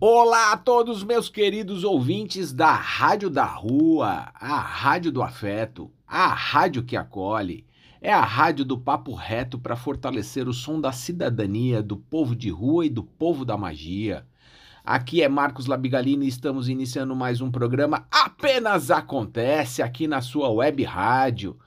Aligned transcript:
Olá 0.00 0.52
a 0.52 0.56
todos 0.56 1.02
meus 1.02 1.28
queridos 1.28 1.82
ouvintes 1.82 2.52
da 2.52 2.72
Rádio 2.72 3.28
da 3.28 3.44
Rua, 3.44 4.30
a 4.32 4.60
Rádio 4.60 5.10
do 5.10 5.20
Afeto, 5.20 5.90
a 6.06 6.28
rádio 6.28 6.84
que 6.84 6.96
acolhe. 6.96 7.66
É 8.00 8.12
a 8.12 8.20
rádio 8.20 8.64
do 8.64 8.78
papo 8.78 9.12
reto 9.12 9.58
para 9.58 9.74
fortalecer 9.74 10.46
o 10.46 10.54
som 10.54 10.80
da 10.80 10.92
cidadania, 10.92 11.82
do 11.82 11.96
povo 11.96 12.36
de 12.36 12.48
rua 12.48 12.86
e 12.86 12.88
do 12.88 13.02
povo 13.02 13.44
da 13.44 13.56
magia. 13.56 14.24
Aqui 14.84 15.20
é 15.20 15.28
Marcos 15.28 15.66
Labigalini 15.66 16.26
e 16.26 16.28
estamos 16.28 16.68
iniciando 16.68 17.16
mais 17.16 17.40
um 17.40 17.50
programa 17.50 18.06
Apenas 18.08 18.92
Acontece 18.92 19.82
aqui 19.82 20.06
na 20.06 20.20
sua 20.20 20.48
web 20.48 20.80
rádio. 20.84 21.58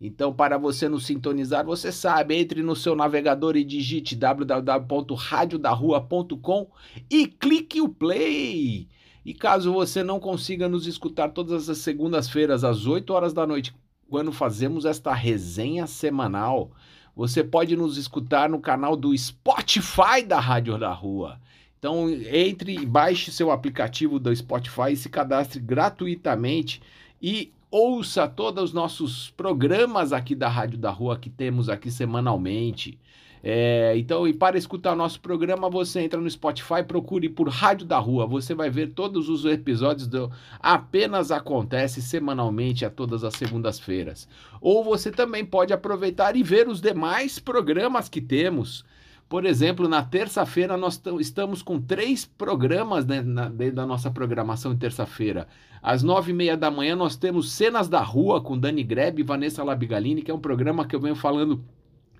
Então, 0.00 0.32
para 0.32 0.56
você 0.56 0.88
nos 0.88 1.04
sintonizar, 1.04 1.66
você 1.66 1.92
sabe, 1.92 2.34
entre 2.34 2.62
no 2.62 2.74
seu 2.74 2.96
navegador 2.96 3.54
e 3.56 3.62
digite 3.62 4.16
www.radiodarrua.com 4.16 6.66
e 7.10 7.26
clique 7.26 7.82
o 7.82 7.88
play. 7.88 8.88
E 9.24 9.32
caso 9.34 9.72
você 9.72 10.02
não 10.02 10.18
consiga 10.18 10.68
nos 10.68 10.86
escutar 10.86 11.28
todas 11.28 11.68
as 11.68 11.78
segundas-feiras 11.78 12.64
às 12.64 12.86
8 12.86 13.12
horas 13.12 13.32
da 13.34 13.46
noite, 13.46 13.74
quando 14.08 14.32
fazemos 14.32 14.86
esta 14.86 15.12
resenha 15.12 15.86
semanal, 15.86 16.70
você 17.14 17.44
pode 17.44 17.76
nos 17.76 17.98
escutar 17.98 18.48
no 18.48 18.58
canal 18.58 18.96
do 18.96 19.16
Spotify 19.16 20.22
da 20.26 20.40
Rádio 20.40 20.78
da 20.78 20.92
Rua. 20.92 21.38
Então, 21.78 22.10
entre, 22.10 22.84
baixe 22.86 23.30
seu 23.30 23.50
aplicativo 23.50 24.18
do 24.18 24.34
Spotify 24.34 24.92
e 24.92 24.96
se 24.96 25.08
cadastre 25.08 25.60
gratuitamente 25.60 26.82
e 27.20 27.52
ouça 27.70 28.26
todos 28.26 28.64
os 28.64 28.72
nossos 28.72 29.30
programas 29.30 30.12
aqui 30.12 30.34
da 30.34 30.48
Rádio 30.48 30.78
da 30.78 30.90
Rua 30.90 31.18
que 31.18 31.30
temos 31.30 31.68
aqui 31.68 31.90
semanalmente. 31.90 32.98
É, 33.42 33.94
então, 33.96 34.28
e 34.28 34.34
para 34.34 34.58
escutar 34.58 34.94
nosso 34.94 35.18
programa, 35.20 35.70
você 35.70 36.00
entra 36.00 36.20
no 36.20 36.28
Spotify, 36.28 36.82
procure 36.86 37.28
por 37.28 37.48
Rádio 37.48 37.86
da 37.86 37.98
Rua. 37.98 38.26
Você 38.26 38.54
vai 38.54 38.68
ver 38.68 38.92
todos 38.92 39.28
os 39.28 39.44
episódios 39.44 40.06
do 40.06 40.30
Apenas 40.58 41.30
Acontece 41.30 42.02
semanalmente 42.02 42.84
a 42.84 42.90
todas 42.90 43.24
as 43.24 43.34
segundas-feiras. 43.34 44.28
Ou 44.60 44.84
você 44.84 45.10
também 45.10 45.44
pode 45.44 45.72
aproveitar 45.72 46.36
e 46.36 46.42
ver 46.42 46.68
os 46.68 46.80
demais 46.80 47.38
programas 47.38 48.08
que 48.08 48.20
temos. 48.20 48.84
Por 49.30 49.46
exemplo, 49.46 49.86
na 49.86 50.02
terça-feira 50.02 50.76
nós 50.76 51.00
estamos 51.20 51.62
com 51.62 51.80
três 51.80 52.24
programas 52.24 53.06
né, 53.06 53.22
na, 53.22 53.48
dentro 53.48 53.76
da 53.76 53.86
nossa 53.86 54.10
programação 54.10 54.74
de 54.74 54.80
terça-feira. 54.80 55.46
Às 55.80 56.02
nove 56.02 56.32
e 56.32 56.34
meia 56.34 56.56
da 56.56 56.68
manhã 56.68 56.96
nós 56.96 57.14
temos 57.14 57.52
Cenas 57.52 57.88
da 57.88 58.02
Rua 58.02 58.40
com 58.40 58.58
Dani 58.58 58.82
Grebe 58.82 59.22
e 59.22 59.24
Vanessa 59.24 59.62
Labigalini, 59.62 60.20
que 60.20 60.32
é 60.32 60.34
um 60.34 60.40
programa 60.40 60.84
que 60.84 60.96
eu 60.96 61.00
venho 61.00 61.14
falando 61.14 61.64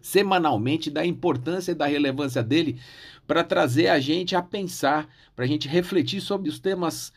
semanalmente 0.01 0.89
da 0.89 1.05
importância 1.05 1.73
e 1.73 1.75
da 1.75 1.85
relevância 1.85 2.45
dele 2.45 2.79
para 3.27 3.43
trazer 3.43 3.89
a 3.89 3.99
gente 3.99 4.37
a 4.37 4.41
pensar, 4.41 5.09
para 5.35 5.45
a 5.45 5.49
gente 5.49 5.67
refletir 5.67 6.21
sobre 6.21 6.49
os 6.49 6.61
temas 6.61 7.13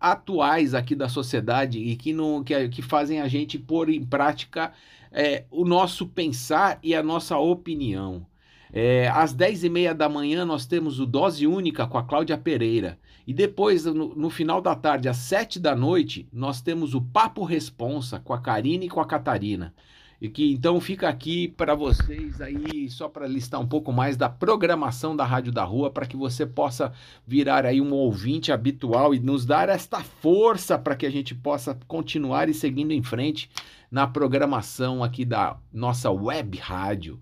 atuais 0.00 0.72
aqui 0.72 0.94
da 0.94 1.08
sociedade 1.08 1.80
e 1.80 1.96
que, 1.96 2.12
não, 2.12 2.44
que, 2.44 2.68
que 2.68 2.80
fazem 2.80 3.20
a 3.20 3.26
gente 3.26 3.58
pôr 3.58 3.90
em 3.90 4.06
prática 4.06 4.72
é, 5.10 5.46
o 5.50 5.64
nosso 5.64 6.06
pensar 6.06 6.78
e 6.80 6.94
a 6.94 7.02
nossa 7.02 7.36
opinião. 7.36 8.24
É, 8.72 9.08
às 9.08 9.34
10h30 9.34 9.92
da 9.92 10.08
manhã 10.08 10.46
nós 10.46 10.64
temos 10.64 10.98
o 10.98 11.04
Dose 11.04 11.46
Única 11.46 11.86
com 11.86 11.98
a 11.98 12.02
Cláudia 12.02 12.38
Pereira. 12.38 12.98
E 13.26 13.34
depois, 13.34 13.84
no, 13.84 14.14
no, 14.14 14.30
final 14.30 14.62
da 14.62 14.74
tarde, 14.74 15.08
às 15.08 15.18
7 15.18 15.60
da 15.60 15.76
noite, 15.76 16.26
nós 16.32 16.62
temos 16.62 16.94
o 16.94 17.00
Papo 17.00 17.44
Responsa 17.44 18.18
com 18.18 18.32
a 18.32 18.40
Karine 18.40 18.86
e 18.86 18.88
com 18.88 19.00
a 19.00 19.06
Catarina. 19.06 19.74
E 20.20 20.28
que 20.28 20.52
então 20.52 20.80
fica 20.80 21.08
aqui 21.08 21.48
para 21.48 21.74
vocês 21.74 22.40
aí, 22.40 22.88
só 22.88 23.08
para 23.08 23.26
listar 23.26 23.60
um 23.60 23.66
pouco 23.66 23.92
mais 23.92 24.16
da 24.16 24.28
programação 24.28 25.14
da 25.14 25.24
Rádio 25.24 25.52
da 25.52 25.64
Rua, 25.64 25.90
para 25.90 26.06
que 26.06 26.16
você 26.16 26.46
possa 26.46 26.92
virar 27.26 27.66
aí 27.66 27.80
um 27.80 27.92
ouvinte 27.92 28.52
habitual 28.52 29.12
e 29.14 29.20
nos 29.20 29.44
dar 29.44 29.68
esta 29.68 30.00
força 30.00 30.78
para 30.78 30.96
que 30.96 31.06
a 31.06 31.10
gente 31.10 31.34
possa 31.34 31.76
continuar 31.86 32.48
e 32.48 32.54
seguindo 32.54 32.92
em 32.92 33.02
frente 33.02 33.50
na 33.90 34.06
programação 34.06 35.02
aqui 35.02 35.24
da 35.24 35.56
nossa 35.72 36.10
web 36.10 36.56
rádio. 36.56 37.20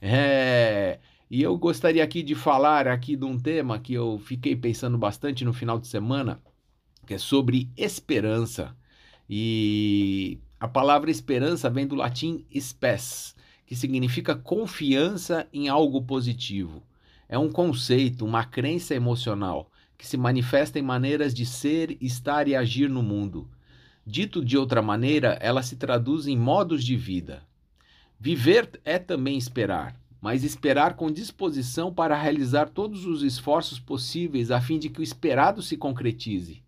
É, 0.00 0.98
e 1.30 1.42
eu 1.42 1.56
gostaria 1.58 2.02
aqui 2.02 2.22
de 2.22 2.34
falar 2.34 2.88
aqui 2.88 3.16
de 3.16 3.24
um 3.24 3.38
tema 3.38 3.78
que 3.78 3.92
eu 3.92 4.18
fiquei 4.18 4.56
pensando 4.56 4.96
bastante 4.96 5.44
no 5.44 5.52
final 5.52 5.78
de 5.78 5.86
semana, 5.86 6.40
que 7.06 7.14
é 7.14 7.18
sobre 7.18 7.70
esperança. 7.76 8.74
E 9.28 10.38
a 10.58 10.66
palavra 10.66 11.10
esperança 11.10 11.70
vem 11.70 11.86
do 11.86 11.94
latim 11.94 12.44
spes, 12.58 13.36
que 13.66 13.76
significa 13.76 14.34
confiança 14.34 15.46
em 15.52 15.68
algo 15.68 16.02
positivo. 16.02 16.82
É 17.28 17.38
um 17.38 17.50
conceito, 17.50 18.24
uma 18.24 18.44
crença 18.44 18.94
emocional 18.94 19.70
que 19.96 20.06
se 20.06 20.16
manifesta 20.16 20.78
em 20.78 20.82
maneiras 20.82 21.34
de 21.34 21.44
ser, 21.44 21.96
estar 22.00 22.48
e 22.48 22.56
agir 22.56 22.88
no 22.88 23.02
mundo. 23.02 23.48
Dito 24.04 24.42
de 24.42 24.56
outra 24.56 24.80
maneira, 24.80 25.38
ela 25.42 25.62
se 25.62 25.76
traduz 25.76 26.26
em 26.26 26.36
modos 26.36 26.82
de 26.82 26.96
vida, 26.96 27.46
Viver 28.22 28.78
é 28.84 28.98
também 28.98 29.38
esperar, 29.38 29.98
mas 30.20 30.44
esperar 30.44 30.94
com 30.94 31.10
disposição 31.10 31.90
para 31.90 32.20
realizar 32.20 32.68
todos 32.68 33.06
os 33.06 33.22
esforços 33.22 33.80
possíveis 33.80 34.50
a 34.50 34.60
fim 34.60 34.78
de 34.78 34.90
que 34.90 35.00
o 35.00 35.02
esperado 35.02 35.62
se 35.62 35.74
concretize. 35.74 36.62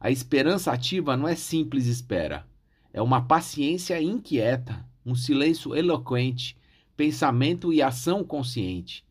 A 0.00 0.10
esperança 0.10 0.72
ativa 0.72 1.16
não 1.16 1.28
é 1.28 1.36
simples 1.36 1.86
espera, 1.86 2.44
é 2.92 3.00
uma 3.00 3.22
paciência 3.22 4.02
inquieta, 4.02 4.84
um 5.06 5.14
silêncio 5.14 5.76
eloquente, 5.76 6.56
pensamento 6.96 7.72
e 7.72 7.80
ação 7.80 8.24
consciente. 8.24 9.04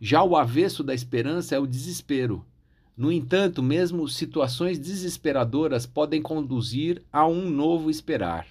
Já 0.00 0.22
o 0.22 0.34
avesso 0.34 0.82
da 0.82 0.94
esperança 0.94 1.54
é 1.54 1.58
o 1.58 1.66
desespero. 1.66 2.46
No 2.96 3.12
entanto, 3.12 3.62
mesmo 3.62 4.08
situações 4.08 4.78
desesperadoras 4.78 5.84
podem 5.84 6.22
conduzir 6.22 7.02
a 7.12 7.26
um 7.26 7.50
novo 7.50 7.90
esperar. 7.90 8.46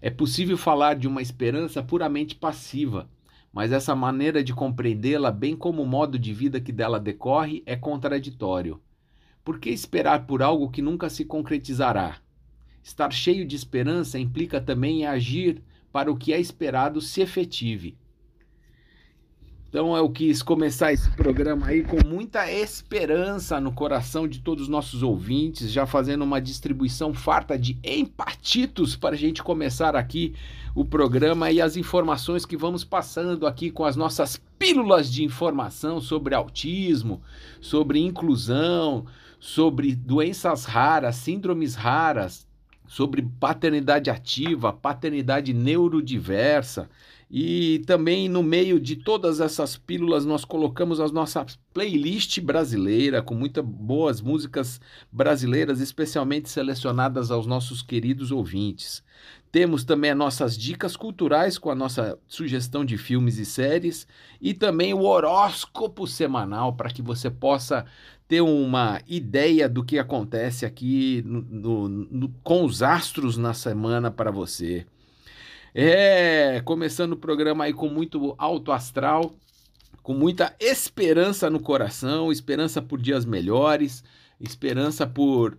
É 0.00 0.10
possível 0.10 0.56
falar 0.56 0.94
de 0.94 1.08
uma 1.08 1.20
esperança 1.20 1.82
puramente 1.82 2.34
passiva, 2.34 3.08
mas 3.52 3.72
essa 3.72 3.96
maneira 3.96 4.44
de 4.44 4.54
compreendê-la, 4.54 5.30
bem 5.30 5.56
como 5.56 5.82
o 5.82 5.86
modo 5.86 6.18
de 6.18 6.32
vida 6.32 6.60
que 6.60 6.70
dela 6.70 7.00
decorre, 7.00 7.62
é 7.66 7.74
contraditório. 7.74 8.80
Por 9.44 9.58
que 9.58 9.70
esperar 9.70 10.26
por 10.26 10.42
algo 10.42 10.70
que 10.70 10.82
nunca 10.82 11.10
se 11.10 11.24
concretizará? 11.24 12.18
Estar 12.82 13.12
cheio 13.12 13.44
de 13.44 13.56
esperança 13.56 14.18
implica 14.18 14.60
também 14.60 15.04
agir 15.04 15.62
para 15.90 16.12
o 16.12 16.16
que 16.16 16.32
é 16.32 16.40
esperado 16.40 17.00
se 17.00 17.20
efetive. 17.20 17.96
Então 19.68 19.94
eu 19.94 20.08
quis 20.08 20.42
começar 20.42 20.94
esse 20.94 21.10
programa 21.10 21.66
aí 21.66 21.84
com 21.84 21.98
muita 22.06 22.50
esperança 22.50 23.60
no 23.60 23.70
coração 23.70 24.26
de 24.26 24.38
todos 24.38 24.62
os 24.62 24.68
nossos 24.68 25.02
ouvintes, 25.02 25.70
já 25.70 25.84
fazendo 25.84 26.24
uma 26.24 26.40
distribuição 26.40 27.12
farta 27.12 27.58
de 27.58 27.78
empatitos 27.84 28.96
para 28.96 29.14
a 29.14 29.18
gente 29.18 29.42
começar 29.42 29.94
aqui 29.94 30.34
o 30.74 30.86
programa 30.86 31.50
e 31.50 31.60
as 31.60 31.76
informações 31.76 32.46
que 32.46 32.56
vamos 32.56 32.82
passando 32.82 33.46
aqui 33.46 33.70
com 33.70 33.84
as 33.84 33.94
nossas 33.94 34.40
pílulas 34.58 35.12
de 35.12 35.22
informação 35.22 36.00
sobre 36.00 36.34
autismo, 36.34 37.20
sobre 37.60 38.00
inclusão, 38.00 39.04
sobre 39.38 39.94
doenças 39.94 40.64
raras, 40.64 41.16
síndromes 41.16 41.74
raras, 41.74 42.48
sobre 42.86 43.20
paternidade 43.38 44.08
ativa, 44.08 44.72
paternidade 44.72 45.52
neurodiversa 45.52 46.88
e 47.30 47.80
também 47.86 48.28
no 48.28 48.42
meio 48.42 48.80
de 48.80 48.96
todas 48.96 49.38
essas 49.40 49.76
pílulas 49.76 50.24
nós 50.24 50.44
colocamos 50.44 50.98
a 50.98 51.08
nossa 51.08 51.44
playlist 51.74 52.40
brasileira 52.40 53.22
com 53.22 53.34
muitas 53.34 53.64
boas 53.64 54.20
músicas 54.20 54.80
brasileiras, 55.12 55.80
especialmente 55.80 56.48
selecionadas 56.48 57.30
aos 57.30 57.46
nossos 57.46 57.82
queridos 57.82 58.30
ouvintes. 58.30 59.02
Temos 59.52 59.84
também 59.84 60.10
as 60.10 60.16
nossas 60.16 60.56
dicas 60.56 60.96
culturais 60.96 61.58
com 61.58 61.70
a 61.70 61.74
nossa 61.74 62.18
sugestão 62.26 62.84
de 62.84 62.96
filmes 62.96 63.38
e 63.38 63.44
séries 63.44 64.06
e 64.40 64.54
também 64.54 64.94
o 64.94 65.02
horóscopo 65.02 66.06
semanal 66.06 66.74
para 66.74 66.90
que 66.90 67.02
você 67.02 67.30
possa 67.30 67.84
ter 68.26 68.42
uma 68.42 69.00
ideia 69.06 69.68
do 69.68 69.82
que 69.82 69.98
acontece 69.98 70.66
aqui 70.66 71.22
no, 71.26 71.40
no, 71.40 71.88
no, 71.88 72.28
com 72.42 72.64
os 72.64 72.82
astros 72.82 73.36
na 73.38 73.54
semana 73.54 74.10
para 74.10 74.30
você. 74.30 74.86
É, 75.80 76.60
começando 76.64 77.12
o 77.12 77.16
programa 77.16 77.62
aí 77.62 77.72
com 77.72 77.88
muito 77.88 78.34
alto 78.36 78.72
astral, 78.72 79.32
com 80.02 80.12
muita 80.12 80.52
esperança 80.58 81.48
no 81.48 81.60
coração, 81.60 82.32
esperança 82.32 82.82
por 82.82 83.00
dias 83.00 83.24
melhores, 83.24 84.02
esperança 84.40 85.06
por 85.06 85.56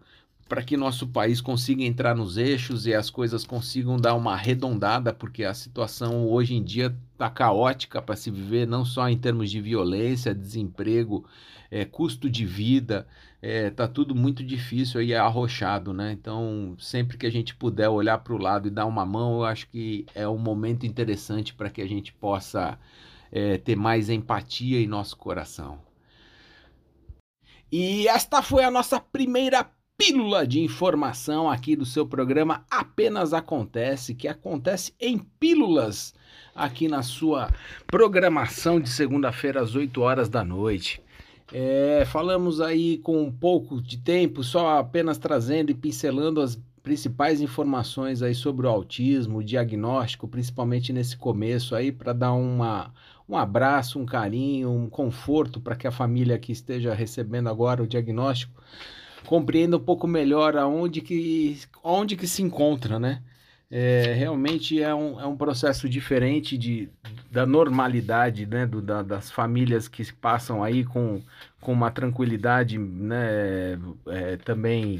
para 0.49 0.61
que 0.61 0.75
nosso 0.75 1.07
país 1.07 1.39
consiga 1.39 1.83
entrar 1.83 2.13
nos 2.17 2.35
eixos 2.35 2.85
e 2.85 2.93
as 2.93 3.09
coisas 3.09 3.45
consigam 3.45 3.95
dar 3.95 4.13
uma 4.13 4.33
arredondada, 4.33 5.13
porque 5.13 5.45
a 5.45 5.53
situação 5.53 6.27
hoje 6.27 6.53
em 6.53 6.61
dia 6.61 6.93
está 7.13 7.29
caótica 7.29 8.01
para 8.01 8.17
se 8.17 8.29
viver, 8.29 8.67
não 8.67 8.83
só 8.83 9.07
em 9.07 9.17
termos 9.17 9.49
de 9.49 9.61
violência, 9.61 10.35
desemprego, 10.35 11.23
é, 11.71 11.85
custo 11.85 12.29
de 12.29 12.45
vida, 12.45 13.07
é, 13.41 13.69
tá 13.69 13.87
tudo 13.87 14.13
muito 14.13 14.43
difícil 14.43 15.01
e 15.01 15.13
é 15.13 15.17
arrochado, 15.17 15.93
né? 15.93 16.11
Então, 16.11 16.75
sempre 16.77 17.17
que 17.17 17.25
a 17.25 17.31
gente 17.31 17.55
puder 17.55 17.87
olhar 17.87 18.17
para 18.19 18.33
o 18.33 18.37
lado 18.37 18.67
e 18.67 18.71
dar 18.71 18.85
uma 18.85 19.05
mão, 19.05 19.37
eu 19.37 19.45
acho 19.45 19.69
que 19.69 20.05
é 20.13 20.27
um 20.27 20.37
momento 20.37 20.85
interessante 20.85 21.53
para 21.53 21.69
que 21.69 21.81
a 21.81 21.87
gente 21.87 22.11
possa 22.13 22.77
é, 23.31 23.57
ter 23.57 23.75
mais 23.75 24.09
empatia 24.09 24.81
em 24.81 24.87
nosso 24.87 25.15
coração. 25.15 25.79
E 27.71 28.07
esta 28.07 28.41
foi 28.41 28.63
a 28.63 28.71
nossa 28.71 28.99
primeira 28.99 29.69
pílula 29.97 30.47
de 30.47 30.61
informação 30.61 31.49
aqui 31.49 31.75
do 31.75 31.85
seu 31.85 32.05
programa 32.05 32.65
Apenas 32.69 33.33
Acontece, 33.33 34.15
que 34.15 34.27
acontece 34.27 34.93
em 34.99 35.17
pílulas 35.17 36.13
aqui 36.55 36.87
na 36.87 37.03
sua 37.03 37.53
programação 37.85 38.79
de 38.79 38.89
segunda-feira 38.89 39.61
às 39.61 39.75
8 39.75 40.01
horas 40.01 40.29
da 40.29 40.43
noite. 40.43 41.01
É, 41.51 42.05
falamos 42.05 42.61
aí 42.61 42.99
com 42.99 43.21
um 43.23 43.31
pouco 43.31 43.81
de 43.81 43.97
tempo, 43.97 44.43
só 44.43 44.77
apenas 44.77 45.17
trazendo 45.17 45.71
e 45.71 45.73
pincelando 45.73 46.41
as 46.41 46.59
principais 46.83 47.41
informações 47.41 48.21
aí 48.21 48.35
sobre 48.35 48.67
o 48.67 48.69
autismo, 48.69 49.39
o 49.39 49.43
diagnóstico, 49.43 50.27
principalmente 50.27 50.93
nesse 50.93 51.17
começo 51.17 51.75
aí, 51.75 51.91
para 51.91 52.13
dar 52.13 52.33
uma, 52.33 52.93
um 53.27 53.35
abraço, 53.35 53.99
um 53.99 54.05
carinho, 54.05 54.71
um 54.71 54.89
conforto 54.89 55.59
para 55.59 55.75
que 55.75 55.87
a 55.87 55.91
família 55.91 56.37
que 56.37 56.51
esteja 56.51 56.93
recebendo 56.93 57.49
agora 57.49 57.83
o 57.83 57.87
diagnóstico 57.87 58.61
compreenda 59.25 59.77
um 59.77 59.81
pouco 59.81 60.07
melhor 60.07 60.55
aonde 60.55 61.01
que, 61.01 61.59
onde 61.83 62.15
que 62.15 62.27
se 62.27 62.41
encontra, 62.41 62.99
né? 62.99 63.21
É, 63.71 64.13
realmente 64.13 64.81
é 64.81 64.93
um, 64.95 65.19
é 65.19 65.27
um 65.27 65.37
processo 65.37 65.87
diferente 65.87 66.57
de, 66.57 66.89
da 67.31 67.45
normalidade 67.45 68.45
né, 68.47 68.65
do, 68.65 68.81
da, 68.81 69.03
das 69.03 69.29
famílias 69.29 69.87
que 69.87 70.11
passam 70.13 70.63
aí 70.63 70.83
com, 70.83 71.21
com 71.61 71.71
uma 71.73 71.91
tranquilidade 71.91 72.79
né, 72.79 73.77
é, 74.07 74.37
também 74.37 74.99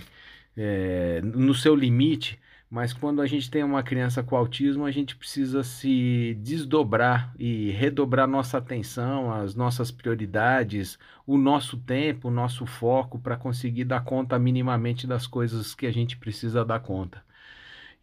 é, 0.56 1.20
no 1.24 1.54
seu 1.56 1.76
limite, 1.76 2.40
mas 2.70 2.94
quando 2.94 3.22
a 3.22 3.26
gente 3.28 3.50
tem 3.50 3.64
uma 3.64 3.82
criança 3.82 4.22
com 4.22 4.36
autismo, 4.36 4.86
a 4.86 4.92
gente 4.92 5.16
precisa 5.16 5.64
se 5.64 6.38
desdobrar 6.40 7.34
e 7.40 7.72
redobrar 7.72 8.28
nossa 8.28 8.60
atenção, 8.60 9.32
as 9.34 9.56
nossas 9.56 9.90
prioridades, 9.90 11.00
o 11.26 11.38
nosso 11.38 11.78
tempo, 11.78 12.28
o 12.28 12.32
nosso 12.32 12.68
foco 12.68 13.18
para 13.18 13.36
conseguir 13.38 13.86
dar 13.86 14.04
conta 14.04 14.38
minimamente 14.38 15.08
das 15.08 15.26
coisas 15.26 15.74
que 15.74 15.88
a 15.88 15.92
gente 15.92 16.18
precisa 16.18 16.64
dar 16.64 16.80
conta. 16.82 17.24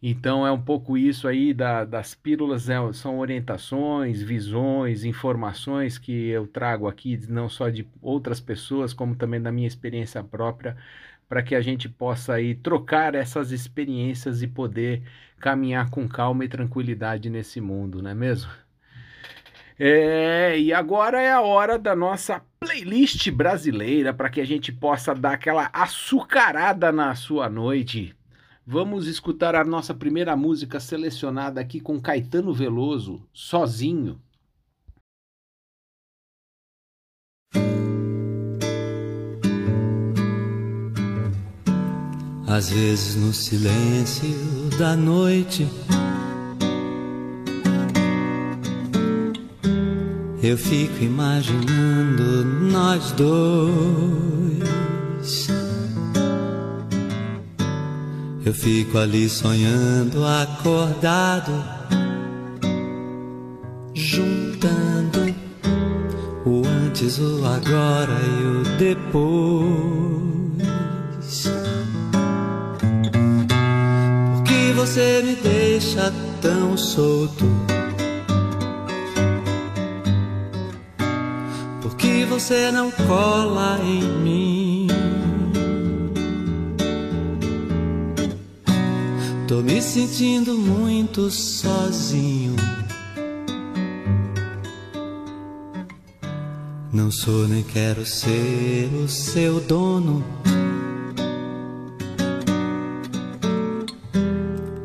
Então 0.01 0.45
é 0.45 0.51
um 0.51 0.61
pouco 0.61 0.95
isso 0.97 1.27
aí 1.27 1.53
da, 1.53 1.83
das 1.83 2.13
pílulas, 2.13 2.67
né? 2.67 2.75
são 2.93 3.17
orientações, 3.17 4.21
visões, 4.21 5.03
informações 5.03 5.97
que 5.97 6.27
eu 6.29 6.47
trago 6.47 6.87
aqui, 6.87 7.19
não 7.29 7.49
só 7.49 7.69
de 7.69 7.87
outras 8.01 8.39
pessoas, 8.39 8.93
como 8.93 9.15
também 9.15 9.41
da 9.41 9.51
minha 9.51 9.67
experiência 9.67 10.23
própria, 10.23 10.77
para 11.27 11.41
que 11.43 11.55
a 11.55 11.61
gente 11.61 11.89
possa 11.89 12.33
aí 12.35 12.55
trocar 12.55 13.15
essas 13.15 13.51
experiências 13.51 14.41
e 14.43 14.47
poder 14.47 15.03
caminhar 15.39 15.89
com 15.89 16.07
calma 16.07 16.45
e 16.45 16.49
tranquilidade 16.49 17.29
nesse 17.29 17.59
mundo, 17.59 18.01
não 18.01 18.11
é 18.11 18.15
mesmo? 18.15 18.51
É, 19.79 20.59
e 20.59 20.73
agora 20.73 21.21
é 21.21 21.31
a 21.31 21.41
hora 21.41 21.77
da 21.77 21.95
nossa 21.95 22.41
playlist 22.59 23.29
brasileira 23.29 24.13
para 24.13 24.29
que 24.29 24.41
a 24.41 24.45
gente 24.45 24.71
possa 24.71 25.13
dar 25.13 25.33
aquela 25.33 25.69
açucarada 25.71 26.91
na 26.91 27.13
sua 27.15 27.49
noite. 27.49 28.16
Vamos 28.69 29.07
escutar 29.07 29.55
a 29.55 29.63
nossa 29.63 29.93
primeira 29.93 30.35
música 30.35 30.77
selecionada 30.77 31.61
aqui 31.61 31.79
com 31.79 32.01
Caetano 32.01 32.53
Veloso, 32.53 33.21
Sozinho. 33.31 34.19
Às 42.45 42.69
vezes 42.69 43.15
no 43.15 43.31
silêncio 43.31 44.27
da 44.77 44.97
noite 44.97 45.65
eu 50.43 50.57
fico 50.57 51.05
imaginando 51.05 52.43
nós 52.69 53.13
dois 53.13 54.86
Eu 58.47 58.53
fico 58.53 58.97
ali 58.97 59.27
sonhando, 59.27 60.23
acordado, 60.25 61.51
juntando 63.93 65.35
o 66.45 66.65
antes, 66.65 67.19
o 67.19 67.45
agora 67.45 68.13
e 68.23 68.45
o 68.45 68.63
depois. 68.77 70.07
Por 74.31 74.43
que 74.45 74.71
você 74.77 75.21
me 75.25 75.35
deixa 75.35 76.13
tão 76.41 76.77
solto? 76.77 77.43
Por 81.81 81.97
que 81.97 82.23
você 82.23 82.71
não 82.71 82.91
cola 82.91 83.77
em 83.83 84.01
mim? 84.23 84.76
Tô 89.57 89.63
me 89.63 89.81
sentindo 89.81 90.55
muito 90.55 91.31
sozinho. 91.31 92.55
Não 96.93 97.09
sou 97.09 97.47
nem 97.47 97.63
quero 97.63 98.05
ser 98.05 98.87
o 99.03 99.07
seu 99.07 99.59
dono. 99.59 100.23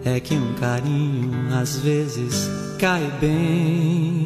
É 0.07 0.19
que 0.19 0.35
um 0.35 0.55
carinho 0.55 1.55
às 1.55 1.77
vezes 1.77 2.49
cai 2.79 3.13
bem. 3.21 4.25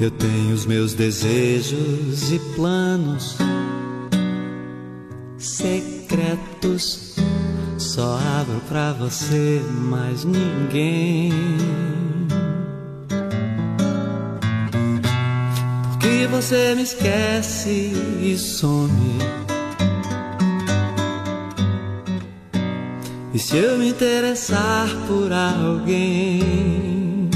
Eu 0.00 0.12
tenho 0.12 0.54
os 0.54 0.64
meus 0.64 0.94
desejos 0.94 2.30
e 2.30 2.38
planos 2.54 3.36
Só 7.78 8.18
abro 8.40 8.60
pra 8.68 8.92
você, 8.92 9.60
mais 9.70 10.24
ninguém. 10.24 11.32
Porque 15.90 16.26
você 16.30 16.74
me 16.74 16.82
esquece 16.82 17.92
e 18.22 18.36
some. 18.38 19.18
E 23.34 23.38
se 23.38 23.56
eu 23.56 23.78
me 23.78 23.88
interessar 23.88 24.88
por 25.06 25.32
alguém? 25.32 27.30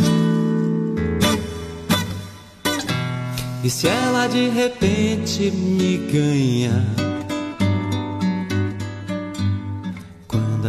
E 3.64 3.70
se 3.70 3.88
ela 3.88 4.26
de 4.26 4.48
repente 4.48 5.50
me 5.50 5.96
ganha? 6.12 7.05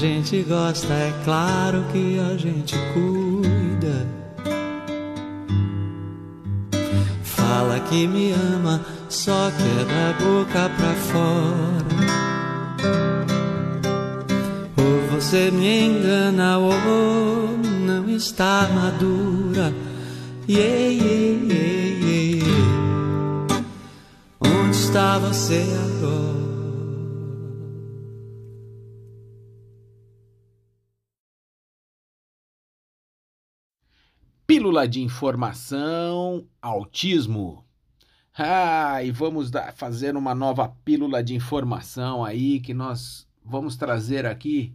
Gente 0.00 0.42
gosta, 0.44 0.94
é 0.94 1.12
claro 1.24 1.84
que 1.92 2.18
a 2.18 2.34
gente 2.34 2.74
cuida. 2.94 4.06
Fala 7.22 7.78
que 7.80 8.06
me 8.06 8.32
ama, 8.32 8.80
só 9.10 9.50
quer 9.50 9.84
da 9.84 10.14
boca 10.24 10.70
pra 10.78 10.94
fora. 11.10 11.84
Ou 14.78 15.20
você 15.20 15.50
me 15.50 15.82
engana, 15.88 16.56
ou 16.56 17.58
não 17.84 18.08
está 18.08 18.70
madura. 18.72 19.74
Yeah, 20.48 20.88
yeah, 20.88 21.44
yeah, 21.44 22.46
yeah. 22.46 23.64
Onde 24.40 24.76
está 24.76 25.18
você 25.18 25.62
agora? 25.84 26.29
Pílula 34.50 34.88
de 34.88 35.00
informação, 35.00 36.44
autismo. 36.60 37.64
Ah, 38.36 39.00
e 39.00 39.12
vamos 39.12 39.48
dar, 39.48 39.72
fazer 39.72 40.16
uma 40.16 40.34
nova 40.34 40.68
pílula 40.84 41.22
de 41.22 41.36
informação 41.36 42.24
aí 42.24 42.58
que 42.58 42.74
nós 42.74 43.28
vamos 43.44 43.76
trazer 43.76 44.26
aqui 44.26 44.74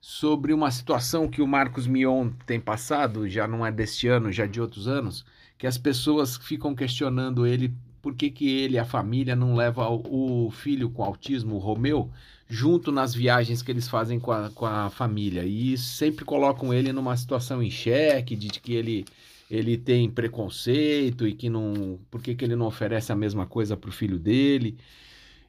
sobre 0.00 0.52
uma 0.52 0.70
situação 0.70 1.26
que 1.26 1.42
o 1.42 1.48
Marcos 1.48 1.84
Mion 1.84 2.30
tem 2.46 2.60
passado, 2.60 3.28
já 3.28 3.48
não 3.48 3.66
é 3.66 3.72
deste 3.72 4.06
ano, 4.06 4.30
já 4.30 4.46
de 4.46 4.60
outros 4.60 4.86
anos, 4.86 5.26
que 5.58 5.66
as 5.66 5.76
pessoas 5.76 6.36
ficam 6.36 6.72
questionando 6.72 7.44
ele 7.44 7.74
por 8.00 8.14
que, 8.14 8.30
que 8.30 8.48
ele, 8.48 8.78
a 8.78 8.84
família, 8.84 9.34
não 9.34 9.56
leva 9.56 9.88
o 9.88 10.48
filho 10.52 10.90
com 10.90 11.02
autismo, 11.02 11.56
o 11.56 11.58
Romeu, 11.58 12.08
junto 12.48 12.90
nas 12.90 13.14
viagens 13.14 13.62
que 13.62 13.70
eles 13.70 13.88
fazem 13.88 14.18
com 14.18 14.32
a, 14.32 14.50
com 14.50 14.64
a 14.64 14.88
família. 14.90 15.44
E 15.44 15.76
sempre 15.76 16.24
colocam 16.24 16.72
ele 16.72 16.92
numa 16.92 17.16
situação 17.16 17.62
em 17.62 17.70
xeque, 17.70 18.34
de 18.34 18.48
que 18.48 18.74
ele, 18.74 19.04
ele 19.50 19.76
tem 19.76 20.10
preconceito 20.10 21.26
e 21.26 21.34
que 21.34 21.50
não. 21.50 21.98
Por 22.10 22.22
que, 22.22 22.34
que 22.34 22.44
ele 22.44 22.56
não 22.56 22.66
oferece 22.66 23.12
a 23.12 23.16
mesma 23.16 23.46
coisa 23.46 23.76
para 23.76 23.90
o 23.90 23.92
filho 23.92 24.18
dele? 24.18 24.78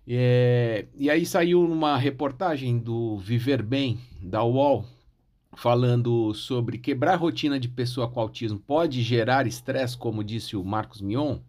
É, 0.07 0.87
e 0.95 1.09
aí 1.09 1.25
saiu 1.25 1.61
uma 1.63 1.97
reportagem 1.97 2.79
do 2.79 3.17
Viver 3.19 3.61
Bem, 3.61 3.99
da 4.21 4.43
UOL, 4.43 4.85
falando 5.55 6.33
sobre 6.33 6.77
quebrar 6.79 7.13
a 7.13 7.17
rotina 7.17 7.59
de 7.59 7.69
pessoa 7.69 8.09
com 8.09 8.19
autismo 8.19 8.59
pode 8.59 9.01
gerar 9.03 9.45
estresse, 9.47 9.97
como 9.97 10.23
disse 10.23 10.55
o 10.55 10.63
Marcos 10.63 11.01
Mion. 11.01 11.39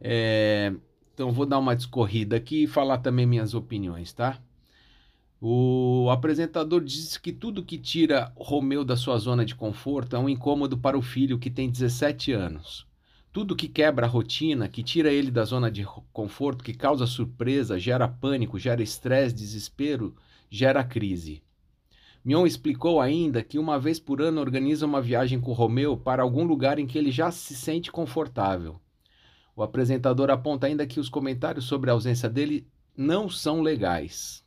É, 0.00 0.72
então 1.14 1.32
vou 1.32 1.46
dar 1.46 1.58
uma 1.58 1.76
discorrida 1.76 2.36
aqui 2.36 2.64
e 2.64 2.66
falar 2.66 2.98
também 2.98 3.26
minhas 3.26 3.54
opiniões, 3.54 4.12
tá? 4.12 4.40
O 5.42 6.10
apresentador 6.10 6.84
disse 6.84 7.18
que 7.18 7.32
tudo 7.32 7.64
que 7.64 7.78
tira 7.78 8.30
Romeu 8.36 8.84
da 8.84 8.94
sua 8.94 9.16
zona 9.16 9.42
de 9.42 9.54
conforto 9.54 10.14
é 10.14 10.18
um 10.18 10.28
incômodo 10.28 10.76
para 10.76 10.98
o 10.98 11.02
filho 11.02 11.38
que 11.38 11.48
tem 11.48 11.70
17 11.70 12.30
anos. 12.30 12.86
Tudo 13.32 13.56
que 13.56 13.66
quebra 13.66 14.04
a 14.04 14.08
rotina, 14.08 14.68
que 14.68 14.82
tira 14.82 15.10
ele 15.10 15.30
da 15.30 15.42
zona 15.46 15.70
de 15.70 15.82
conforto, 16.12 16.62
que 16.62 16.74
causa 16.74 17.06
surpresa, 17.06 17.78
gera 17.78 18.06
pânico, 18.06 18.58
gera 18.58 18.82
estresse, 18.82 19.34
desespero, 19.34 20.14
gera 20.50 20.84
crise. 20.84 21.42
Mion 22.22 22.46
explicou 22.46 23.00
ainda 23.00 23.42
que 23.42 23.58
uma 23.58 23.78
vez 23.78 23.98
por 23.98 24.20
ano 24.20 24.42
organiza 24.42 24.84
uma 24.84 25.00
viagem 25.00 25.40
com 25.40 25.54
Romeu 25.54 25.96
para 25.96 26.22
algum 26.22 26.44
lugar 26.44 26.78
em 26.78 26.86
que 26.86 26.98
ele 26.98 27.10
já 27.10 27.30
se 27.30 27.54
sente 27.54 27.90
confortável. 27.90 28.78
O 29.56 29.62
apresentador 29.62 30.28
aponta 30.28 30.66
ainda 30.66 30.86
que 30.86 31.00
os 31.00 31.08
comentários 31.08 31.64
sobre 31.64 31.88
a 31.88 31.94
ausência 31.94 32.28
dele 32.28 32.66
não 32.94 33.30
são 33.30 33.62
legais. 33.62 34.44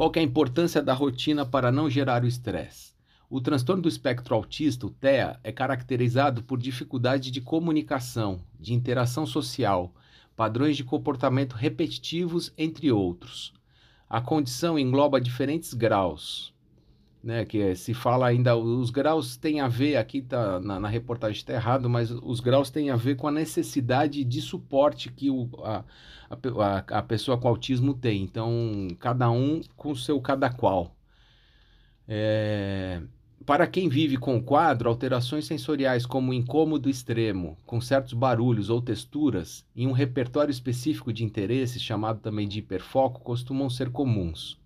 Qual 0.00 0.10
é 0.16 0.20
a 0.20 0.22
importância 0.22 0.82
da 0.82 0.94
rotina 0.94 1.44
para 1.44 1.70
não 1.70 1.90
gerar 1.90 2.24
o 2.24 2.26
estresse? 2.26 2.94
O 3.28 3.38
transtorno 3.38 3.82
do 3.82 3.88
espectro 3.90 4.34
autista, 4.34 4.86
o 4.86 4.90
TEA, 4.90 5.38
é 5.44 5.52
caracterizado 5.52 6.42
por 6.42 6.58
dificuldade 6.58 7.30
de 7.30 7.38
comunicação, 7.38 8.40
de 8.58 8.72
interação 8.72 9.26
social, 9.26 9.94
padrões 10.34 10.78
de 10.78 10.84
comportamento 10.84 11.52
repetitivos, 11.52 12.50
entre 12.56 12.90
outros. 12.90 13.52
A 14.08 14.22
condição 14.22 14.78
engloba 14.78 15.20
diferentes 15.20 15.74
graus, 15.74 16.54
né? 17.22 17.44
Que 17.44 17.60
é, 17.60 17.74
se 17.74 17.94
fala 17.94 18.26
ainda, 18.26 18.56
os 18.56 18.90
graus 18.90 19.36
têm 19.36 19.60
a 19.60 19.68
ver, 19.68 19.96
aqui 19.96 20.22
tá, 20.22 20.60
na, 20.60 20.80
na 20.80 20.88
reportagem 20.88 21.36
está 21.36 21.52
errado, 21.52 21.88
mas 21.88 22.10
os 22.10 22.40
graus 22.40 22.70
têm 22.70 22.90
a 22.90 22.96
ver 22.96 23.16
com 23.16 23.28
a 23.28 23.32
necessidade 23.32 24.24
de 24.24 24.40
suporte 24.40 25.10
que 25.12 25.30
o, 25.30 25.48
a, 25.62 25.84
a, 26.30 26.98
a 26.98 27.02
pessoa 27.02 27.38
com 27.38 27.48
autismo 27.48 27.94
tem. 27.94 28.22
Então, 28.22 28.88
cada 28.98 29.30
um 29.30 29.60
com 29.76 29.92
o 29.92 29.96
seu 29.96 30.20
cada 30.20 30.50
qual. 30.50 30.94
É, 32.08 33.02
para 33.46 33.66
quem 33.66 33.88
vive 33.88 34.16
com 34.16 34.36
o 34.36 34.42
quadro, 34.42 34.88
alterações 34.88 35.46
sensoriais 35.46 36.04
como 36.06 36.32
incômodo 36.32 36.88
extremo, 36.90 37.56
com 37.66 37.80
certos 37.80 38.12
barulhos 38.12 38.68
ou 38.70 38.82
texturas, 38.82 39.66
em 39.74 39.86
um 39.86 39.92
repertório 39.92 40.52
específico 40.52 41.12
de 41.12 41.24
interesses, 41.24 41.82
chamado 41.82 42.20
também 42.20 42.46
de 42.46 42.58
hiperfoco, 42.58 43.20
costumam 43.22 43.70
ser 43.70 43.90
comuns. 43.90 44.59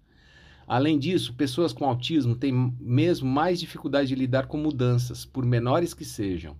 Além 0.66 0.98
disso, 0.98 1.34
pessoas 1.34 1.72
com 1.72 1.84
autismo 1.84 2.34
têm 2.34 2.74
mesmo 2.80 3.28
mais 3.28 3.60
dificuldade 3.60 4.08
de 4.08 4.14
lidar 4.14 4.46
com 4.46 4.56
mudanças, 4.56 5.24
por 5.24 5.44
menores 5.44 5.92
que 5.92 6.04
sejam. 6.04 6.56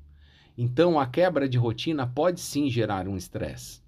Então, 0.57 1.01
a 1.01 1.07
quebra 1.07 1.49
de 1.49 1.59
rotina 1.59 2.07
pode 2.07 2.41
sim 2.41 2.69
gerar 2.71 3.09
um 3.09 3.17
estresse. 3.17 3.83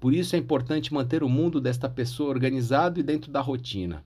Por 0.00 0.14
isso 0.14 0.34
é 0.34 0.38
importante 0.38 0.94
manter 0.94 1.22
o 1.22 1.28
mundo 1.28 1.60
desta 1.60 1.88
pessoa 1.88 2.30
organizado 2.30 2.98
e 2.98 3.02
dentro 3.02 3.30
da 3.30 3.40
rotina. 3.40 4.04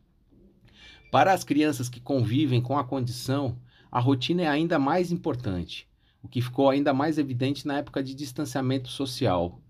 Para 1.10 1.32
as 1.32 1.44
crianças 1.44 1.88
que 1.88 2.00
convivem 2.00 2.60
com 2.60 2.76
a 2.78 2.84
condição, 2.84 3.56
a 3.90 4.00
rotina 4.00 4.42
é 4.42 4.48
ainda 4.48 4.78
mais 4.78 5.12
importante, 5.12 5.86
o 6.22 6.28
que 6.28 6.40
ficou 6.40 6.70
ainda 6.70 6.92
mais 6.94 7.18
evidente 7.18 7.66
na 7.66 7.76
época 7.78 8.02
de 8.02 8.14
distanciamento 8.14 8.88
social. 8.88 9.60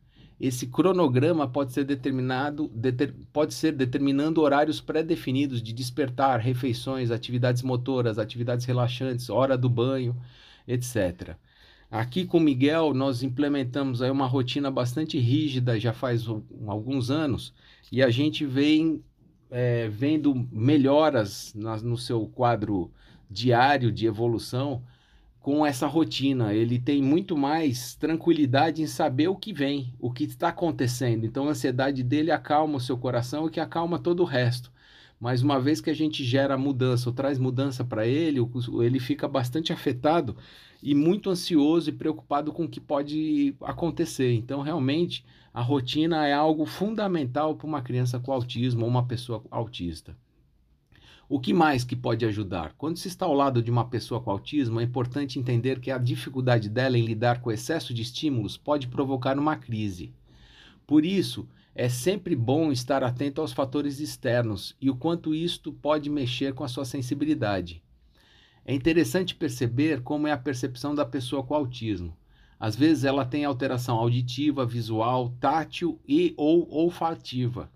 Esse 0.42 0.66
cronograma 0.66 1.46
pode 1.46 1.72
ser 1.72 1.84
determinado, 1.84 2.66
deter, 2.74 3.14
pode 3.32 3.54
ser 3.54 3.70
determinando 3.76 4.40
horários 4.40 4.80
pré-definidos 4.80 5.62
de 5.62 5.72
despertar, 5.72 6.40
refeições, 6.40 7.12
atividades 7.12 7.62
motoras, 7.62 8.18
atividades 8.18 8.64
relaxantes, 8.64 9.30
hora 9.30 9.56
do 9.56 9.70
banho, 9.70 10.16
etc. 10.66 11.36
Aqui 11.88 12.26
com 12.26 12.40
Miguel 12.40 12.92
nós 12.92 13.22
implementamos 13.22 14.02
aí 14.02 14.10
uma 14.10 14.26
rotina 14.26 14.68
bastante 14.68 15.16
rígida 15.16 15.78
já 15.78 15.92
faz 15.92 16.26
alguns 16.66 17.08
anos 17.08 17.54
e 17.92 18.02
a 18.02 18.10
gente 18.10 18.44
vem 18.44 19.00
é, 19.48 19.88
vendo 19.90 20.34
melhoras 20.50 21.54
na, 21.54 21.76
no 21.76 21.96
seu 21.96 22.26
quadro 22.26 22.90
diário 23.30 23.92
de 23.92 24.06
evolução 24.06 24.82
com 25.42 25.66
essa 25.66 25.86
rotina. 25.86 26.54
Ele 26.54 26.78
tem 26.78 27.02
muito 27.02 27.36
mais 27.36 27.96
tranquilidade 27.96 28.80
em 28.80 28.86
saber 28.86 29.28
o 29.28 29.36
que 29.36 29.52
vem, 29.52 29.92
o 29.98 30.10
que 30.10 30.24
está 30.24 30.48
acontecendo. 30.48 31.26
Então 31.26 31.48
a 31.48 31.50
ansiedade 31.50 32.02
dele 32.02 32.30
acalma 32.30 32.76
o 32.76 32.80
seu 32.80 32.96
coração 32.96 33.46
e 33.46 33.50
que 33.50 33.60
acalma 33.60 33.98
todo 33.98 34.20
o 34.20 34.26
resto. 34.26 34.70
Mas 35.20 35.42
uma 35.42 35.60
vez 35.60 35.80
que 35.80 35.90
a 35.90 35.94
gente 35.94 36.24
gera 36.24 36.56
mudança 36.58 37.08
ou 37.08 37.14
traz 37.14 37.38
mudança 37.38 37.84
para 37.84 38.06
ele, 38.06 38.40
ele 38.82 38.98
fica 38.98 39.28
bastante 39.28 39.72
afetado 39.72 40.36
e 40.82 40.94
muito 40.94 41.30
ansioso 41.30 41.90
e 41.90 41.92
preocupado 41.92 42.52
com 42.52 42.64
o 42.64 42.68
que 42.68 42.80
pode 42.80 43.54
acontecer. 43.62 44.32
Então, 44.32 44.62
realmente, 44.62 45.24
a 45.54 45.62
rotina 45.62 46.26
é 46.26 46.32
algo 46.32 46.66
fundamental 46.66 47.54
para 47.54 47.68
uma 47.68 47.82
criança 47.82 48.18
com 48.18 48.32
autismo 48.32 48.82
ou 48.82 48.88
uma 48.88 49.06
pessoa 49.06 49.44
autista. 49.50 50.16
O 51.34 51.40
que 51.40 51.54
mais 51.54 51.82
que 51.82 51.96
pode 51.96 52.26
ajudar? 52.26 52.74
Quando 52.76 52.98
se 52.98 53.08
está 53.08 53.24
ao 53.24 53.32
lado 53.32 53.62
de 53.62 53.70
uma 53.70 53.88
pessoa 53.88 54.20
com 54.20 54.30
autismo, 54.30 54.78
é 54.78 54.82
importante 54.82 55.38
entender 55.38 55.80
que 55.80 55.90
a 55.90 55.96
dificuldade 55.96 56.68
dela 56.68 56.98
em 56.98 57.06
lidar 57.06 57.40
com 57.40 57.48
o 57.48 57.52
excesso 57.54 57.94
de 57.94 58.02
estímulos 58.02 58.58
pode 58.58 58.86
provocar 58.86 59.38
uma 59.38 59.56
crise. 59.56 60.12
Por 60.86 61.06
isso, 61.06 61.48
é 61.74 61.88
sempre 61.88 62.36
bom 62.36 62.70
estar 62.70 63.02
atento 63.02 63.40
aos 63.40 63.50
fatores 63.50 63.98
externos 63.98 64.76
e 64.78 64.90
o 64.90 64.94
quanto 64.94 65.34
isto 65.34 65.72
pode 65.72 66.10
mexer 66.10 66.52
com 66.52 66.64
a 66.64 66.68
sua 66.68 66.84
sensibilidade. 66.84 67.82
É 68.62 68.74
interessante 68.74 69.34
perceber 69.34 70.02
como 70.02 70.26
é 70.26 70.32
a 70.32 70.36
percepção 70.36 70.94
da 70.94 71.06
pessoa 71.06 71.42
com 71.42 71.54
autismo. 71.54 72.14
Às 72.60 72.76
vezes 72.76 73.04
ela 73.04 73.24
tem 73.24 73.46
alteração 73.46 73.96
auditiva, 73.96 74.66
visual, 74.66 75.34
tátil 75.40 75.98
e 76.06 76.34
ou 76.36 76.70
olfativa. 76.70 77.70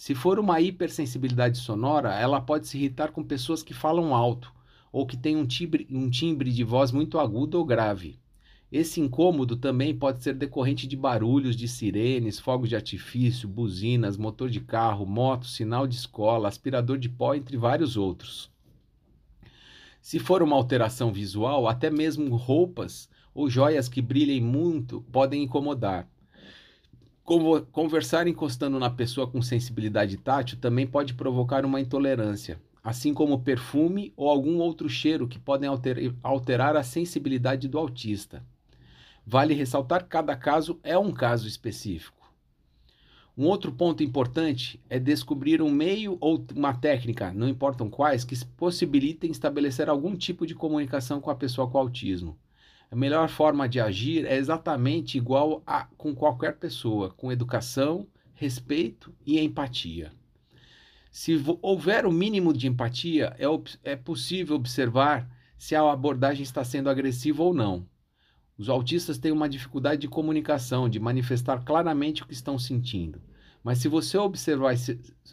Se 0.00 0.14
for 0.14 0.38
uma 0.38 0.58
hipersensibilidade 0.62 1.58
sonora, 1.58 2.14
ela 2.14 2.40
pode 2.40 2.66
se 2.66 2.78
irritar 2.78 3.12
com 3.12 3.22
pessoas 3.22 3.62
que 3.62 3.74
falam 3.74 4.14
alto 4.14 4.50
ou 4.90 5.04
que 5.04 5.14
têm 5.14 5.36
um 5.36 5.46
timbre, 5.46 5.86
um 5.90 6.08
timbre 6.08 6.50
de 6.50 6.64
voz 6.64 6.90
muito 6.90 7.18
agudo 7.18 7.58
ou 7.58 7.66
grave. 7.66 8.18
Esse 8.72 8.98
incômodo 8.98 9.56
também 9.56 9.94
pode 9.94 10.22
ser 10.22 10.32
decorrente 10.32 10.86
de 10.86 10.96
barulhos 10.96 11.54
de 11.54 11.68
sirenes, 11.68 12.40
fogos 12.40 12.70
de 12.70 12.76
artifício, 12.76 13.46
buzinas, 13.46 14.16
motor 14.16 14.48
de 14.48 14.60
carro, 14.60 15.04
moto, 15.04 15.46
sinal 15.46 15.86
de 15.86 15.96
escola, 15.96 16.48
aspirador 16.48 16.96
de 16.96 17.10
pó, 17.10 17.34
entre 17.34 17.58
vários 17.58 17.98
outros. 17.98 18.50
Se 20.00 20.18
for 20.18 20.42
uma 20.42 20.56
alteração 20.56 21.12
visual, 21.12 21.68
até 21.68 21.90
mesmo 21.90 22.34
roupas 22.36 23.06
ou 23.34 23.50
joias 23.50 23.86
que 23.86 24.00
brilhem 24.00 24.40
muito 24.40 25.02
podem 25.12 25.42
incomodar. 25.42 26.08
Conversar 27.70 28.26
encostando 28.26 28.76
na 28.80 28.90
pessoa 28.90 29.24
com 29.24 29.40
sensibilidade 29.40 30.16
tátil 30.16 30.58
também 30.58 30.84
pode 30.84 31.14
provocar 31.14 31.64
uma 31.64 31.80
intolerância, 31.80 32.60
assim 32.82 33.14
como 33.14 33.38
perfume 33.38 34.12
ou 34.16 34.28
algum 34.28 34.58
outro 34.58 34.88
cheiro 34.88 35.28
que 35.28 35.38
podem 35.38 35.70
alterar 36.24 36.74
a 36.74 36.82
sensibilidade 36.82 37.68
do 37.68 37.78
autista. 37.78 38.44
Vale 39.24 39.54
ressaltar 39.54 40.02
que 40.02 40.08
cada 40.08 40.34
caso 40.34 40.80
é 40.82 40.98
um 40.98 41.12
caso 41.12 41.46
específico. 41.46 42.18
Um 43.38 43.46
outro 43.46 43.70
ponto 43.70 44.02
importante 44.02 44.80
é 44.90 44.98
descobrir 44.98 45.62
um 45.62 45.70
meio 45.70 46.18
ou 46.20 46.44
uma 46.52 46.74
técnica, 46.74 47.32
não 47.32 47.48
importam 47.48 47.88
quais, 47.88 48.24
que 48.24 48.44
possibilitem 48.56 49.30
estabelecer 49.30 49.88
algum 49.88 50.16
tipo 50.16 50.44
de 50.44 50.56
comunicação 50.56 51.20
com 51.20 51.30
a 51.30 51.36
pessoa 51.36 51.70
com 51.70 51.78
autismo. 51.78 52.36
A 52.90 52.96
melhor 52.96 53.28
forma 53.28 53.68
de 53.68 53.78
agir 53.78 54.26
é 54.26 54.36
exatamente 54.36 55.16
igual 55.16 55.62
a 55.64 55.84
com 55.96 56.12
qualquer 56.12 56.56
pessoa, 56.56 57.10
com 57.10 57.30
educação, 57.30 58.08
respeito 58.34 59.14
e 59.24 59.38
empatia. 59.38 60.12
Se 61.12 61.40
houver 61.62 62.04
o 62.04 62.12
mínimo 62.12 62.52
de 62.52 62.66
empatia, 62.66 63.36
é, 63.38 63.92
é 63.92 63.96
possível 63.96 64.56
observar 64.56 65.30
se 65.56 65.76
a 65.76 65.88
abordagem 65.90 66.42
está 66.42 66.64
sendo 66.64 66.90
agressiva 66.90 67.42
ou 67.42 67.54
não. 67.54 67.86
Os 68.58 68.68
autistas 68.68 69.18
têm 69.18 69.32
uma 69.32 69.48
dificuldade 69.48 70.02
de 70.02 70.08
comunicação, 70.08 70.88
de 70.88 71.00
manifestar 71.00 71.64
claramente 71.64 72.22
o 72.22 72.26
que 72.26 72.34
estão 72.34 72.58
sentindo. 72.58 73.22
Mas 73.62 73.78
se 73.78 73.88
você 73.88 74.18
observar, 74.18 74.74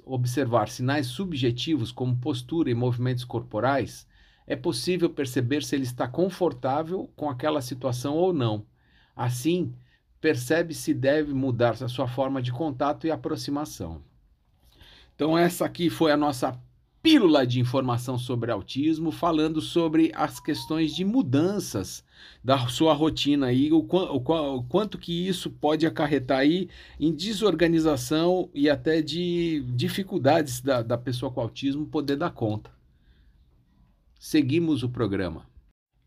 observar 0.05 0.69
sinais 0.69 1.07
subjetivos, 1.07 1.91
como 1.91 2.17
postura 2.17 2.69
e 2.69 2.73
movimentos 2.73 3.23
corporais, 3.23 4.06
é 4.47 4.55
possível 4.55 5.09
perceber 5.09 5.61
se 5.61 5.75
ele 5.75 5.83
está 5.83 6.07
confortável 6.07 7.11
com 7.15 7.29
aquela 7.29 7.61
situação 7.61 8.15
ou 8.15 8.31
não. 8.31 8.65
Assim, 9.13 9.73
percebe 10.21 10.73
se 10.73 10.93
deve 10.93 11.33
mudar 11.33 11.71
a 11.83 11.87
sua 11.89 12.07
forma 12.07 12.41
de 12.41 12.51
contato 12.51 13.05
e 13.05 13.11
aproximação. 13.11 14.01
Então, 15.13 15.37
essa 15.37 15.65
aqui 15.65 15.89
foi 15.89 16.11
a 16.11 16.17
nossa 16.17 16.57
pílula 17.01 17.45
de 17.45 17.59
informação 17.59 18.17
sobre 18.17 18.51
autismo, 18.51 19.11
falando 19.11 19.61
sobre 19.61 20.11
as 20.15 20.39
questões 20.39 20.95
de 20.95 21.03
mudanças 21.03 22.03
da 22.43 22.67
sua 22.67 22.93
rotina 22.93 23.47
aí, 23.47 23.71
o, 23.71 23.79
o, 23.79 24.55
o, 24.57 24.63
quanto 24.63 24.97
que 24.97 25.27
isso 25.27 25.49
pode 25.49 25.85
acarretar 25.85 26.39
aí 26.39 26.69
em 26.99 27.13
desorganização 27.13 28.49
e 28.53 28.69
até 28.69 29.01
de 29.01 29.63
dificuldades 29.75 30.61
da, 30.61 30.81
da 30.81 30.97
pessoa 30.97 31.31
com 31.31 31.41
autismo 31.41 31.85
poder 31.85 32.15
dar 32.15 32.31
conta. 32.31 32.76
Seguimos 34.19 34.83
o 34.83 34.89
programa. 34.89 35.45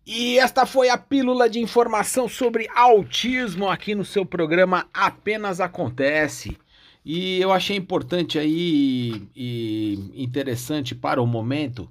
E 0.06 0.38
esta 0.38 0.66
foi 0.66 0.88
a 0.88 0.98
pílula 0.98 1.48
de 1.48 1.60
informação 1.60 2.28
sobre 2.28 2.68
autismo 2.74 3.68
aqui 3.68 3.94
no 3.94 4.04
seu 4.04 4.26
programa 4.26 4.88
Apenas 4.92 5.60
Acontece. 5.60 6.56
E 7.04 7.40
eu 7.40 7.52
achei 7.52 7.76
importante 7.76 8.38
aí 8.38 9.28
e 9.34 10.12
interessante 10.14 10.94
para 10.94 11.22
o 11.22 11.26
momento 11.26 11.88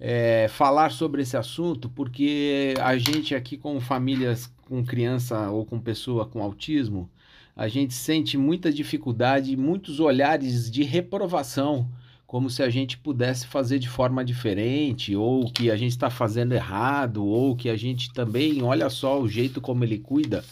é, 0.00 0.46
falar 0.48 0.90
sobre 0.90 1.22
esse 1.22 1.36
assunto, 1.36 1.88
porque 1.90 2.74
a 2.80 2.96
gente 2.96 3.34
aqui 3.34 3.56
com 3.56 3.80
famílias 3.80 4.50
com 4.68 4.84
criança 4.84 5.50
ou 5.50 5.64
com 5.64 5.80
pessoa 5.80 6.26
com 6.26 6.42
autismo, 6.42 7.10
a 7.56 7.66
gente 7.66 7.94
sente 7.94 8.38
muita 8.38 8.72
dificuldade, 8.72 9.56
muitos 9.56 9.98
olhares 9.98 10.70
de 10.70 10.84
reprovação, 10.84 11.88
como 12.28 12.50
se 12.50 12.62
a 12.62 12.68
gente 12.68 12.98
pudesse 12.98 13.46
fazer 13.46 13.78
de 13.78 13.88
forma 13.88 14.22
diferente, 14.22 15.16
ou 15.16 15.50
que 15.50 15.70
a 15.70 15.76
gente 15.76 15.92
está 15.92 16.10
fazendo 16.10 16.52
errado, 16.52 17.24
ou 17.24 17.56
que 17.56 17.70
a 17.70 17.76
gente 17.76 18.12
também, 18.12 18.62
olha 18.62 18.90
só 18.90 19.18
o 19.18 19.26
jeito 19.26 19.62
como 19.62 19.82
ele 19.82 19.98
cuida, 19.98 20.44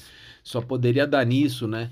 só 0.42 0.62
poderia 0.62 1.06
dar 1.06 1.26
nisso, 1.26 1.68
né? 1.68 1.90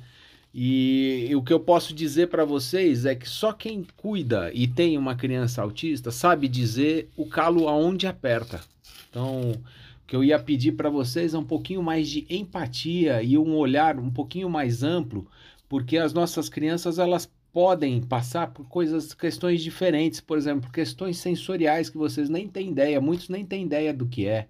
E, 0.54 1.26
e 1.28 1.36
o 1.36 1.42
que 1.42 1.52
eu 1.52 1.60
posso 1.60 1.92
dizer 1.92 2.28
para 2.28 2.46
vocês 2.46 3.04
é 3.04 3.14
que 3.14 3.28
só 3.28 3.52
quem 3.52 3.86
cuida 3.94 4.50
e 4.54 4.66
tem 4.66 4.96
uma 4.96 5.14
criança 5.14 5.60
autista 5.60 6.10
sabe 6.10 6.48
dizer 6.48 7.10
o 7.14 7.26
calo 7.26 7.68
aonde 7.68 8.06
aperta. 8.06 8.62
Então, 9.10 9.50
o 9.50 10.06
que 10.06 10.16
eu 10.16 10.24
ia 10.24 10.38
pedir 10.38 10.72
para 10.72 10.88
vocês 10.88 11.34
é 11.34 11.38
um 11.38 11.44
pouquinho 11.44 11.82
mais 11.82 12.08
de 12.08 12.24
empatia 12.30 13.22
e 13.22 13.36
um 13.36 13.54
olhar 13.54 13.98
um 13.98 14.10
pouquinho 14.10 14.48
mais 14.48 14.82
amplo, 14.82 15.28
porque 15.68 15.98
as 15.98 16.14
nossas 16.14 16.48
crianças 16.48 16.98
elas 16.98 17.30
podem 17.54 18.02
passar 18.02 18.48
por 18.48 18.68
coisas, 18.68 19.14
questões 19.14 19.62
diferentes, 19.62 20.20
por 20.20 20.36
exemplo, 20.36 20.72
questões 20.72 21.18
sensoriais 21.18 21.88
que 21.88 21.96
vocês 21.96 22.28
nem 22.28 22.48
têm 22.48 22.70
ideia, 22.72 23.00
muitos 23.00 23.28
nem 23.28 23.46
têm 23.46 23.64
ideia 23.64 23.94
do 23.94 24.06
que 24.08 24.26
é. 24.26 24.48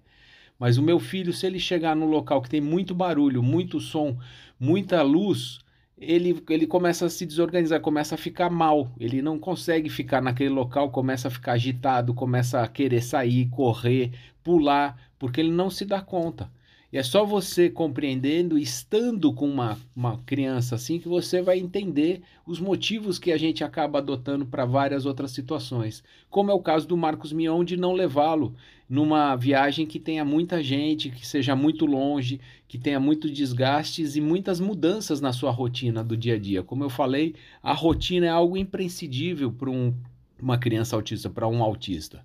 Mas 0.57 0.79
o 0.79 0.81
meu 0.81 0.99
filho, 0.99 1.31
se 1.31 1.45
ele 1.45 1.59
chegar 1.59 1.95
num 1.95 2.07
local 2.07 2.41
que 2.41 2.49
tem 2.49 2.59
muito 2.59 2.95
barulho, 2.95 3.43
muito 3.43 3.79
som, 3.79 4.17
muita 4.59 5.03
luz, 5.03 5.59
ele, 5.95 6.43
ele 6.49 6.65
começa 6.65 7.05
a 7.05 7.09
se 7.09 7.27
desorganizar, 7.27 7.79
começa 7.79 8.15
a 8.15 8.17
ficar 8.17 8.49
mal. 8.49 8.91
Ele 8.99 9.21
não 9.21 9.37
consegue 9.37 9.87
ficar 9.89 10.19
naquele 10.19 10.49
local, 10.49 10.89
começa 10.89 11.27
a 11.27 11.31
ficar 11.31 11.53
agitado, 11.53 12.11
começa 12.13 12.61
a 12.61 12.67
querer 12.67 13.03
sair, 13.03 13.47
correr, 13.49 14.13
pular, 14.43 15.11
porque 15.19 15.41
ele 15.41 15.51
não 15.51 15.69
se 15.69 15.85
dá 15.85 16.01
conta. 16.01 16.49
E 16.95 16.97
é 16.97 17.03
só 17.03 17.25
você 17.25 17.69
compreendendo, 17.69 18.57
estando 18.57 19.33
com 19.33 19.49
uma, 19.49 19.77
uma 19.93 20.17
criança 20.19 20.75
assim, 20.75 20.97
que 20.97 21.09
você 21.09 21.41
vai 21.41 21.59
entender 21.59 22.21
os 22.47 22.57
motivos 22.57 23.19
que 23.19 23.33
a 23.33 23.37
gente 23.37 23.65
acaba 23.65 23.99
adotando 23.99 24.45
para 24.45 24.63
várias 24.63 25.05
outras 25.05 25.31
situações. 25.31 26.01
Como 26.29 26.51
é 26.51 26.53
o 26.53 26.61
caso 26.61 26.87
do 26.87 26.95
Marcos 26.95 27.33
Mion 27.33 27.65
de 27.65 27.75
não 27.75 27.91
levá-lo 27.91 28.55
numa 28.87 29.35
viagem 29.35 29.85
que 29.85 29.99
tenha 29.99 30.23
muita 30.23 30.63
gente, 30.63 31.09
que 31.09 31.27
seja 31.27 31.53
muito 31.53 31.85
longe, 31.85 32.39
que 32.65 32.77
tenha 32.77 32.97
muitos 32.97 33.29
desgastes 33.29 34.15
e 34.15 34.21
muitas 34.21 34.61
mudanças 34.61 35.19
na 35.19 35.33
sua 35.33 35.51
rotina 35.51 36.01
do 36.01 36.15
dia 36.15 36.35
a 36.35 36.39
dia. 36.39 36.63
Como 36.63 36.81
eu 36.81 36.89
falei, 36.89 37.35
a 37.61 37.73
rotina 37.73 38.27
é 38.27 38.29
algo 38.29 38.55
imprescindível 38.55 39.51
para 39.51 39.69
um, 39.69 39.93
uma 40.41 40.57
criança 40.57 40.95
autista, 40.95 41.29
para 41.29 41.45
um 41.45 41.61
autista 41.61 42.23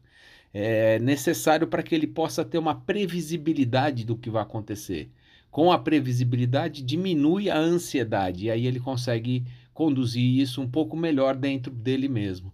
é 0.52 0.98
necessário 0.98 1.66
para 1.66 1.82
que 1.82 1.94
ele 1.94 2.06
possa 2.06 2.44
ter 2.44 2.58
uma 2.58 2.74
previsibilidade 2.74 4.04
do 4.04 4.16
que 4.16 4.30
vai 4.30 4.42
acontecer. 4.42 5.10
Com 5.50 5.72
a 5.72 5.78
previsibilidade, 5.78 6.82
diminui 6.82 7.50
a 7.50 7.58
ansiedade 7.58 8.46
e 8.46 8.50
aí 8.50 8.66
ele 8.66 8.80
consegue 8.80 9.44
conduzir 9.72 10.40
isso 10.40 10.60
um 10.60 10.68
pouco 10.68 10.96
melhor 10.96 11.36
dentro 11.36 11.72
dele 11.72 12.08
mesmo. 12.08 12.52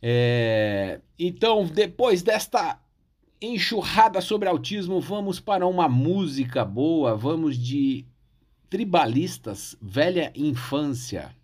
É... 0.00 1.00
Então, 1.18 1.66
depois 1.66 2.22
desta 2.22 2.80
enxurrada 3.40 4.20
sobre 4.20 4.48
autismo, 4.48 5.00
vamos 5.00 5.38
para 5.38 5.66
uma 5.66 5.88
música 5.88 6.64
boa, 6.64 7.16
vamos 7.16 7.56
de 7.56 8.04
Tribalistas, 8.68 9.76
Velha 9.80 10.32
Infância. 10.34 11.34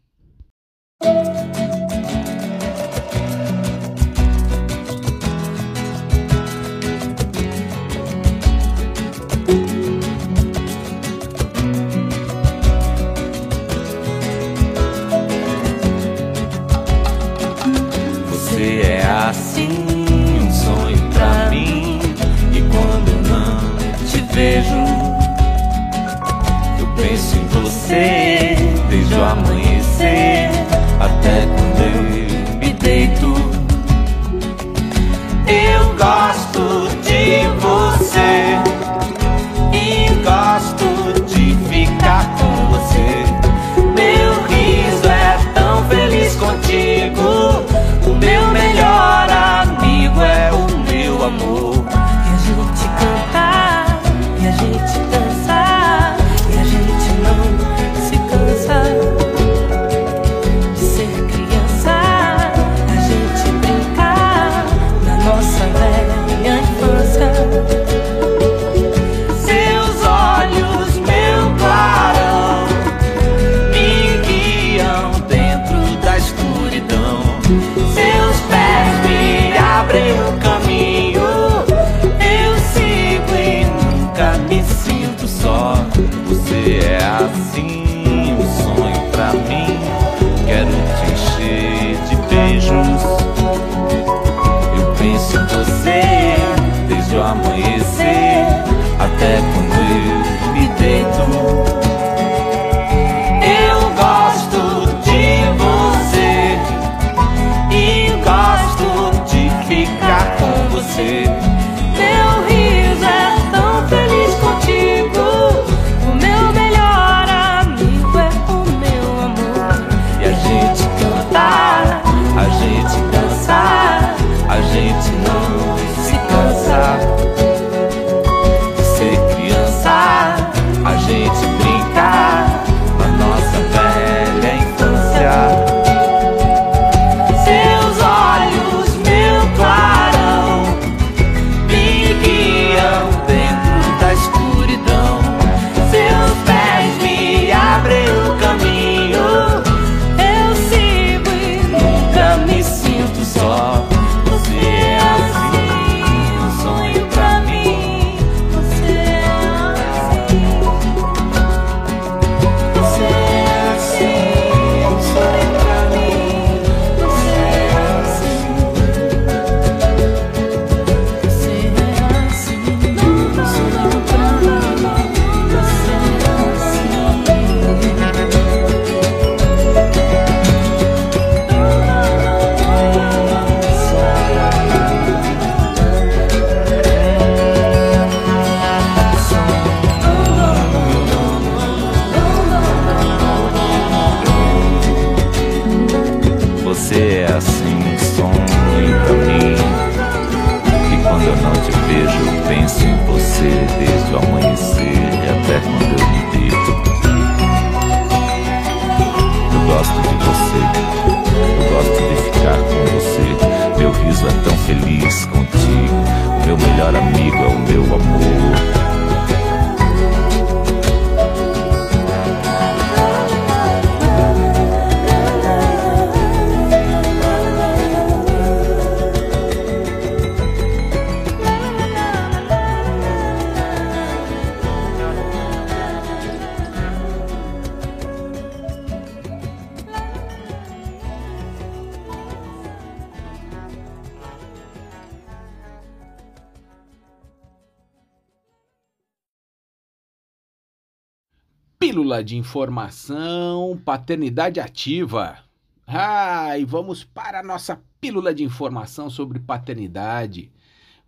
Pílula 252.14 252.22
de 252.22 252.36
informação, 252.36 253.80
paternidade 253.84 254.60
ativa. 254.60 255.38
Ah, 255.84 256.56
e 256.56 256.64
vamos 256.64 257.02
para 257.02 257.40
a 257.40 257.42
nossa 257.42 257.80
pílula 258.00 258.32
de 258.32 258.44
informação 258.44 259.10
sobre 259.10 259.40
paternidade. 259.40 260.52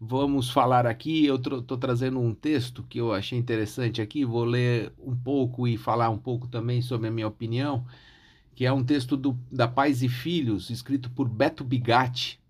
Vamos 0.01 0.51
falar 0.51 0.85
aqui, 0.85 1.25
eu 1.25 1.37
estou 1.37 1.79
trazendo 1.79 2.19
um 2.19 2.35
texto 2.35 2.83
que 2.89 2.99
eu 2.99 3.13
achei 3.13 3.39
interessante 3.39 4.03
aqui, 4.03 4.25
vou 4.25 4.45
ler 4.45 4.93
um 4.99 5.15
pouco 5.15 5.69
e 5.69 5.77
falar 5.77 6.11
um 6.11 6.19
pouco 6.19 6.49
também 6.49 6.83
sobre 6.83 7.07
a 7.07 7.11
minha 7.13 7.29
opinião, 7.29 7.87
que 8.57 8.67
é 8.67 8.73
um 8.73 8.83
texto 8.83 9.17
do, 9.17 9.39
da 9.53 9.69
Pais 9.69 10.03
e 10.03 10.09
Filhos, 10.09 10.71
escrito 10.71 11.09
por 11.11 11.29
Beto 11.29 11.63
Bigatti. 11.63 12.41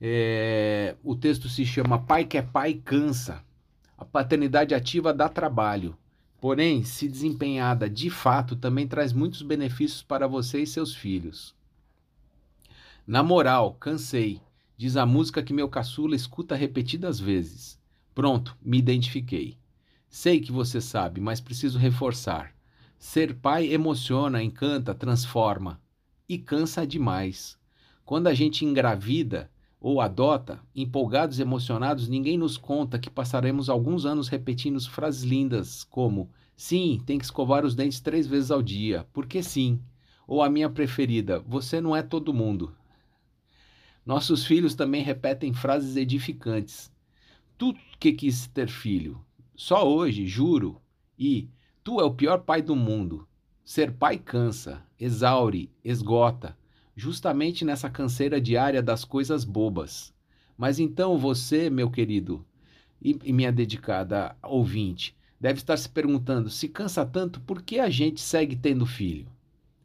É, 0.00 0.94
o 1.02 1.16
texto 1.16 1.48
se 1.48 1.66
chama 1.66 1.98
Pai 1.98 2.24
que 2.24 2.38
é 2.38 2.42
Pai 2.42 2.74
Cansa. 2.74 3.42
A 3.96 4.04
paternidade 4.04 4.72
ativa 4.72 5.12
dá 5.12 5.28
trabalho. 5.28 5.96
Porém, 6.40 6.84
se 6.84 7.08
desempenhada 7.08 7.90
de 7.90 8.08
fato, 8.08 8.54
também 8.54 8.86
traz 8.86 9.12
muitos 9.12 9.42
benefícios 9.42 10.02
para 10.02 10.28
você 10.28 10.62
e 10.62 10.66
seus 10.66 10.94
filhos. 10.94 11.54
Na 13.06 13.22
moral, 13.22 13.74
cansei, 13.74 14.40
diz 14.76 14.96
a 14.96 15.04
música 15.04 15.42
que 15.42 15.52
meu 15.52 15.68
caçula 15.68 16.14
escuta 16.14 16.54
repetidas 16.54 17.18
vezes. 17.18 17.78
Pronto, 18.14 18.56
me 18.62 18.78
identifiquei. 18.78 19.56
Sei 20.08 20.40
que 20.40 20.52
você 20.52 20.80
sabe, 20.80 21.20
mas 21.20 21.40
preciso 21.40 21.78
reforçar. 21.78 22.54
Ser 22.98 23.34
pai 23.34 23.72
emociona, 23.72 24.42
encanta, 24.42 24.94
transforma. 24.94 25.80
E 26.28 26.38
cansa 26.38 26.86
demais. 26.86 27.58
Quando 28.04 28.26
a 28.26 28.34
gente 28.34 28.64
engravida, 28.64 29.50
ou 29.80 30.00
adota, 30.00 30.60
empolgados 30.74 31.38
e 31.38 31.42
emocionados, 31.42 32.08
ninguém 32.08 32.36
nos 32.36 32.56
conta 32.56 32.98
que 32.98 33.10
passaremos 33.10 33.68
alguns 33.68 34.04
anos 34.04 34.28
repetindo 34.28 34.80
frases 34.88 35.22
lindas 35.22 35.84
como: 35.84 36.30
sim, 36.56 37.00
tem 37.06 37.18
que 37.18 37.24
escovar 37.24 37.64
os 37.64 37.74
dentes 37.74 38.00
três 38.00 38.26
vezes 38.26 38.50
ao 38.50 38.62
dia, 38.62 39.06
porque 39.12 39.42
sim. 39.42 39.80
Ou 40.26 40.42
a 40.42 40.50
minha 40.50 40.68
preferida: 40.68 41.40
você 41.40 41.80
não 41.80 41.94
é 41.94 42.02
todo 42.02 42.34
mundo. 42.34 42.74
Nossos 44.04 44.44
filhos 44.44 44.74
também 44.74 45.02
repetem 45.02 45.52
frases 45.52 45.96
edificantes. 45.96 46.90
Tu 47.56 47.74
que 47.98 48.12
quis 48.12 48.46
ter 48.46 48.68
filho, 48.68 49.20
só 49.54 49.88
hoje, 49.88 50.26
juro, 50.26 50.80
e 51.18 51.48
tu 51.82 52.00
é 52.00 52.04
o 52.04 52.14
pior 52.14 52.40
pai 52.40 52.62
do 52.62 52.74
mundo. 52.74 53.26
Ser 53.64 53.92
pai 53.92 54.16
cansa, 54.16 54.82
exaure, 54.98 55.70
esgota 55.84 56.56
justamente 56.98 57.64
nessa 57.64 57.88
canseira 57.88 58.40
diária 58.40 58.82
das 58.82 59.04
coisas 59.04 59.44
bobas. 59.44 60.12
Mas 60.56 60.80
então 60.80 61.16
você, 61.16 61.70
meu 61.70 61.88
querido 61.88 62.44
e, 63.00 63.16
e 63.22 63.32
minha 63.32 63.52
dedicada 63.52 64.34
ouvinte, 64.42 65.16
deve 65.40 65.60
estar 65.60 65.76
se 65.76 65.88
perguntando: 65.88 66.50
se 66.50 66.68
cansa 66.68 67.06
tanto, 67.06 67.40
por 67.42 67.62
que 67.62 67.78
a 67.78 67.88
gente 67.88 68.20
segue 68.20 68.56
tendo 68.56 68.84
filho? 68.84 69.28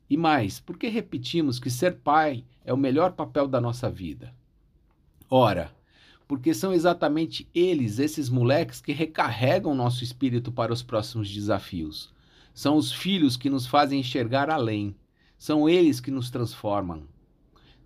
E 0.10 0.17
mais, 0.17 0.60
por 0.60 0.76
que 0.76 0.88
repetimos 0.88 1.60
que 1.60 1.69
ser 1.69 1.97
pai 1.97 2.43
é 2.65 2.73
o 2.73 2.78
melhor 2.78 3.12
papel 3.12 3.47
da 3.47 3.62
nossa 3.62 3.91
vida? 3.91 4.34
Ora, 5.30 5.71
porque 6.28 6.52
são 6.52 6.73
exatamente 6.73 7.47
eles, 7.54 7.99
esses 7.99 8.28
moleques, 8.28 8.82
que 8.82 8.91
recarregam 8.91 9.76
nosso 9.76 10.04
espírito 10.04 10.52
para 10.52 10.73
os 10.73 10.82
próximos 10.82 11.32
desafios. 11.32 12.12
São 12.56 12.76
os 12.76 12.91
filhos 12.91 13.38
que 13.38 13.52
nos 13.52 13.67
fazem 13.67 13.99
enxergar 13.99 14.49
além, 14.49 14.95
são 15.43 15.67
eles 15.67 15.99
que 15.99 16.10
nos 16.10 16.29
transformam. 16.29 17.03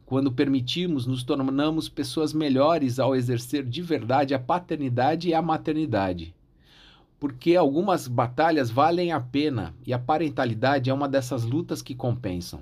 Quando 0.05 0.31
permitimos, 0.31 1.07
nos 1.07 1.23
tornamos 1.23 1.89
pessoas 1.89 2.31
melhores 2.31 2.99
ao 2.99 3.15
exercer 3.15 3.65
de 3.65 3.81
verdade 3.81 4.35
a 4.35 4.39
paternidade 4.39 5.29
e 5.29 5.33
a 5.33 5.41
maternidade. 5.41 6.35
Porque 7.19 7.55
algumas 7.55 8.07
batalhas 8.07 8.69
valem 8.69 9.11
a 9.11 9.19
pena 9.19 9.73
e 9.87 9.91
a 9.91 9.97
parentalidade 9.97 10.91
é 10.91 10.93
uma 10.93 11.09
dessas 11.09 11.45
lutas 11.45 11.81
que 11.81 11.95
compensam. 11.95 12.59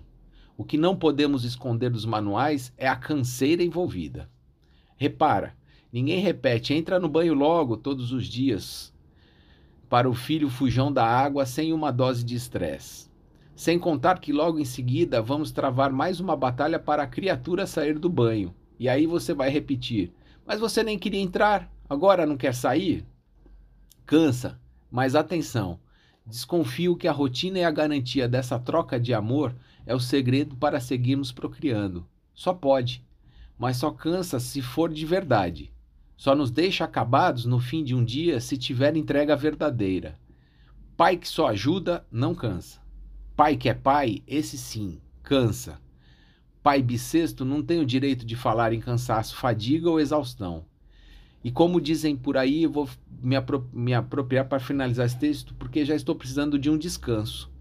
O 0.55 0.63
que 0.63 0.77
não 0.77 0.95
podemos 0.95 1.43
esconder 1.43 1.89
dos 1.89 2.05
manuais 2.05 2.71
é 2.77 2.88
a 2.88 2.95
canseira 2.95 3.62
envolvida. 3.62 4.29
Repara, 4.95 5.58
ninguém 5.91 6.21
repete, 6.21 6.73
entra 6.73 7.01
no 7.01 7.10
banho 7.10 7.34
logo 7.34 7.75
todos 7.75 8.13
os 8.13 8.25
dias 8.25 8.93
para 9.89 10.10
o 10.10 10.13
filho 10.13 10.49
fujão 10.49 10.89
da 10.89 11.05
água 11.05 11.45
sem 11.45 11.73
uma 11.73 11.91
dose 11.91 12.23
de 12.23 12.34
estresse. 12.34 13.13
Sem 13.56 13.80
contar 13.80 14.20
que 14.20 14.34
logo 14.34 14.60
em 14.60 14.65
seguida 14.65 15.22
vamos 15.22 15.50
travar 15.50 15.89
mais 15.89 16.20
uma 16.20 16.36
batalha 16.36 16.78
para 16.78 17.04
a 17.04 17.08
criatura 17.08 17.65
sair 17.65 17.98
do 17.98 18.10
banho. 18.10 18.54
E 18.78 18.89
aí 18.89 19.08
você 19.08 19.34
vai 19.34 19.50
repetir: 19.50 20.12
Mas 20.46 20.60
você 20.60 20.84
nem 20.84 21.00
queria 21.00 21.22
entrar, 21.22 21.72
agora 21.89 22.26
não 22.26 22.36
quer 22.36 22.54
sair? 22.54 23.06
Cansa, 24.06 24.60
mas 24.91 25.15
atenção. 25.15 25.80
Desconfio 26.26 26.98
que 26.98 27.08
a 27.08 27.13
rotina 27.13 27.60
e 27.60 27.63
a 27.63 27.72
garantia 27.72 28.28
dessa 28.28 28.60
troca 28.60 29.00
de 29.00 29.13
amor 29.13 29.56
é 29.86 29.96
o 29.96 30.00
segredo 30.00 30.56
para 30.58 30.82
seguirmos 30.82 31.32
procriando. 31.32 32.06
Só 32.34 32.54
pode, 32.54 33.06
mas 33.58 33.78
só 33.78 33.89
cansa 33.89 34.38
se 34.38 34.62
for 34.62 34.91
de 34.91 35.06
verdade. 35.06 35.72
Só 36.18 36.36
nos 36.36 36.52
deixa 36.52 36.84
acabados 36.84 37.46
no 37.46 37.60
fim 37.60 37.84
de 37.84 37.96
um 37.96 38.04
dia 38.04 38.41
se 38.41 38.58
tiver 38.58 38.98
entrega 38.98 39.36
verdadeira. 39.36 40.20
Pai 40.98 41.15
que 41.15 41.28
só 41.28 41.48
ajuda, 41.48 42.06
não 42.12 42.36
cansa. 42.36 42.85
Pai 43.36 43.58
que 43.58 43.67
é 43.67 43.74
pai, 43.74 44.24
esse 44.26 44.58
sim, 44.58 45.02
cansa. 45.21 45.78
Pai 46.63 46.82
bissexto 46.82 47.43
não 47.43 47.62
tem 47.62 47.82
o 47.82 47.86
direito 47.86 48.26
de 48.26 48.36
falar 48.36 48.71
em 48.71 48.80
cansaço, 48.80 49.36
fadiga 49.36 49.89
ou 49.89 50.00
exaustão. 50.00 50.65
E 51.43 51.52
como 51.52 51.82
dizem 51.82 52.15
por 52.15 52.38
aí, 52.38 52.63
eu 52.63 52.71
vou 52.71 52.89
me, 53.21 53.36
apro 53.36 53.69
me 53.74 53.93
apropriar 53.93 54.45
para 54.45 54.60
finalizar 54.60 55.06
esse 55.06 55.19
texto, 55.19 55.54
porque 55.56 55.84
já 55.84 55.93
estou 55.93 56.15
precisando 56.15 56.58
de 56.58 56.69
um 56.69 56.78
descanso. 56.78 57.52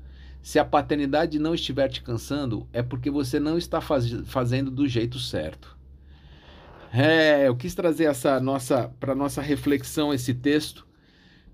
Se 0.41 0.61
a 0.61 0.65
paternidade 0.65 1.39
não 1.41 1.55
estiver 1.55 1.89
te 1.89 2.03
cansando, 2.03 2.69
é 2.73 2.83
porque 2.83 3.11
você 3.11 3.41
não 3.41 3.59
está 3.59 3.81
faz 3.81 4.11
fazendo 4.27 4.71
do 4.71 4.87
jeito 4.87 5.19
certo. 5.19 5.77
É, 6.93 7.49
eu 7.49 7.57
quis 7.57 7.75
trazer 7.75 8.05
essa 8.05 8.39
nossa 8.39 8.89
para 9.01 9.15
nossa 9.15 9.43
reflexão 9.43 10.15
esse 10.15 10.33
texto 10.33 10.87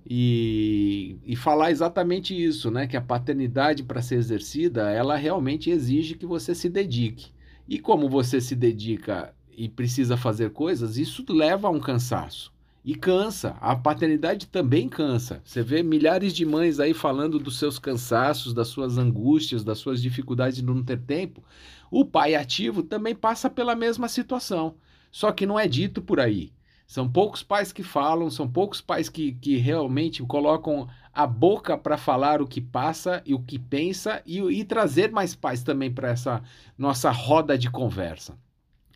e, 0.06 1.18
e 1.24 1.36
falar 1.36 1.70
exatamente 1.70 2.34
isso, 2.34 2.70
né? 2.70 2.86
Que 2.86 2.96
a 2.96 3.00
paternidade, 3.00 3.82
para 3.82 4.02
ser 4.02 4.16
exercida, 4.16 4.90
ela 4.90 5.16
realmente 5.16 5.70
exige 5.70 6.14
que 6.14 6.26
você 6.26 6.54
se 6.54 6.68
dedique. 6.68 7.32
E 7.68 7.78
como 7.78 8.08
você 8.08 8.40
se 8.40 8.56
dedica 8.56 9.34
e 9.56 9.68
precisa 9.68 10.16
fazer 10.16 10.50
coisas, 10.50 10.96
isso 10.96 11.24
leva 11.28 11.68
a 11.68 11.70
um 11.70 11.80
cansaço. 11.80 12.52
E 12.84 12.94
cansa. 12.94 13.56
A 13.60 13.76
paternidade 13.76 14.46
também 14.46 14.88
cansa. 14.88 15.42
Você 15.44 15.62
vê 15.62 15.82
milhares 15.82 16.32
de 16.32 16.46
mães 16.46 16.80
aí 16.80 16.94
falando 16.94 17.38
dos 17.38 17.58
seus 17.58 17.78
cansaços, 17.78 18.54
das 18.54 18.68
suas 18.68 18.96
angústias, 18.96 19.62
das 19.62 19.78
suas 19.78 20.00
dificuldades 20.00 20.56
de 20.56 20.64
não 20.64 20.82
ter 20.82 20.98
tempo. 20.98 21.44
O 21.90 22.04
pai 22.04 22.34
ativo 22.34 22.82
também 22.82 23.14
passa 23.14 23.50
pela 23.50 23.76
mesma 23.76 24.08
situação. 24.08 24.76
Só 25.10 25.30
que 25.30 25.44
não 25.44 25.58
é 25.58 25.68
dito 25.68 26.00
por 26.00 26.20
aí. 26.20 26.52
São 26.90 27.08
poucos 27.08 27.40
pais 27.40 27.72
que 27.72 27.84
falam, 27.84 28.28
são 28.28 28.50
poucos 28.50 28.80
pais 28.80 29.08
que, 29.08 29.30
que 29.34 29.56
realmente 29.58 30.24
colocam 30.24 30.88
a 31.14 31.24
boca 31.24 31.78
para 31.78 31.96
falar 31.96 32.42
o 32.42 32.48
que 32.48 32.60
passa 32.60 33.22
e 33.24 33.32
o 33.32 33.38
que 33.38 33.60
pensa 33.60 34.20
e, 34.26 34.40
e 34.40 34.64
trazer 34.64 35.12
mais 35.12 35.32
pais 35.32 35.62
também 35.62 35.88
para 35.88 36.08
essa 36.08 36.42
nossa 36.76 37.12
roda 37.12 37.56
de 37.56 37.70
conversa. 37.70 38.36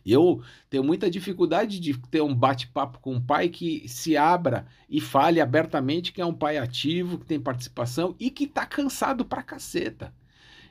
Eu 0.05 0.43
tenho 0.69 0.83
muita 0.83 1.09
dificuldade 1.09 1.79
de 1.79 1.97
ter 1.97 2.21
um 2.21 2.35
bate-papo 2.35 2.99
com 2.99 3.15
um 3.15 3.21
pai 3.21 3.49
que 3.49 3.89
se 3.89 4.17
abra 4.17 4.67
e 4.91 5.01
fale 5.01 5.41
abertamente 5.41 6.13
que 6.13 6.21
é 6.21 6.27
um 6.27 6.35
pai 6.35 6.59
ativo, 6.59 7.19
que 7.19 7.27
tem 7.27 7.39
participação 7.39 8.17
e 8.19 8.29
que 8.29 8.43
está 8.43 8.67
cansado 8.67 9.25
pra 9.25 9.41
caceta. 9.41 10.13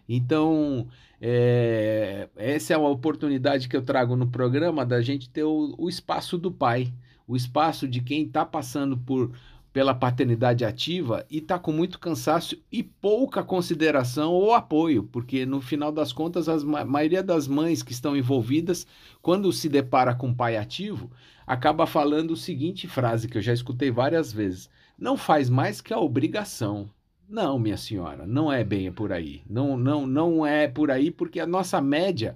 Então, 0.10 0.90
é, 1.22 2.28
essa 2.36 2.74
é 2.74 2.78
uma 2.78 2.90
oportunidade 2.90 3.70
que 3.70 3.78
eu 3.78 3.82
trago 3.82 4.14
no 4.14 4.28
programa 4.28 4.86
da 4.86 5.02
gente 5.02 5.30
ter 5.30 5.46
o, 5.46 5.74
o 5.78 5.88
espaço 5.88 6.38
do 6.38 6.52
pai 6.52 6.94
o 7.28 7.36
espaço 7.36 7.88
de 7.88 8.02
quem 8.02 8.24
está 8.24 8.46
passando 8.46 8.98
por, 8.98 9.32
pela 9.74 9.96
paternidade 9.96 10.64
ativa 10.64 11.26
e 11.30 11.40
está 11.40 11.58
com 11.58 11.72
muito 11.72 12.00
cansaço 12.00 12.56
e 12.72 12.84
pouca 12.84 13.44
consideração 13.44 14.32
ou 14.32 14.54
apoio, 14.54 15.04
porque 15.04 15.46
no 15.46 15.60
final 15.60 15.92
das 15.92 16.14
contas 16.14 16.48
a 16.48 16.86
maioria 16.86 17.24
das 17.24 17.48
mães 17.48 17.82
que 17.82 17.92
estão 17.92 18.16
envolvidas, 18.16 18.86
quando 19.22 19.52
se 19.52 19.68
depara 19.68 20.14
com 20.14 20.34
pai 20.34 20.58
ativo, 20.58 21.10
acaba 21.46 21.88
falando 21.88 22.32
o 22.32 22.38
seguinte 22.38 22.88
frase 22.88 23.28
que 23.28 23.38
eu 23.38 23.42
já 23.42 23.52
escutei 23.52 23.90
várias 23.90 24.32
vezes: 24.32 24.70
não 24.98 25.18
faz 25.18 25.50
mais 25.50 25.82
que 25.82 25.92
a 25.92 26.00
obrigação. 26.00 26.90
Não, 27.28 27.58
minha 27.58 27.78
senhora, 27.78 28.28
não 28.28 28.52
é 28.52 28.64
bem 28.64 28.92
por 28.92 29.12
aí. 29.12 29.42
Não, 29.50 29.76
não, 29.76 30.06
não 30.06 30.46
é 30.46 30.68
por 30.68 30.92
aí 30.92 31.10
porque 31.10 31.40
a 31.40 31.48
nossa 31.48 31.82
média 31.82 32.36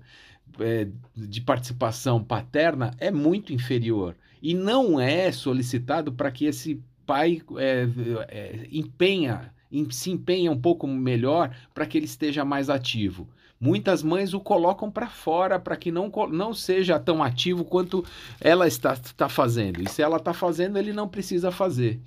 é, 0.60 0.88
de 1.16 1.42
participação 1.42 2.24
paterna 2.24 2.94
é 3.00 3.12
muito 3.12 3.54
inferior 3.54 4.16
e 4.42 4.54
não 4.54 5.00
é 5.00 5.32
solicitado 5.32 6.12
para 6.12 6.32
que 6.32 6.46
esse 6.46 6.82
pai 7.06 7.42
é, 7.58 7.88
é, 8.28 8.68
empenha, 8.72 9.54
em, 9.72 9.90
se 9.90 10.12
empenha 10.12 10.52
um 10.52 10.60
pouco 10.60 10.86
melhor 10.88 11.56
para 11.74 11.86
que 11.86 11.98
ele 11.98 12.06
esteja 12.06 12.44
mais 12.44 12.70
ativo. 12.70 13.28
Muitas 13.60 14.04
mães 14.04 14.34
o 14.34 14.40
colocam 14.40 14.92
para 14.92 15.08
fora 15.08 15.60
para 15.60 15.76
que 15.76 15.92
não, 15.92 16.12
não 16.32 16.54
seja 16.54 17.00
tão 17.00 17.24
ativo 17.24 17.66
quanto 17.66 18.06
ela 18.40 18.68
está, 18.68 18.94
está 18.94 19.28
fazendo. 19.28 19.82
E 19.82 19.90
se 19.90 20.02
ela 20.02 20.18
está 20.18 20.32
fazendo, 20.32 20.78
ele 20.78 20.94
não 20.94 21.08
precisa 21.08 21.52
fazer. 21.52 22.00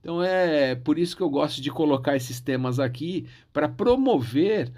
Então 0.00 0.22
é 0.22 0.74
por 0.76 0.98
isso 0.98 1.16
que 1.16 1.22
eu 1.22 1.30
gosto 1.30 1.60
de 1.60 1.70
colocar 1.70 2.16
esses 2.16 2.40
temas 2.40 2.78
aqui 2.78 3.26
para 3.52 3.68
promover 3.68 4.72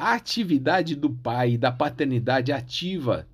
a 0.00 0.14
atividade 0.14 0.96
do 0.96 1.10
pai, 1.10 1.58
da 1.58 1.70
paternidade 1.70 2.50
ativa 2.52 3.28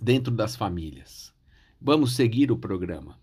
dentro 0.00 0.32
das 0.32 0.54
famílias. 0.54 1.34
Vamos 1.80 2.14
seguir 2.14 2.52
o 2.52 2.56
programa. 2.56 3.18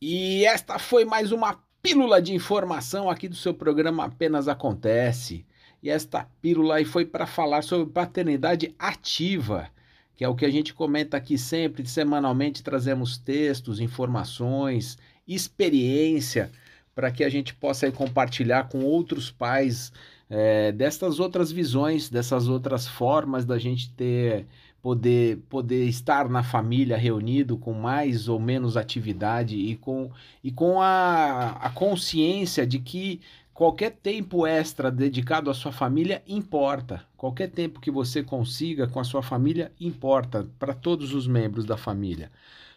E 0.00 0.46
esta 0.46 0.78
foi 0.78 1.04
mais 1.04 1.30
uma 1.30 1.62
pílula 1.82 2.22
de 2.22 2.32
informação 2.32 3.10
aqui 3.10 3.28
do 3.28 3.36
seu 3.36 3.52
programa 3.52 4.06
Apenas 4.06 4.48
Acontece. 4.48 5.44
E 5.82 5.90
esta 5.90 6.26
pílula 6.40 6.76
aí 6.76 6.86
foi 6.86 7.04
para 7.04 7.26
falar 7.26 7.60
sobre 7.60 7.92
paternidade 7.92 8.74
ativa, 8.78 9.68
que 10.16 10.24
é 10.24 10.28
o 10.28 10.34
que 10.34 10.46
a 10.46 10.50
gente 10.50 10.72
comenta 10.72 11.18
aqui 11.18 11.36
sempre, 11.36 11.86
semanalmente 11.86 12.62
trazemos 12.62 13.18
textos, 13.18 13.78
informações, 13.78 14.96
experiência, 15.28 16.50
para 16.94 17.10
que 17.10 17.22
a 17.22 17.28
gente 17.28 17.52
possa 17.54 17.92
compartilhar 17.92 18.68
com 18.70 18.82
outros 18.82 19.30
pais 19.30 19.92
é, 20.28 20.72
destas 20.72 21.20
outras 21.20 21.52
visões, 21.52 22.08
dessas 22.08 22.48
outras 22.48 22.86
formas 22.86 23.44
da 23.44 23.58
gente 23.58 23.90
ter 23.92 24.46
poder, 24.84 25.38
poder 25.48 25.86
estar 25.86 26.28
na 26.28 26.42
família 26.42 26.94
reunido 26.94 27.56
com 27.56 27.72
mais 27.72 28.28
ou 28.28 28.38
menos 28.38 28.76
atividade 28.76 29.56
e 29.56 29.76
com, 29.76 30.10
e 30.42 30.50
com 30.50 30.78
a, 30.78 31.52
a 31.52 31.70
consciência 31.70 32.66
de 32.66 32.78
que 32.78 33.18
qualquer 33.54 33.92
tempo 33.92 34.46
extra 34.46 34.90
dedicado 34.90 35.48
à 35.48 35.54
sua 35.54 35.72
família 35.72 36.22
importa. 36.28 37.02
Qualquer 37.16 37.48
tempo 37.48 37.80
que 37.80 37.90
você 37.90 38.22
consiga 38.22 38.86
com 38.86 39.00
a 39.00 39.04
sua 39.04 39.22
família 39.22 39.72
importa 39.80 40.46
para 40.58 40.74
todos 40.74 41.14
os 41.14 41.26
membros 41.26 41.64
da 41.64 41.78
família. 41.78 42.30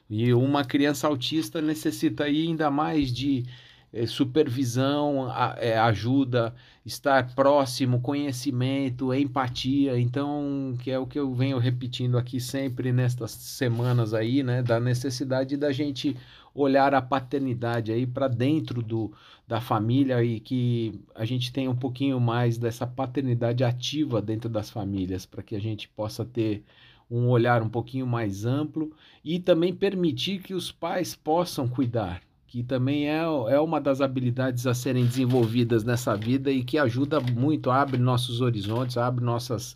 E 0.10 0.33
uma 0.33 0.63
criança 0.63 1.07
autista 1.07 1.62
necessita 1.62 2.23
ainda 2.23 2.71
mais 2.71 3.12
de 3.12 3.43
é, 3.91 4.05
supervisão, 4.05 5.29
é, 5.57 5.77
ajuda, 5.77 6.55
estar 6.88 7.36
próximo, 7.36 8.00
conhecimento, 8.00 9.13
empatia. 9.13 10.00
Então, 10.00 10.73
que 10.80 10.89
é 10.89 10.97
o 10.97 11.06
que 11.06 11.19
eu 11.19 11.34
venho 11.34 11.58
repetindo 11.58 12.17
aqui 12.17 12.39
sempre 12.39 12.93
nestas 12.93 13.32
semanas 13.32 14.13
aí, 14.13 14.41
né, 14.41 14.63
da 14.63 14.80
necessidade 14.80 15.58
da 15.58 15.71
gente 15.71 16.15
olhar 16.56 16.95
a 16.95 17.02
paternidade 17.02 17.91
aí 17.91 18.08
para 18.08 18.28
dentro 18.28 18.82
do, 18.82 19.12
da 19.47 19.60
família 19.60 20.23
e 20.23 20.39
que 20.39 21.00
a 21.13 21.26
gente 21.26 21.52
tenha 21.52 21.69
um 21.69 21.76
pouquinho 21.76 22.19
mais 22.19 22.58
dessa 22.58 22.88
paternidade 22.88 23.63
ativa 23.63 24.21
dentro 24.21 24.50
das 24.50 24.69
famílias, 24.69 25.26
para 25.26 25.43
que 25.43 25.56
a 25.56 25.62
gente 25.62 25.89
possa 25.89 26.26
ter 26.26 26.63
um 27.12 27.28
olhar 27.28 27.62
um 27.62 27.69
pouquinho 27.69 28.08
mais 28.08 28.45
amplo 28.45 28.91
e 29.23 29.39
também 29.39 29.73
permitir 29.73 30.39
que 30.41 30.54
os 30.54 30.71
pais 30.71 31.15
possam 31.15 31.67
cuidar 31.67 32.21
que 32.47 32.63
também 32.63 33.10
é, 33.10 33.19
é 33.19 33.60
uma 33.60 33.79
das 33.79 33.99
habilidades 33.99 34.65
a 34.65 34.73
serem 34.73 35.05
desenvolvidas 35.05 35.83
nessa 35.83 36.15
vida 36.15 36.49
e 36.49 36.63
que 36.63 36.77
ajuda 36.77 37.19
muito, 37.19 37.69
abre 37.69 37.97
nossos 37.97 38.39
horizontes, 38.39 38.97
abre 38.97 39.23
nossas 39.23 39.75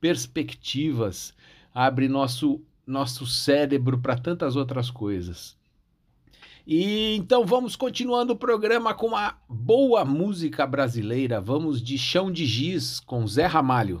perspectivas, 0.00 1.34
abre 1.74 2.08
nosso, 2.08 2.60
nosso 2.86 3.26
cérebro 3.26 3.98
para 3.98 4.16
tantas 4.16 4.54
outras 4.54 4.88
coisas. 4.88 5.56
E 6.64 7.16
então 7.16 7.44
vamos 7.44 7.74
continuando 7.74 8.34
o 8.34 8.38
programa 8.38 8.94
com 8.94 9.08
uma 9.08 9.36
boa 9.48 10.04
música 10.04 10.64
brasileira. 10.64 11.40
Vamos 11.40 11.82
de 11.82 11.98
Chão 11.98 12.30
de 12.30 12.46
Giz 12.46 13.00
com 13.00 13.26
Zé 13.26 13.46
Ramalho. 13.46 14.00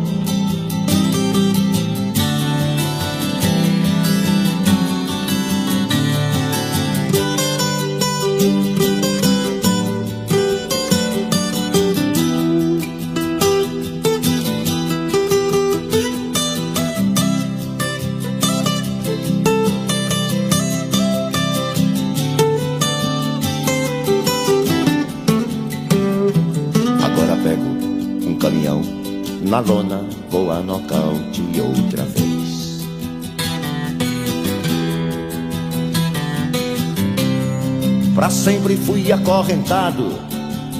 Sempre 38.41 38.75
fui 38.75 39.11
acorrentado 39.11 40.19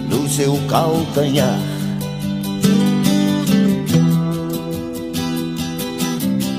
no 0.10 0.28
seu 0.28 0.58
calcanhar. 0.67 1.60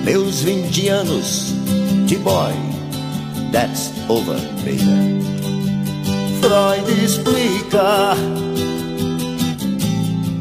Meus 0.04 0.42
20 0.42 0.88
anos 0.88 1.54
de 2.06 2.16
boy, 2.18 2.52
that's 3.50 3.90
over, 4.08 4.38
baby. 4.64 5.20
Freud 6.40 7.04
explica 7.04 8.14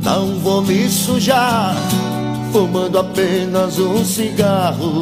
não 0.04 0.38
vou 0.40 0.62
me 0.62 0.88
sujar 0.90 1.76
fumando 2.52 3.00
apenas 3.00 3.80
um 3.80 4.06
cigarro. 4.06 5.02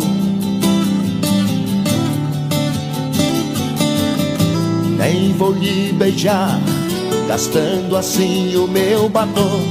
Nem 5.00 5.32
vou 5.32 5.54
lhe 5.54 5.94
beijar, 5.94 6.60
gastando 7.26 7.96
assim 7.96 8.54
o 8.58 8.68
meu 8.68 9.08
batom. 9.08 9.62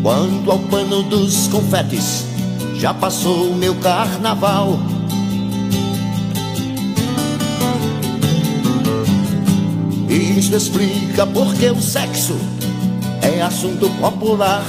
Quanto 0.00 0.52
ao 0.52 0.60
pano 0.60 1.02
dos 1.02 1.48
confetes, 1.48 2.24
já 2.76 2.94
passou 2.94 3.50
o 3.50 3.56
meu 3.56 3.74
carnaval. 3.74 4.78
Isso 10.08 10.54
explica 10.54 11.26
porque 11.26 11.68
o 11.70 11.82
sexo 11.82 12.36
é 13.20 13.42
assunto 13.42 13.90
popular. 14.00 14.64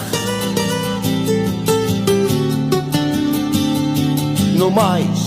No 4.57 4.71
mais, 4.71 5.26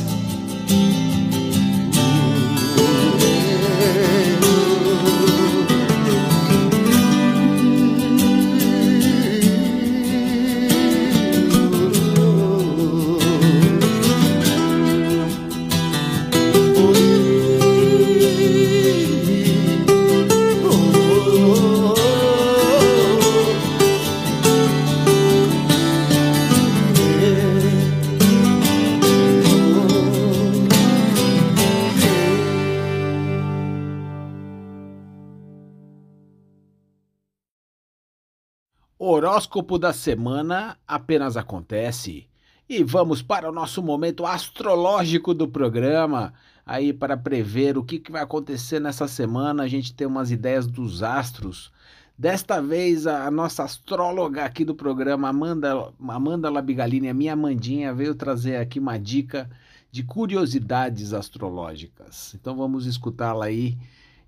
Horóscopo 39.51 39.77
da 39.77 39.91
semana 39.91 40.77
apenas 40.87 41.35
acontece. 41.35 42.25
E 42.69 42.85
vamos 42.85 43.21
para 43.21 43.49
o 43.49 43.51
nosso 43.51 43.83
momento 43.83 44.25
astrológico 44.25 45.33
do 45.33 45.45
programa. 45.45 46.33
Aí, 46.65 46.93
para 46.93 47.17
prever 47.17 47.77
o 47.77 47.83
que, 47.83 47.99
que 47.99 48.13
vai 48.13 48.23
acontecer 48.23 48.79
nessa 48.79 49.09
semana, 49.09 49.63
a 49.63 49.67
gente 49.67 49.93
tem 49.93 50.07
umas 50.07 50.31
ideias 50.31 50.65
dos 50.65 51.03
astros. 51.03 51.69
Desta 52.17 52.61
vez, 52.61 53.05
a 53.05 53.29
nossa 53.29 53.65
astróloga 53.65 54.45
aqui 54.45 54.63
do 54.63 54.73
programa, 54.73 55.27
Amanda, 55.27 55.91
Amanda 56.07 56.49
Labigalini, 56.49 57.09
a 57.09 57.13
minha 57.13 57.33
Amandinha, 57.33 57.93
veio 57.93 58.15
trazer 58.15 58.55
aqui 58.55 58.79
uma 58.79 58.97
dica 58.97 59.49
de 59.91 60.01
curiosidades 60.01 61.11
astrológicas. 61.11 62.33
Então 62.35 62.55
vamos 62.55 62.85
escutá-la 62.85 63.47
aí 63.47 63.77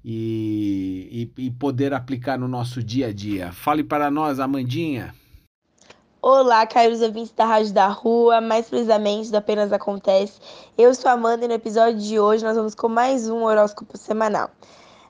e, 0.04 1.30
e, 1.38 1.46
e 1.46 1.52
poder 1.52 1.94
aplicar 1.94 2.38
no 2.38 2.48
nosso 2.48 2.84
dia 2.84 3.08
a 3.08 3.14
dia. 3.14 3.52
Fale 3.52 3.84
para 3.84 4.12
nós, 4.12 4.40
Amandinha. 4.40 5.14
Olá, 6.22 6.66
caros 6.66 7.02
ouvintes 7.02 7.34
da 7.34 7.46
Rádio 7.46 7.74
da 7.74 7.88
Rua, 7.88 8.40
mais 8.40 8.70
precisamente 8.70 9.30
do 9.30 9.36
Apenas 9.36 9.74
Acontece. 9.74 10.40
Eu 10.78 10.96
sou 10.96 11.12
a 11.12 11.16
Amanda 11.16 11.46
e 11.46 11.48
no 11.48 11.54
episódio 11.54 12.00
de 12.00 12.20
hoje 12.20 12.46
nós 12.46 12.56
vamos 12.56 12.74
com 12.74 12.88
mais 12.88 13.30
um 13.30 13.44
horóscopo 13.44 13.98
semanal. 13.98 14.50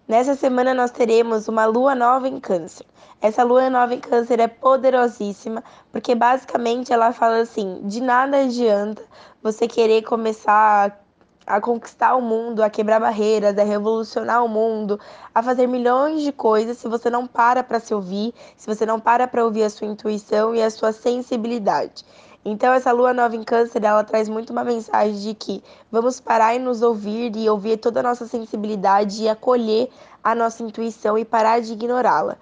Nessa 0.08 0.36
semana 0.36 0.74
nós 0.74 0.92
teremos 0.92 1.48
uma 1.48 1.66
lua 1.66 1.94
nova 1.94 2.28
em 2.28 2.40
Câncer. 2.40 2.86
Essa 3.22 3.44
lua 3.44 3.70
nova 3.70 3.94
em 3.94 4.00
Câncer 4.00 4.40
é 4.40 4.48
poderosíssima, 4.48 5.64
porque 5.92 6.16
basicamente 6.16 6.92
ela 6.92 7.14
fala 7.14 7.42
assim: 7.42 7.82
de 7.84 8.02
nada 8.02 8.42
adianta 8.42 9.02
você 9.42 9.68
querer 9.68 10.02
começar 10.02 11.03
a 11.46 11.60
conquistar 11.60 12.16
o 12.16 12.22
mundo, 12.22 12.64
a 12.64 12.70
quebrar 12.70 13.00
barreiras, 13.00 13.58
a 13.58 13.64
revolucionar 13.64 14.44
o 14.44 14.50
mundo, 14.50 15.00
a 15.34 15.44
fazer 15.44 15.68
milhões 15.68 16.22
de 16.22 16.32
coisas 16.32 16.78
se 16.78 16.88
você 16.88 17.10
não 17.10 17.28
para 17.28 17.64
para 17.64 17.80
se 17.80 17.94
ouvir, 17.94 18.34
se 18.56 18.68
você 18.68 18.86
não 18.86 19.00
para 19.00 19.28
para 19.28 19.44
ouvir 19.44 19.64
a 19.64 19.70
sua 19.70 19.88
intuição 19.88 20.56
e 20.56 20.62
a 20.62 20.70
sua 20.70 20.92
sensibilidade. 20.92 22.06
Então 22.46 22.74
essa 22.74 22.92
lua 22.92 23.14
nova 23.14 23.36
em 23.36 23.44
câncer, 23.44 23.84
ela 23.84 24.04
traz 24.04 24.28
muito 24.28 24.52
uma 24.52 24.64
mensagem 24.64 25.16
de 25.16 25.34
que 25.34 25.64
vamos 25.92 26.20
parar 26.20 26.56
e 26.56 26.60
nos 26.60 26.82
ouvir 26.82 27.36
e 27.36 27.50
ouvir 27.50 27.78
toda 27.78 28.02
a 28.02 28.04
nossa 28.04 28.28
sensibilidade 28.28 29.24
e 29.24 29.30
acolher 29.30 29.90
a 30.24 30.36
nossa 30.36 30.62
intuição 30.62 31.18
e 31.18 31.24
parar 31.24 31.62
de 31.62 31.72
ignorá-la. 31.72 32.38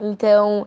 Então, 0.00 0.66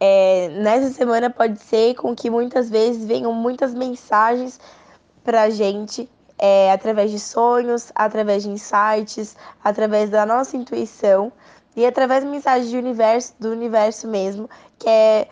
é, 0.00 0.48
nessa 0.48 0.90
semana 0.90 1.30
pode 1.30 1.58
ser 1.60 1.94
com 1.94 2.14
que 2.14 2.28
muitas 2.28 2.68
vezes 2.68 3.04
venham 3.04 3.32
muitas 3.32 3.72
mensagens 3.72 4.60
para 5.24 5.42
a 5.42 5.50
gente 5.50 6.08
é, 6.38 6.70
através 6.72 7.10
de 7.10 7.18
sonhos, 7.18 7.90
através 7.94 8.42
de 8.42 8.50
insights, 8.50 9.36
através 9.62 10.10
da 10.10 10.26
nossa 10.26 10.56
intuição 10.56 11.32
e 11.74 11.84
através 11.84 12.24
de 12.24 12.30
mensagens 12.30 12.70
do 12.70 12.78
universo, 12.78 13.34
do 13.38 13.50
universo 13.50 14.08
mesmo, 14.08 14.48
que 14.78 14.88
é 14.88 15.28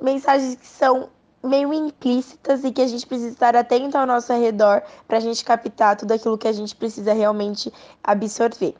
mensagens 0.00 0.56
que 0.56 0.66
são 0.66 1.08
meio 1.42 1.72
implícitas 1.72 2.64
e 2.64 2.70
que 2.70 2.80
a 2.80 2.86
gente 2.86 3.06
precisa 3.06 3.30
estar 3.30 3.56
atento 3.56 3.98
ao 3.98 4.06
nosso 4.06 4.32
redor 4.32 4.82
para 5.08 5.18
a 5.18 5.20
gente 5.20 5.44
captar 5.44 5.96
tudo 5.96 6.12
aquilo 6.12 6.38
que 6.38 6.46
a 6.46 6.52
gente 6.52 6.74
precisa 6.74 7.12
realmente 7.12 7.72
absorver. 8.02 8.74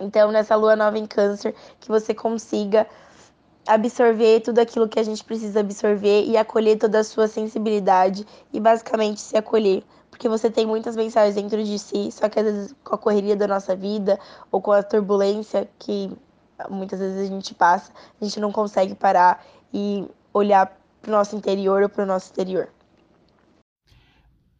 Então, 0.00 0.32
nessa 0.32 0.56
lua 0.56 0.74
nova 0.74 0.98
em 0.98 1.06
Câncer, 1.06 1.54
que 1.78 1.88
você 1.88 2.14
consiga 2.14 2.86
absorver 3.66 4.40
tudo 4.40 4.58
aquilo 4.58 4.88
que 4.88 4.98
a 4.98 5.02
gente 5.02 5.22
precisa 5.22 5.60
absorver 5.60 6.24
e 6.24 6.36
acolher 6.36 6.76
toda 6.78 7.00
a 7.00 7.04
sua 7.04 7.28
sensibilidade 7.28 8.26
e 8.52 8.58
basicamente 8.58 9.20
se 9.20 9.36
acolher 9.36 9.84
porque 10.12 10.28
você 10.28 10.50
tem 10.50 10.66
muitas 10.66 10.94
mensagens 10.94 11.34
dentro 11.34 11.64
de 11.64 11.78
si, 11.78 12.12
só 12.12 12.28
que 12.28 12.38
às 12.38 12.44
vezes 12.44 12.74
com 12.84 12.94
a 12.94 12.98
correria 12.98 13.34
da 13.34 13.48
nossa 13.48 13.74
vida 13.74 14.20
ou 14.52 14.60
com 14.60 14.70
a 14.70 14.82
turbulência 14.82 15.66
que 15.78 16.12
muitas 16.68 17.00
vezes 17.00 17.18
a 17.18 17.24
gente 17.24 17.54
passa, 17.54 17.90
a 18.20 18.24
gente 18.24 18.38
não 18.38 18.52
consegue 18.52 18.94
parar 18.94 19.42
e 19.72 20.06
olhar 20.32 20.78
para 21.00 21.08
o 21.08 21.12
nosso 21.12 21.34
interior 21.34 21.82
ou 21.82 21.88
para 21.88 22.04
o 22.04 22.06
nosso 22.06 22.26
exterior. 22.26 22.68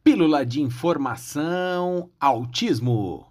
Pílula 0.03 0.45
de 0.45 0.63
informação, 0.63 2.11
autismo. 2.19 3.27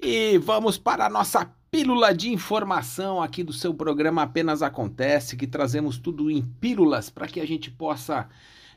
E 0.00 0.38
vamos 0.38 0.76
para 0.76 1.06
a 1.06 1.08
nossa 1.08 1.48
pílula 1.70 2.12
de 2.12 2.32
informação 2.32 3.22
aqui 3.22 3.44
do 3.44 3.52
seu 3.52 3.72
programa 3.72 4.24
Apenas 4.24 4.62
Acontece, 4.62 5.36
que 5.36 5.46
trazemos 5.46 5.96
tudo 5.96 6.28
em 6.28 6.42
pílulas 6.42 7.08
para 7.08 7.28
que 7.28 7.40
a 7.40 7.46
gente 7.46 7.70
possa 7.70 8.28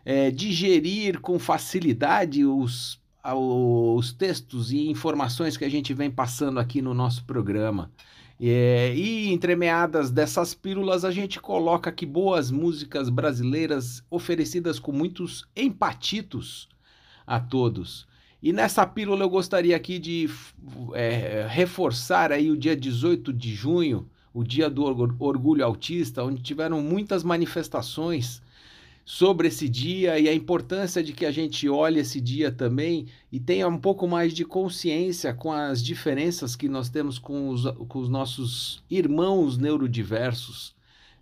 é, 0.06 0.30
digerir 0.30 1.20
com 1.20 1.40
facilidade 1.40 2.46
os, 2.46 3.02
os 3.34 4.14
textos 4.14 4.72
e 4.72 4.88
informações 4.88 5.58
que 5.58 5.66
a 5.66 5.70
gente 5.70 5.94
vem 5.94 6.12
passando 6.12 6.60
aqui 6.60 6.82
no 6.82 6.94
nosso 6.94 7.26
programa. 7.26 7.92
É, 8.40 8.94
e 8.94 9.32
entremeadas 9.34 10.12
dessas 10.12 10.54
pílulas, 10.54 11.06
a 11.06 11.12
gente 11.12 11.40
coloca 11.40 11.90
aqui 11.90 12.06
boas 12.06 12.52
músicas 12.52 13.10
brasileiras 13.10 14.04
oferecidas 14.10 14.78
com 14.78 14.92
muitos 14.92 15.48
empatitos 15.56 16.68
a 17.26 17.40
todos. 17.40 18.06
E 18.44 18.54
nessa 18.54 18.86
pílula 18.86 19.24
eu 19.24 19.30
gostaria 19.30 19.76
aqui 19.76 19.98
de 19.98 20.30
é, 20.94 21.48
reforçar 21.50 22.32
aí 22.32 22.52
o 22.52 22.58
dia 22.58 22.76
18 22.76 23.34
de 23.34 23.56
junho, 23.56 24.08
o 24.34 24.44
dia 24.44 24.70
do 24.70 24.84
orgulho 24.84 25.66
autista, 25.66 26.24
onde 26.24 26.44
tiveram 26.44 26.82
muitas 26.82 27.24
manifestações 27.24 28.44
sobre 29.06 29.50
esse 29.50 29.70
dia 29.70 30.20
e 30.20 30.28
a 30.28 30.34
importância 30.34 31.04
de 31.04 31.14
que 31.14 31.28
a 31.28 31.32
gente 31.32 31.70
olhe 31.70 32.00
esse 32.00 32.20
dia 32.20 32.52
também 32.52 33.06
e 33.32 33.40
tenha 33.40 33.68
um 33.68 33.78
pouco 33.78 34.08
mais 34.08 34.34
de 34.34 34.44
consciência 34.44 35.32
com 35.32 35.52
as 35.52 35.84
diferenças 35.84 36.56
que 36.56 36.68
nós 36.68 36.90
temos 36.90 37.20
com 37.20 37.50
os, 37.50 37.66
com 37.88 38.00
os 38.00 38.10
nossos 38.10 38.84
irmãos 38.90 39.60
neurodiversos. 39.60 40.74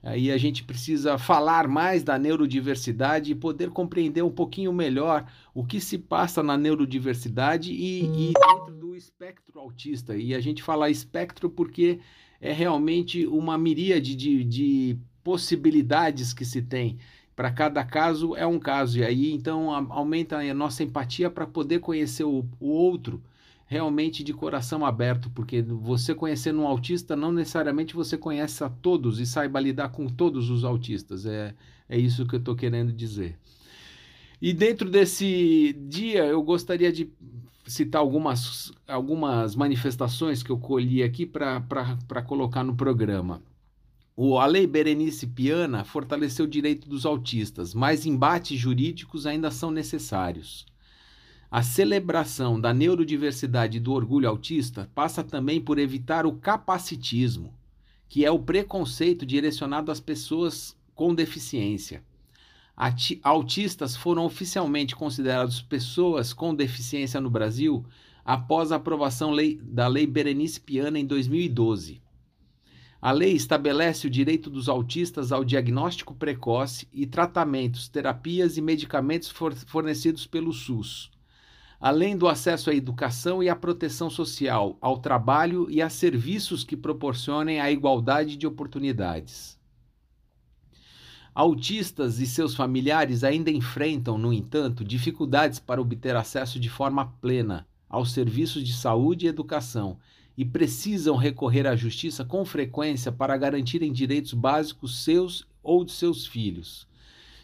Aí 0.01 0.31
a 0.31 0.37
gente 0.37 0.63
precisa 0.63 1.17
falar 1.17 1.67
mais 1.67 2.03
da 2.03 2.17
neurodiversidade 2.17 3.31
e 3.31 3.35
poder 3.35 3.69
compreender 3.69 4.21
um 4.21 4.31
pouquinho 4.31 4.71
melhor 4.71 5.29
o 5.53 5.65
que 5.65 5.81
se 5.81 5.97
passa 5.97 6.41
na 6.41 6.57
neurodiversidade 6.57 7.73
e, 7.73 8.03
e 8.05 8.33
dentro 8.33 8.75
do 8.75 8.95
espectro 8.95 9.59
autista. 9.59 10.15
E 10.15 10.33
a 10.33 10.39
gente 10.39 10.63
fala 10.63 10.89
espectro 10.89 11.49
porque 11.49 11.99
é 12.39 12.51
realmente 12.51 13.25
uma 13.27 13.57
miríade 13.57 14.15
de, 14.15 14.43
de 14.43 14.97
possibilidades 15.23 16.33
que 16.33 16.43
se 16.43 16.61
tem 16.61 16.97
para 17.35 17.51
cada 17.51 17.83
caso 17.83 18.35
é 18.35 18.45
um 18.45 18.59
caso, 18.59 18.99
e 18.99 19.03
aí 19.03 19.31
então 19.31 19.71
aumenta 19.91 20.37
a 20.37 20.53
nossa 20.53 20.83
empatia 20.83 21.29
para 21.29 21.47
poder 21.47 21.79
conhecer 21.79 22.23
o, 22.23 22.45
o, 22.59 22.69
outro 22.69 23.21
realmente 23.65 24.23
de 24.23 24.33
coração 24.33 24.85
aberto, 24.85 25.31
porque 25.31 25.61
você 25.61 26.13
conhecendo 26.13 26.61
um 26.61 26.67
autista, 26.67 27.15
não 27.15 27.31
necessariamente 27.31 27.95
você 27.95 28.17
conhece 28.17 28.63
a 28.63 28.69
todos 28.69 29.19
e 29.19 29.25
saiba 29.25 29.59
lidar 29.59 29.89
com 29.89 30.07
todos 30.07 30.49
os 30.51 30.63
autistas, 30.63 31.25
é, 31.25 31.55
é 31.89 31.97
isso 31.97 32.27
que 32.27 32.35
eu 32.35 32.39
estou 32.39 32.55
querendo 32.55 32.93
dizer. 32.93 33.37
E 34.39 34.53
dentro 34.53 34.89
desse 34.89 35.73
dia, 35.87 36.25
eu 36.25 36.43
gostaria 36.43 36.91
de 36.91 37.09
citar 37.65 38.01
algumas, 38.01 38.71
algumas 38.87 39.55
manifestações 39.55 40.43
que 40.43 40.49
eu 40.49 40.57
colhi 40.57 41.01
aqui 41.01 41.25
para 41.25 42.21
colocar 42.27 42.63
no 42.63 42.75
programa. 42.75 43.41
O, 44.15 44.37
a 44.37 44.45
Lei 44.45 44.67
Berenice 44.67 45.25
Piana 45.25 45.83
fortaleceu 45.83 46.45
o 46.45 46.47
direito 46.47 46.87
dos 46.87 47.03
autistas, 47.03 47.73
mas 47.73 48.05
embates 48.05 48.59
jurídicos 48.59 49.25
ainda 49.25 49.49
são 49.49 49.71
necessários. 49.71 50.67
A 51.49 51.63
celebração 51.63 52.61
da 52.61 52.71
neurodiversidade 52.71 53.77
e 53.77 53.79
do 53.79 53.91
orgulho 53.91 54.29
autista 54.29 54.87
passa 54.93 55.23
também 55.23 55.59
por 55.59 55.79
evitar 55.79 56.27
o 56.27 56.33
capacitismo, 56.33 57.53
que 58.07 58.23
é 58.23 58.29
o 58.29 58.37
preconceito 58.37 59.25
direcionado 59.25 59.91
às 59.91 59.99
pessoas 59.99 60.77
com 60.93 61.15
deficiência. 61.15 62.03
Ati 62.77 63.19
autistas 63.23 63.95
foram 63.95 64.25
oficialmente 64.25 64.95
considerados 64.95 65.59
pessoas 65.59 66.33
com 66.33 66.53
deficiência 66.53 67.19
no 67.19 67.31
Brasil 67.31 67.83
após 68.23 68.71
a 68.71 68.75
aprovação 68.75 69.31
lei, 69.31 69.59
da 69.63 69.87
Lei 69.87 70.05
Berenice 70.05 70.59
Piana 70.59 70.99
em 70.99 71.05
2012. 71.05 71.99
A 73.05 73.11
lei 73.11 73.33
estabelece 73.33 74.07
o 74.07 74.09
direito 74.09 74.49
dos 74.49 74.69
autistas 74.69 75.33
ao 75.33 75.43
diagnóstico 75.43 76.15
precoce 76.15 76.87
e 76.93 77.05
tratamentos, 77.05 77.89
terapias 77.89 78.55
e 78.55 78.61
medicamentos 78.61 79.29
fornecidos 79.67 80.25
pelo 80.25 80.53
SUS, 80.53 81.11
além 81.81 82.15
do 82.15 82.29
acesso 82.29 82.69
à 82.69 82.73
educação 82.73 83.43
e 83.43 83.49
à 83.49 83.57
proteção 83.57 84.09
social, 84.09 84.77
ao 84.79 84.99
trabalho 84.99 85.69
e 85.69 85.81
a 85.81 85.89
serviços 85.89 86.63
que 86.63 86.77
proporcionem 86.77 87.59
a 87.59 87.69
igualdade 87.69 88.37
de 88.37 88.47
oportunidades. 88.47 89.59
Autistas 91.35 92.21
e 92.21 92.25
seus 92.25 92.55
familiares 92.55 93.25
ainda 93.25 93.51
enfrentam, 93.51 94.17
no 94.17 94.31
entanto, 94.31 94.81
dificuldades 94.81 95.59
para 95.59 95.81
obter 95.81 96.15
acesso 96.15 96.57
de 96.57 96.69
forma 96.69 97.07
plena 97.19 97.67
aos 97.89 98.13
serviços 98.13 98.63
de 98.63 98.71
saúde 98.71 99.25
e 99.25 99.29
educação 99.29 99.99
e 100.37 100.43
precisam 100.43 101.15
recorrer 101.15 101.67
à 101.67 101.75
justiça 101.75 102.25
com 102.25 102.43
frequência 102.43 103.11
para 103.11 103.37
garantirem 103.37 103.91
direitos 103.91 104.33
básicos 104.33 105.03
seus 105.03 105.47
ou 105.61 105.83
de 105.83 105.91
seus 105.91 106.25
filhos. 106.25 106.87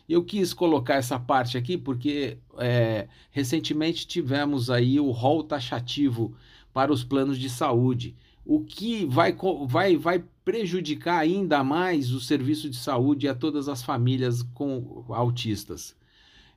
Eu 0.08 0.24
quis 0.24 0.54
colocar 0.54 0.96
essa 0.96 1.20
parte 1.20 1.56
aqui 1.56 1.78
porque 1.78 2.38
é, 2.58 3.08
recentemente 3.30 4.08
tivemos 4.08 4.70
aí 4.70 5.00
o 5.00 5.12
rol 5.12 5.44
taxativo 5.44 6.34
para 6.74 6.92
os 6.92 7.04
planos 7.04 7.38
de 7.38 7.50
saúde, 7.50 8.16
o 8.44 8.62
que 8.62 9.06
vai, 9.06 9.36
vai, 9.68 9.96
vai 9.96 10.24
prejudicar 10.44 11.20
ainda 11.20 11.64
mais 11.64 12.12
o 12.12 12.20
serviço 12.20 12.68
de 12.68 12.78
saúde 12.78 13.28
a 13.28 13.36
todas 13.36 13.70
as 13.70 13.84
famílias 13.84 14.42
com 14.42 15.06
autistas. 15.10 15.96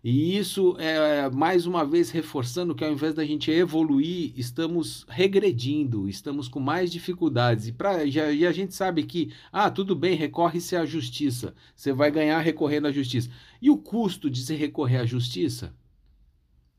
E 0.05 0.37
isso 0.37 0.77
é 0.79 1.31
mais 1.31 1.65
uma 1.65 1.85
vez 1.85 2.11
reforçando 2.11 2.75
que 2.75 2.85
ao 2.85 2.91
invés 2.91 3.15
da 3.15 3.25
gente 3.25 3.53
evoluir, 3.53 4.33
estamos 4.37 5.07
regredindo, 5.09 6.09
estamos 6.09 6.49
com 6.49 6.59
mais 6.59 6.91
dificuldades. 6.91 7.69
E, 7.69 7.73
pra, 7.73 8.05
já, 8.09 8.33
e 8.33 8.45
a 8.45 8.51
gente 8.51 8.75
sabe 8.75 9.05
que, 9.05 9.33
ah, 9.53 9.71
tudo 9.71 9.95
bem, 9.95 10.17
recorre-se 10.17 10.75
à 10.75 10.85
justiça, 10.85 11.55
você 11.77 11.93
vai 11.93 12.11
ganhar 12.11 12.41
recorrendo 12.41 12.89
à 12.89 12.93
justiça. 12.93 13.31
E 13.61 13.71
o 13.71 13.77
custo 13.77 14.29
de 14.29 14.41
se 14.41 14.57
recorrer 14.57 14.97
à 14.97 15.07
justiça? 15.07 15.73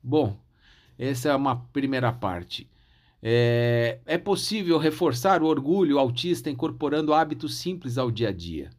Bom, 0.04 0.38
essa 1.00 1.30
é 1.30 1.36
uma 1.36 1.56
primeira 1.56 2.12
parte. 2.12 2.70
É, 3.22 4.00
é 4.06 4.18
possível 4.18 4.78
reforçar 4.78 5.42
o 5.42 5.46
orgulho 5.46 5.98
autista 5.98 6.50
incorporando 6.50 7.14
hábitos 7.14 7.56
simples 7.56 7.98
ao 7.98 8.12
dia 8.12 8.30
a 8.30 8.34
dia. 8.34 8.70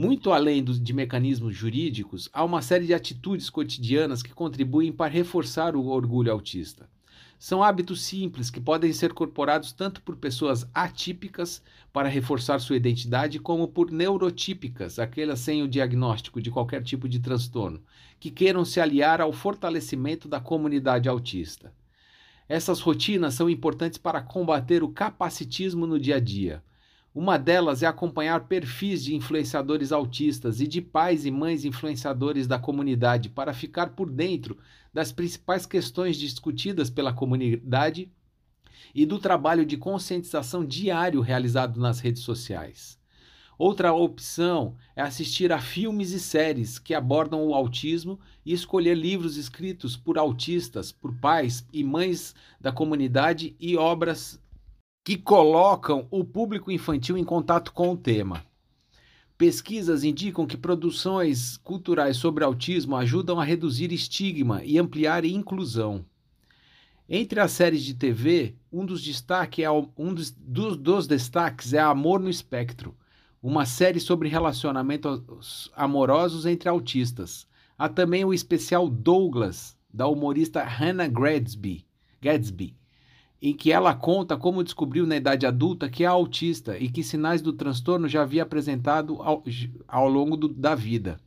Muito 0.00 0.30
além 0.30 0.62
de 0.62 0.92
mecanismos 0.92 1.56
jurídicos, 1.56 2.30
há 2.32 2.44
uma 2.44 2.62
série 2.62 2.86
de 2.86 2.94
atitudes 2.94 3.50
cotidianas 3.50 4.22
que 4.22 4.32
contribuem 4.32 4.92
para 4.92 5.10
reforçar 5.10 5.74
o 5.74 5.86
orgulho 5.86 6.30
autista. 6.30 6.88
São 7.36 7.64
hábitos 7.64 8.02
simples 8.02 8.48
que 8.48 8.60
podem 8.60 8.92
ser 8.92 9.10
incorporados 9.10 9.72
tanto 9.72 10.00
por 10.02 10.14
pessoas 10.14 10.70
atípicas 10.72 11.60
para 11.92 12.08
reforçar 12.08 12.60
sua 12.60 12.76
identidade, 12.76 13.40
como 13.40 13.66
por 13.66 13.90
neurotípicas, 13.90 15.00
aquelas 15.00 15.40
sem 15.40 15.64
o 15.64 15.68
diagnóstico 15.68 16.40
de 16.40 16.52
qualquer 16.52 16.84
tipo 16.84 17.08
de 17.08 17.18
transtorno, 17.18 17.82
que 18.20 18.30
queiram 18.30 18.64
se 18.64 18.80
aliar 18.80 19.20
ao 19.20 19.32
fortalecimento 19.32 20.28
da 20.28 20.38
comunidade 20.38 21.08
autista. 21.08 21.74
Essas 22.48 22.78
rotinas 22.78 23.34
são 23.34 23.50
importantes 23.50 23.98
para 23.98 24.22
combater 24.22 24.80
o 24.84 24.90
capacitismo 24.90 25.88
no 25.88 25.98
dia 25.98 26.18
a 26.18 26.20
dia 26.20 26.62
uma 27.14 27.38
delas 27.38 27.82
é 27.82 27.86
acompanhar 27.86 28.46
perfis 28.46 29.02
de 29.02 29.14
influenciadores 29.14 29.92
autistas 29.92 30.60
e 30.60 30.66
de 30.66 30.80
pais 30.80 31.24
e 31.24 31.30
mães 31.30 31.64
influenciadores 31.64 32.46
da 32.46 32.58
comunidade 32.58 33.28
para 33.28 33.54
ficar 33.54 33.90
por 33.90 34.10
dentro 34.10 34.58
das 34.92 35.10
principais 35.10 35.64
questões 35.64 36.16
discutidas 36.16 36.90
pela 36.90 37.12
comunidade 37.12 38.12
e 38.94 39.06
do 39.06 39.18
trabalho 39.18 39.64
de 39.64 39.76
conscientização 39.76 40.64
diário 40.64 41.20
realizado 41.20 41.80
nas 41.80 41.98
redes 41.98 42.22
sociais. 42.22 42.98
Outra 43.58 43.92
opção 43.92 44.76
é 44.94 45.02
assistir 45.02 45.50
a 45.50 45.60
filmes 45.60 46.12
e 46.12 46.20
séries 46.20 46.78
que 46.78 46.94
abordam 46.94 47.44
o 47.44 47.54
autismo 47.54 48.20
e 48.46 48.52
escolher 48.52 48.94
livros 48.94 49.36
escritos 49.36 49.96
por 49.96 50.16
autistas, 50.16 50.92
por 50.92 51.12
pais 51.14 51.66
e 51.72 51.82
mães 51.82 52.36
da 52.60 52.70
comunidade 52.70 53.56
e 53.58 53.76
obras 53.76 54.40
que 55.08 55.16
colocam 55.16 56.06
o 56.10 56.22
público 56.22 56.70
infantil 56.70 57.16
em 57.16 57.24
contato 57.24 57.72
com 57.72 57.92
o 57.92 57.96
tema. 57.96 58.44
Pesquisas 59.38 60.04
indicam 60.04 60.46
que 60.46 60.54
produções 60.54 61.56
culturais 61.56 62.18
sobre 62.18 62.44
autismo 62.44 62.94
ajudam 62.94 63.40
a 63.40 63.44
reduzir 63.44 63.90
estigma 63.90 64.62
e 64.62 64.76
ampliar 64.76 65.24
inclusão. 65.24 66.04
Entre 67.08 67.40
as 67.40 67.52
séries 67.52 67.84
de 67.84 67.94
TV, 67.94 68.54
um 68.70 68.84
dos, 68.84 69.02
destaque 69.02 69.64
é, 69.64 69.70
um 69.70 70.12
dos, 70.12 70.30
dos, 70.30 70.76
dos 70.76 71.06
destaques 71.06 71.72
é 71.72 71.78
Amor 71.78 72.20
no 72.20 72.28
Espectro, 72.28 72.94
uma 73.42 73.64
série 73.64 74.00
sobre 74.00 74.28
relacionamentos 74.28 75.72
amorosos 75.74 76.44
entre 76.44 76.68
autistas. 76.68 77.46
Há 77.78 77.88
também 77.88 78.26
o 78.26 78.34
especial 78.34 78.86
Douglas, 78.90 79.74
da 79.90 80.06
humorista 80.06 80.62
Hannah 80.62 81.08
Gadsby, 81.08 81.86
Gadsby 82.20 82.77
em 83.40 83.54
que 83.54 83.70
ela 83.70 83.94
conta 83.94 84.36
como 84.36 84.64
descobriu 84.64 85.06
na 85.06 85.16
idade 85.16 85.46
adulta 85.46 85.88
que 85.88 86.02
é 86.02 86.06
autista 86.06 86.76
e 86.76 86.88
que 86.88 87.04
sinais 87.04 87.40
do 87.40 87.52
transtorno 87.52 88.08
já 88.08 88.22
havia 88.22 88.42
apresentado 88.42 89.22
ao, 89.22 89.44
ao 89.86 90.08
longo 90.08 90.36
do, 90.36 90.48
da 90.48 90.74
vida. 90.74 91.20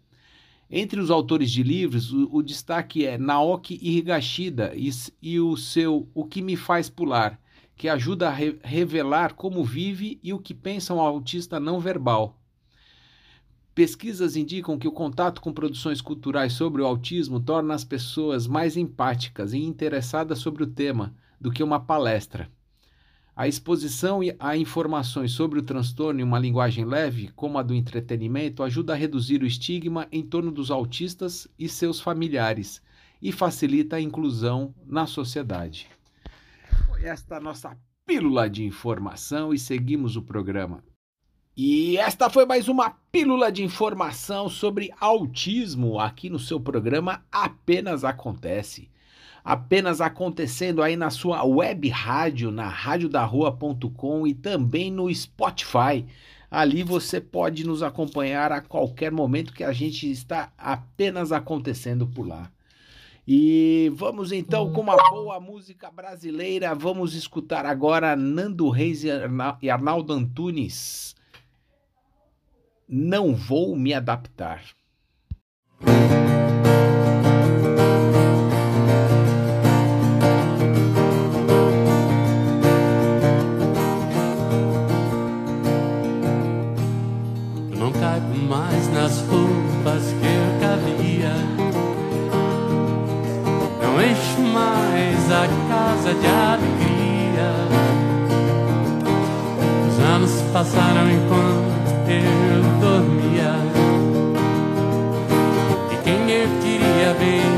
Entre 0.70 1.00
os 1.00 1.10
autores 1.10 1.52
de 1.52 1.64
livros, 1.64 2.14
o, 2.14 2.30
o 2.32 2.42
destaque 2.42 3.06
é 3.06 3.18
Naoki 3.18 3.80
Higashida 3.82 4.74
e, 4.76 4.90
e, 5.22 5.40
o 5.40 5.58
seu 5.58 6.08
O 6.14 6.26
que 6.26 6.42
me 6.42 6.56
faz 6.56 6.90
pular, 6.90 7.40
que 7.76 7.90
ajuda 7.90 8.28
a 8.28 8.32
re, 8.32 8.58
revelar 8.64 9.34
como 9.34 9.64
vive 9.64 10.20
e 10.24 10.34
o 10.34 10.40
que 10.40 10.54
pensa 10.54 10.94
um 10.94 11.00
autista 11.00 11.60
não 11.60 11.80
verbal. 11.80 12.38
Pesquisas 13.74 14.36
indicam 14.36 14.78
que 14.78 14.88
o 14.88 14.92
contato 14.92 15.42
com 15.42 15.54
produções 15.54 16.02
culturais 16.02 16.54
sobre 16.54 16.82
o 16.82 16.86
autismo 16.86 17.40
torna 17.40 17.74
as 17.74 17.86
pessoas 17.86 18.48
mais 18.48 18.76
empáticas 18.76 19.54
e 19.54 19.60
interessadas 19.60 20.40
sobre 20.40 20.64
o 20.64 20.68
tema, 20.68 21.16
do 21.42 21.52
que 21.52 21.64
uma 21.64 21.80
palestra. 21.80 22.48
A 23.36 23.48
exposição 23.48 24.20
a 24.38 24.56
informações 24.56 25.32
sobre 25.32 25.58
o 25.58 25.64
transtorno 25.64 26.20
em 26.20 26.24
uma 26.24 26.38
linguagem 26.38 26.86
leve, 26.86 27.30
como 27.36 27.58
a 27.58 27.64
do 27.64 27.74
entretenimento, 27.74 28.62
ajuda 28.62 28.94
a 28.94 28.96
reduzir 28.96 29.42
o 29.42 29.48
estigma 29.48 30.08
em 30.12 30.22
torno 30.22 30.52
dos 30.52 30.70
autistas 30.70 31.48
e 31.58 31.68
seus 31.68 32.00
familiares 32.00 32.82
e 33.20 33.32
facilita 33.32 33.96
a 33.96 34.02
inclusão 34.02 34.76
na 34.86 35.08
sociedade. 35.08 35.90
Esta 37.02 37.36
é 37.36 37.38
a 37.40 37.42
nossa 37.42 37.76
pílula 38.06 38.48
de 38.48 38.64
informação 38.64 39.52
e 39.52 39.58
seguimos 39.58 40.16
o 40.16 40.22
programa. 40.22 40.84
E 41.58 41.98
esta 41.98 42.30
foi 42.30 42.46
mais 42.46 42.68
uma 42.68 42.92
pílula 43.12 43.52
de 43.52 43.64
informação 43.64 44.48
sobre 44.48 44.92
autismo 45.00 46.00
aqui 46.00 46.30
no 46.30 46.40
seu 46.40 46.60
programa 46.60 47.26
Apenas 47.32 48.04
Acontece. 48.04 48.90
Apenas 49.44 50.02
acontecendo 50.02 50.84
aí 50.84 50.96
na 50.96 51.10
sua 51.10 51.44
web 51.44 51.90
rádio, 51.90 52.52
na 52.52 52.68
radiodarrua.com 52.68 54.28
e 54.28 54.34
também 54.34 54.92
no 54.92 55.14
Spotify. 55.14 56.06
Ali 56.50 56.84
você 56.84 57.22
pode 57.22 57.66
nos 57.66 57.82
acompanhar 57.82 58.52
a 58.52 58.62
qualquer 58.62 59.12
momento 59.12 59.54
que 59.54 59.64
a 59.64 59.72
gente 59.72 60.12
está 60.12 60.52
apenas 60.58 61.32
acontecendo 61.32 62.06
por 62.06 62.28
lá. 62.28 62.52
E 63.28 63.92
vamos 63.96 64.32
então 64.32 64.74
com 64.74 64.82
uma 64.82 64.98
boa 64.98 65.40
música 65.40 65.90
brasileira. 65.90 66.76
Vamos 66.76 67.14
escutar 67.14 67.66
agora 67.66 68.16
Nando 68.16 68.70
Reis 68.70 69.04
e 69.04 69.70
Arnaldo 69.70 70.12
Antunes. 70.12 71.16
Não 72.88 73.34
vou 73.34 73.76
me 73.76 73.94
adaptar. 73.94 74.64
Passaram 100.62 101.10
enquanto 101.10 102.08
eu 102.08 102.62
dormia. 102.80 103.56
E 105.92 105.96
quem 106.04 106.30
eu 106.30 106.48
queria 106.62 107.14
ver 107.16 107.50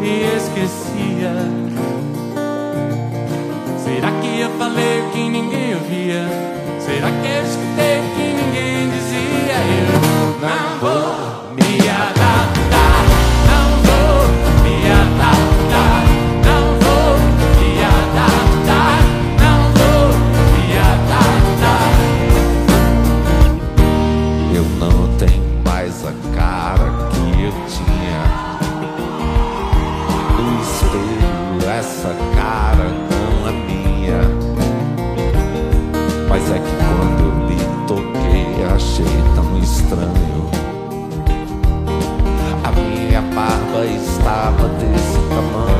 me 0.00 0.24
esquecia. 0.36 1.32
Será 3.78 4.10
que 4.20 4.40
eu 4.40 4.50
falei 4.58 5.00
o 5.00 5.10
que 5.12 5.28
ninguém 5.28 5.74
ouvia? 5.76 6.26
Será 6.80 7.08
que 7.12 7.28
eu 7.28 7.42
escutei 7.44 8.00
o 8.00 8.14
que 8.16 8.26
ninguém 8.42 8.90
dizia? 8.90 9.56
Eu 9.78 10.40
não 10.40 10.78
vou 10.80 11.29
achei 38.74 39.04
tão 39.34 39.58
estranho. 39.58 40.50
A 42.64 42.72
minha 42.72 43.20
barba 43.22 43.86
estava 43.86 44.68
desse 44.68 45.18
tamanho. 45.28 45.79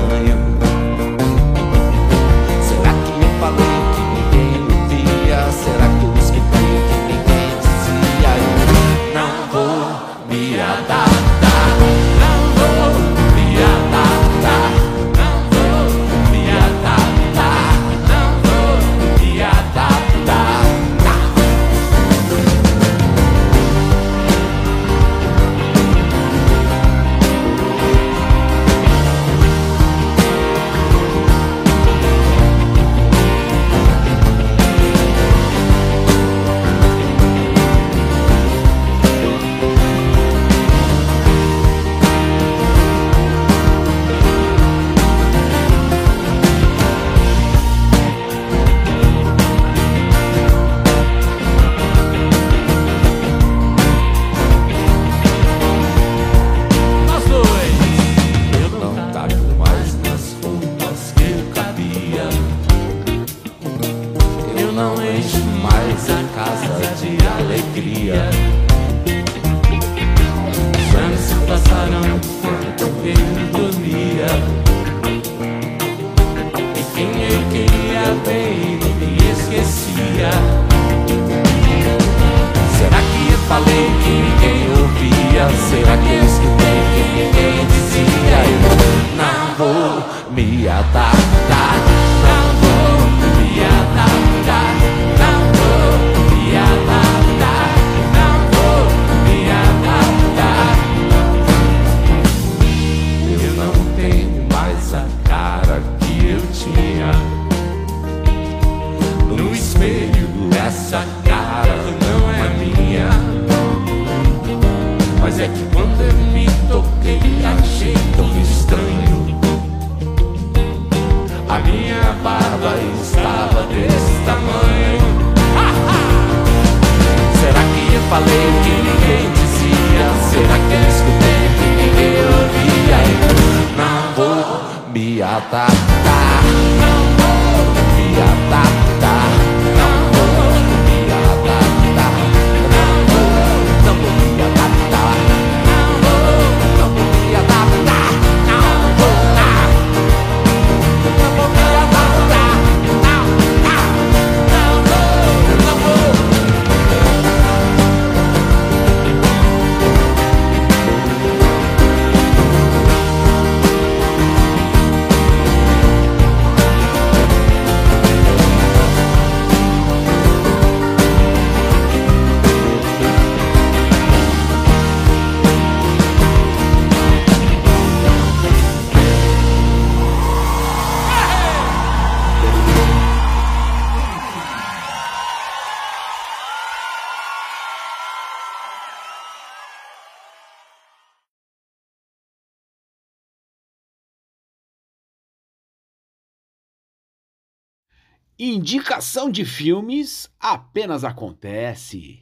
Indicação 199.01 199.31
de 199.31 199.47
filmes 199.47 200.31
apenas 200.39 201.05
acontece. 201.05 202.19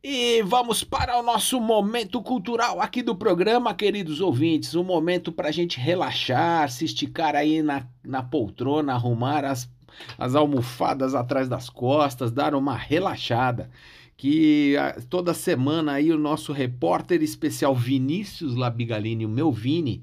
E 0.00 0.40
vamos 0.42 0.84
para 0.84 1.18
o 1.18 1.24
nosso 1.24 1.60
momento 1.60 2.22
cultural 2.22 2.80
aqui 2.80 3.02
do 3.02 3.16
programa, 3.16 3.74
queridos 3.74 4.20
ouvintes. 4.20 4.76
Um 4.76 4.84
momento 4.84 5.32
para 5.32 5.48
a 5.48 5.50
gente 5.52 5.80
relaxar, 5.80 6.70
se 6.70 6.84
esticar 6.84 7.34
aí 7.34 7.64
na, 7.64 7.84
na 8.04 8.22
poltrona, 8.22 8.92
arrumar 8.92 9.44
as, 9.44 9.68
as 10.16 10.36
almofadas 10.36 11.16
atrás 11.16 11.48
das 11.48 11.68
costas, 11.68 12.30
dar 12.30 12.54
uma 12.54 12.76
relaxada. 12.76 13.68
Que 14.16 14.76
a, 14.76 15.00
toda 15.10 15.34
semana 15.34 15.94
aí 15.94 16.12
o 16.12 16.18
nosso 16.18 16.52
repórter 16.52 17.24
especial 17.24 17.74
Vinícius 17.74 18.54
Labigalini, 18.54 19.26
o 19.26 19.28
meu 19.28 19.50
Vini, 19.50 20.00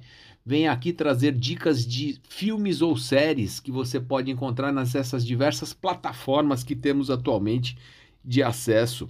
vem 0.48 0.66
aqui 0.66 0.94
trazer 0.94 1.34
dicas 1.34 1.86
de 1.86 2.22
filmes 2.30 2.82
ou 2.82 2.96
séries 2.96 3.60
que 3.60 3.70
você 3.70 4.00
pode 4.00 4.32
encontrar 4.32 4.72
nessas 4.72 5.26
diversas 5.26 5.74
plataformas 5.74 6.64
que 6.64 6.74
temos 6.74 7.12
atualmente 7.12 7.78
de 8.24 8.42
acesso. 8.42 9.10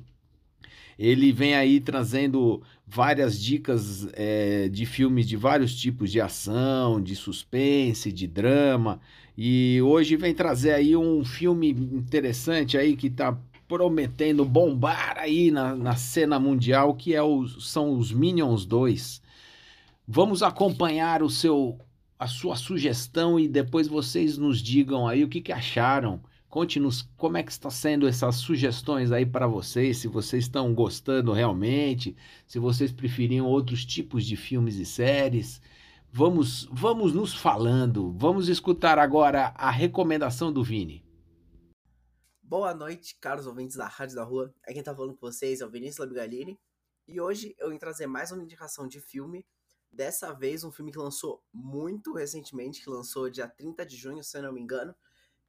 Ele 0.97 1.31
vem 1.31 1.53
aí 1.53 1.79
trazendo 1.79 2.63
várias 2.87 3.39
dicas 3.39 4.07
é, 4.13 4.67
de 4.67 4.83
filmes 4.87 5.27
de 5.27 5.37
vários 5.37 5.79
tipos 5.79 6.11
de 6.11 6.19
ação, 6.19 6.99
de 6.99 7.15
suspense, 7.15 8.11
de 8.11 8.25
drama. 8.25 8.99
E 9.37 9.79
hoje 9.83 10.15
vem 10.15 10.33
trazer 10.33 10.71
aí 10.71 10.97
um 10.97 11.23
filme 11.23 11.69
interessante 11.69 12.79
aí 12.79 12.95
que 12.95 13.05
está 13.05 13.37
prometendo 13.67 14.43
bombar 14.43 15.17
aí 15.19 15.51
na, 15.51 15.75
na 15.75 15.95
cena 15.95 16.39
mundial, 16.39 16.95
que 16.95 17.13
é 17.13 17.21
o, 17.21 17.47
são 17.47 17.95
os 17.95 18.11
Minions 18.11 18.65
2. 18.65 19.26
Vamos 20.09 20.41
acompanhar 20.41 21.21
o 21.21 21.29
seu 21.29 21.77
a 22.17 22.27
sua 22.27 22.55
sugestão 22.55 23.37
e 23.37 23.45
depois 23.45 23.89
vocês 23.89 24.37
nos 24.37 24.59
digam 24.59 25.05
aí 25.05 25.21
o 25.21 25.27
que, 25.27 25.41
que 25.41 25.51
acharam. 25.51 26.23
Conte-nos 26.47 27.01
como 27.17 27.35
é 27.35 27.43
que 27.43 27.51
está 27.51 27.69
sendo 27.69 28.07
essas 28.07 28.37
sugestões 28.37 29.11
aí 29.11 29.25
para 29.25 29.45
vocês, 29.45 29.97
se 29.97 30.07
vocês 30.07 30.45
estão 30.45 30.73
gostando 30.73 31.33
realmente, 31.33 32.15
se 32.47 32.57
vocês 32.57 32.89
preferiam 32.89 33.45
outros 33.45 33.85
tipos 33.85 34.25
de 34.25 34.37
filmes 34.37 34.75
e 34.77 34.85
séries. 34.85 35.61
Vamos, 36.09 36.69
vamos 36.71 37.13
nos 37.13 37.35
falando. 37.35 38.13
Vamos 38.13 38.47
escutar 38.47 38.97
agora 38.97 39.53
a 39.57 39.69
recomendação 39.69 40.53
do 40.53 40.63
Vini. 40.63 41.05
Boa 42.41 42.73
noite, 42.73 43.17
caros 43.19 43.45
ouvintes 43.45 43.75
da 43.75 43.87
Rádio 43.87 44.15
da 44.15 44.23
Rua. 44.23 44.53
É 44.65 44.73
quem 44.73 44.81
tá 44.81 44.95
falando 44.95 45.15
com 45.15 45.27
vocês 45.27 45.59
é 45.59 45.65
o 45.65 45.69
Vinícius 45.69 45.99
Labigalini. 45.99 46.57
E 47.05 47.19
hoje 47.19 47.53
eu 47.59 47.69
vim 47.71 47.77
trazer 47.77 48.07
mais 48.07 48.31
uma 48.31 48.41
indicação 48.41 48.87
de 48.87 49.01
filme. 49.01 49.45
Dessa 49.91 50.33
vez, 50.33 50.63
um 50.63 50.71
filme 50.71 50.91
que 50.91 50.97
lançou 50.97 51.43
muito 51.51 52.13
recentemente, 52.13 52.81
que 52.81 52.89
lançou 52.89 53.29
dia 53.29 53.47
30 53.47 53.85
de 53.85 53.95
junho, 53.95 54.23
se 54.23 54.37
eu 54.37 54.43
não 54.43 54.53
me 54.53 54.61
engano, 54.61 54.95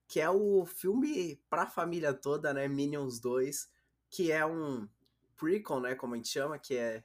que 0.07 0.21
é 0.21 0.31
o 0.31 0.65
filme 0.65 1.37
pra 1.51 1.67
família 1.67 2.15
toda, 2.15 2.55
né? 2.55 2.67
Minions 2.67 3.21
2, 3.21 3.69
que 4.09 4.33
é 4.33 4.45
um 4.45 4.89
prequel, 5.37 5.81
né? 5.81 5.95
Como 5.95 6.15
a 6.15 6.17
gente 6.17 6.29
chama, 6.29 6.59
que 6.59 6.77
é 6.77 7.05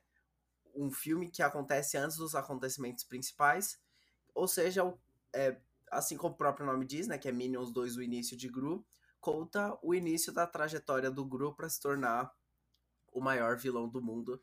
um 0.73 0.89
filme 0.89 1.29
que 1.29 1.43
acontece 1.43 1.97
antes 1.97 2.17
dos 2.17 2.33
acontecimentos 2.33 3.03
principais. 3.03 3.79
Ou 4.33 4.47
seja, 4.47 4.81
é, 5.33 5.57
assim 5.91 6.17
como 6.17 6.33
o 6.33 6.37
próprio 6.37 6.65
nome 6.65 6.85
diz, 6.85 7.07
né? 7.07 7.17
Que 7.17 7.27
é 7.27 7.31
Minions 7.31 7.71
2, 7.71 7.97
o 7.97 8.01
início 8.01 8.37
de 8.37 8.47
Gru, 8.47 8.85
conta 9.19 9.77
o 9.81 9.93
início 9.93 10.33
da 10.33 10.47
trajetória 10.47 11.11
do 11.11 11.25
Gru 11.25 11.53
para 11.53 11.69
se 11.69 11.79
tornar 11.79 12.33
o 13.11 13.21
maior 13.21 13.57
vilão 13.57 13.87
do 13.87 14.01
mundo. 14.01 14.41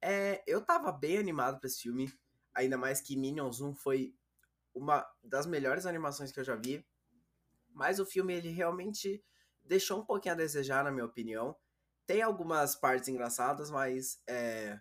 É, 0.00 0.42
eu 0.46 0.64
tava 0.64 0.92
bem 0.92 1.18
animado 1.18 1.58
para 1.58 1.66
esse 1.66 1.82
filme, 1.82 2.12
ainda 2.54 2.78
mais 2.78 3.00
que 3.00 3.16
Minions 3.16 3.60
1 3.60 3.74
foi 3.74 4.14
uma 4.74 5.06
das 5.22 5.46
melhores 5.46 5.86
animações 5.86 6.30
que 6.32 6.40
eu 6.40 6.44
já 6.44 6.54
vi. 6.54 6.86
Mas 7.68 7.98
o 7.98 8.06
filme, 8.06 8.34
ele 8.34 8.50
realmente 8.50 9.22
deixou 9.62 10.00
um 10.00 10.04
pouquinho 10.04 10.34
a 10.34 10.38
desejar, 10.38 10.84
na 10.84 10.90
minha 10.90 11.04
opinião. 11.04 11.56
Tem 12.06 12.22
algumas 12.22 12.74
partes 12.74 13.08
engraçadas, 13.08 13.70
mas 13.70 14.20
é, 14.26 14.80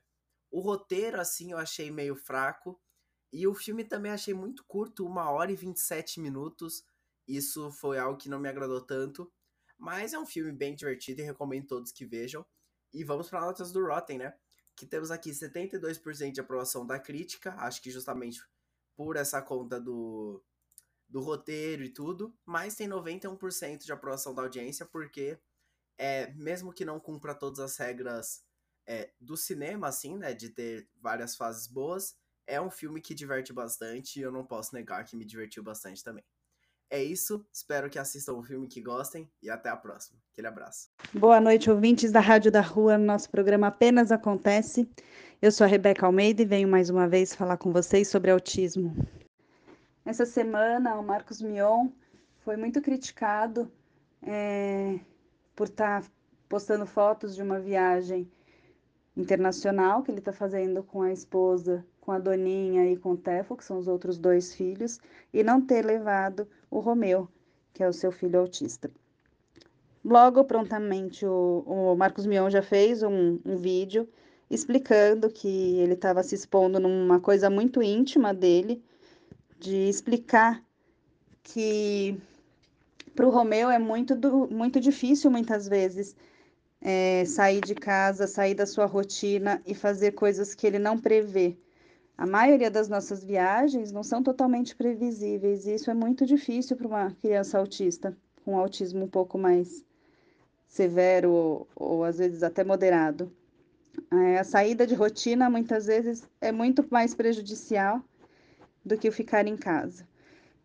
o 0.49 0.61
roteiro, 0.61 1.19
assim, 1.19 1.51
eu 1.51 1.57
achei 1.57 1.91
meio 1.91 2.15
fraco. 2.15 2.79
E 3.31 3.45
o 3.45 3.53
filme 3.53 3.83
também 3.83 4.11
achei 4.11 4.33
muito 4.33 4.63
curto, 4.65 5.05
uma 5.05 5.29
hora 5.29 5.51
e 5.51 5.55
27 5.55 6.19
minutos. 6.21 6.85
Isso 7.27 7.71
foi 7.71 7.99
algo 7.99 8.17
que 8.17 8.29
não 8.29 8.39
me 8.39 8.47
agradou 8.47 8.81
tanto. 8.81 9.31
Mas 9.77 10.13
é 10.13 10.19
um 10.19 10.25
filme 10.25 10.51
bem 10.51 10.73
divertido 10.73 11.21
e 11.21 11.25
recomendo 11.25 11.67
todos 11.67 11.91
que 11.91 12.05
vejam. 12.05 12.45
E 12.93 13.03
vamos 13.03 13.29
para 13.29 13.41
notas 13.41 13.71
do 13.71 13.85
Rotten, 13.85 14.19
né? 14.19 14.33
Que 14.77 14.85
temos 14.85 15.11
aqui 15.11 15.31
72% 15.31 16.31
de 16.31 16.39
aprovação 16.39 16.85
da 16.87 16.97
crítica. 16.97 17.53
Acho 17.57 17.81
que 17.81 17.91
justamente 17.91 18.41
por 18.95 19.17
essa 19.17 19.41
conta 19.41 19.81
do, 19.81 20.41
do 21.09 21.19
roteiro 21.19 21.83
e 21.83 21.89
tudo, 21.89 22.33
mas 22.45 22.75
tem 22.75 22.87
91% 22.87 23.83
de 23.83 23.91
aprovação 23.91 24.33
da 24.33 24.41
audiência, 24.41 24.85
porque 24.85 25.37
é, 25.97 26.31
mesmo 26.33 26.71
que 26.71 26.85
não 26.85 26.99
cumpra 26.99 27.35
todas 27.35 27.59
as 27.59 27.75
regras 27.77 28.43
é, 28.85 29.11
do 29.19 29.35
cinema, 29.35 29.87
assim, 29.87 30.17
né, 30.17 30.33
de 30.33 30.49
ter 30.49 30.89
várias 31.01 31.35
fases 31.35 31.67
boas, 31.67 32.15
é 32.45 32.61
um 32.61 32.71
filme 32.71 33.01
que 33.01 33.13
diverte 33.13 33.51
bastante 33.51 34.19
e 34.19 34.21
eu 34.21 34.31
não 34.31 34.45
posso 34.45 34.73
negar 34.73 35.03
que 35.03 35.17
me 35.17 35.25
divertiu 35.25 35.61
bastante 35.61 36.03
também. 36.03 36.23
É 36.89 37.03
isso, 37.03 37.45
espero 37.51 37.89
que 37.89 37.99
assistam 37.99 38.33
o 38.33 38.43
filme, 38.43 38.65
que 38.65 38.81
gostem 38.81 39.29
e 39.43 39.49
até 39.49 39.67
a 39.67 39.75
próxima. 39.75 40.17
Aquele 40.31 40.47
abraço. 40.47 40.89
Boa 41.13 41.41
noite, 41.41 41.69
ouvintes 41.69 42.13
da 42.13 42.21
Rádio 42.21 42.49
da 42.49 42.61
Rua. 42.61 42.97
Nosso 42.97 43.29
programa 43.29 43.67
apenas 43.67 44.09
acontece. 44.09 44.89
Eu 45.41 45.51
sou 45.51 45.65
a 45.65 45.67
Rebeca 45.67 46.05
Almeida 46.05 46.41
e 46.41 46.45
venho 46.45 46.69
mais 46.69 46.89
uma 46.89 47.05
vez 47.05 47.35
falar 47.35 47.57
com 47.57 47.73
vocês 47.73 48.07
sobre 48.07 48.31
autismo. 48.31 48.95
Essa 50.05 50.25
semana, 50.25 50.95
o 50.95 51.03
Marcos 51.03 51.41
Mion 51.41 51.89
foi 52.39 52.55
muito 52.55 52.81
criticado 52.81 53.69
é, 54.21 54.97
por 55.53 55.67
estar 55.67 56.03
tá 56.03 56.07
postando 56.47 56.85
fotos 56.85 57.35
de 57.35 57.41
uma 57.41 57.59
viagem 57.59 58.31
internacional 59.17 60.03
que 60.03 60.11
ele 60.11 60.19
está 60.19 60.31
fazendo 60.31 60.81
com 60.81 61.01
a 61.01 61.11
esposa, 61.11 61.85
com 61.99 62.13
a 62.13 62.19
Doninha 62.19 62.89
e 62.89 62.95
com 62.95 63.11
o 63.11 63.17
Tefo, 63.17 63.57
que 63.57 63.65
são 63.65 63.77
os 63.77 63.89
outros 63.89 64.17
dois 64.17 64.55
filhos, 64.55 65.01
e 65.33 65.43
não 65.43 65.59
ter 65.59 65.83
levado 65.83 66.47
o 66.69 66.79
Romeu, 66.79 67.27
que 67.73 67.83
é 67.83 67.87
o 67.87 67.93
seu 67.93 68.11
filho 68.11 68.39
autista. 68.39 68.89
Logo, 70.03 70.43
prontamente, 70.43 71.25
o, 71.25 71.63
o 71.65 71.95
Marcos 71.95 72.25
Mion 72.25 72.49
já 72.49 72.61
fez 72.61 73.03
um, 73.03 73.39
um 73.45 73.57
vídeo 73.57 74.07
explicando 74.49 75.29
que 75.29 75.79
ele 75.79 75.93
estava 75.93 76.23
se 76.23 76.35
expondo 76.35 76.79
numa 76.79 77.19
coisa 77.19 77.49
muito 77.49 77.81
íntima 77.81 78.33
dele, 78.33 78.81
de 79.59 79.89
explicar 79.89 80.63
que 81.43 82.17
para 83.15 83.25
o 83.25 83.29
Romeu 83.29 83.69
é 83.69 83.79
muito, 83.79 84.15
do, 84.15 84.47
muito 84.47 84.79
difícil, 84.79 85.31
muitas 85.31 85.67
vezes, 85.67 86.15
é, 86.79 87.25
sair 87.25 87.61
de 87.61 87.73
casa, 87.73 88.27
sair 88.27 88.53
da 88.53 88.65
sua 88.65 88.85
rotina 88.85 89.61
e 89.65 89.73
fazer 89.73 90.11
coisas 90.11 90.53
que 90.53 90.67
ele 90.67 90.79
não 90.79 90.97
prevê. 90.97 91.57
A 92.17 92.25
maioria 92.25 92.71
das 92.71 92.89
nossas 92.89 93.23
viagens 93.23 93.91
não 93.91 94.01
são 94.01 94.23
totalmente 94.23 94.75
previsíveis 94.75 95.67
e 95.67 95.75
isso 95.75 95.91
é 95.91 95.93
muito 95.93 96.25
difícil 96.25 96.75
para 96.75 96.87
uma 96.87 97.11
criança 97.11 97.59
autista, 97.59 98.17
com 98.43 98.57
autismo 98.57 99.05
um 99.05 99.07
pouco 99.07 99.37
mais 99.37 99.85
severo 100.67 101.31
ou, 101.31 101.67
ou 101.75 102.03
às 102.03 102.17
vezes 102.17 102.41
até 102.41 102.63
moderado. 102.63 103.31
É, 104.11 104.39
a 104.39 104.43
saída 104.43 104.87
de 104.87 104.95
rotina 104.95 105.47
muitas 105.47 105.85
vezes 105.85 106.27
é 106.41 106.51
muito 106.51 106.83
mais 106.89 107.13
prejudicial 107.13 108.01
do 108.83 108.97
que 108.97 109.09
o 109.09 109.11
ficar 109.11 109.45
em 109.45 109.55
casa. 109.55 110.07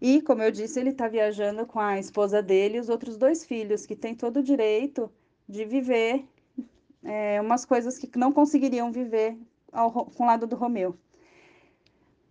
E, 0.00 0.22
como 0.22 0.42
eu 0.42 0.50
disse, 0.50 0.80
ele 0.80 0.90
está 0.90 1.06
viajando 1.06 1.66
com 1.66 1.78
a 1.78 1.98
esposa 1.98 2.42
dele 2.42 2.78
e 2.78 2.80
os 2.80 2.88
outros 2.88 3.16
dois 3.16 3.44
filhos, 3.44 3.84
que 3.84 3.94
têm 3.94 4.14
todo 4.14 4.38
o 4.38 4.42
direito 4.42 5.10
de 5.48 5.64
viver 5.64 6.24
é, 7.04 7.40
umas 7.40 7.64
coisas 7.64 7.98
que 7.98 8.18
não 8.18 8.32
conseguiriam 8.32 8.90
viver 8.90 9.36
ao, 9.70 9.92
com 9.92 10.24
o 10.24 10.26
lado 10.26 10.46
do 10.46 10.56
Romeu. 10.56 10.96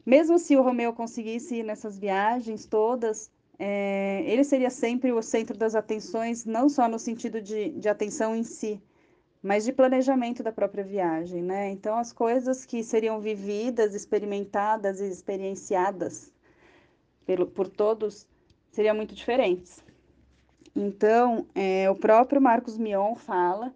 Mesmo 0.05 0.39
se 0.39 0.55
o 0.55 0.61
Romeu 0.61 0.93
conseguisse 0.93 1.55
ir 1.55 1.63
nessas 1.63 1.97
viagens 1.97 2.65
todas, 2.65 3.31
é, 3.59 4.23
ele 4.25 4.43
seria 4.43 4.69
sempre 4.69 5.11
o 5.11 5.21
centro 5.21 5.57
das 5.57 5.75
atenções, 5.75 6.45
não 6.45 6.67
só 6.67 6.87
no 6.87 6.97
sentido 6.97 7.39
de, 7.39 7.69
de 7.69 7.87
atenção 7.87 8.35
em 8.35 8.43
si, 8.43 8.81
mas 9.41 9.65
de 9.65 9.71
planejamento 9.71 10.41
da 10.41 10.51
própria 10.51 10.83
viagem, 10.83 11.43
né? 11.43 11.69
Então, 11.69 11.97
as 11.97 12.11
coisas 12.11 12.65
que 12.65 12.83
seriam 12.83 13.19
vividas, 13.19 13.93
experimentadas 13.93 14.99
e 14.99 15.05
experienciadas 15.05 16.31
pelo, 17.25 17.47
por 17.47 17.67
todos 17.67 18.27
seriam 18.71 18.95
muito 18.95 19.13
diferentes. 19.13 19.83
Então, 20.75 21.45
é, 21.53 21.89
o 21.89 21.95
próprio 21.95 22.41
Marcos 22.41 22.77
Mion 22.77 23.15
fala 23.15 23.73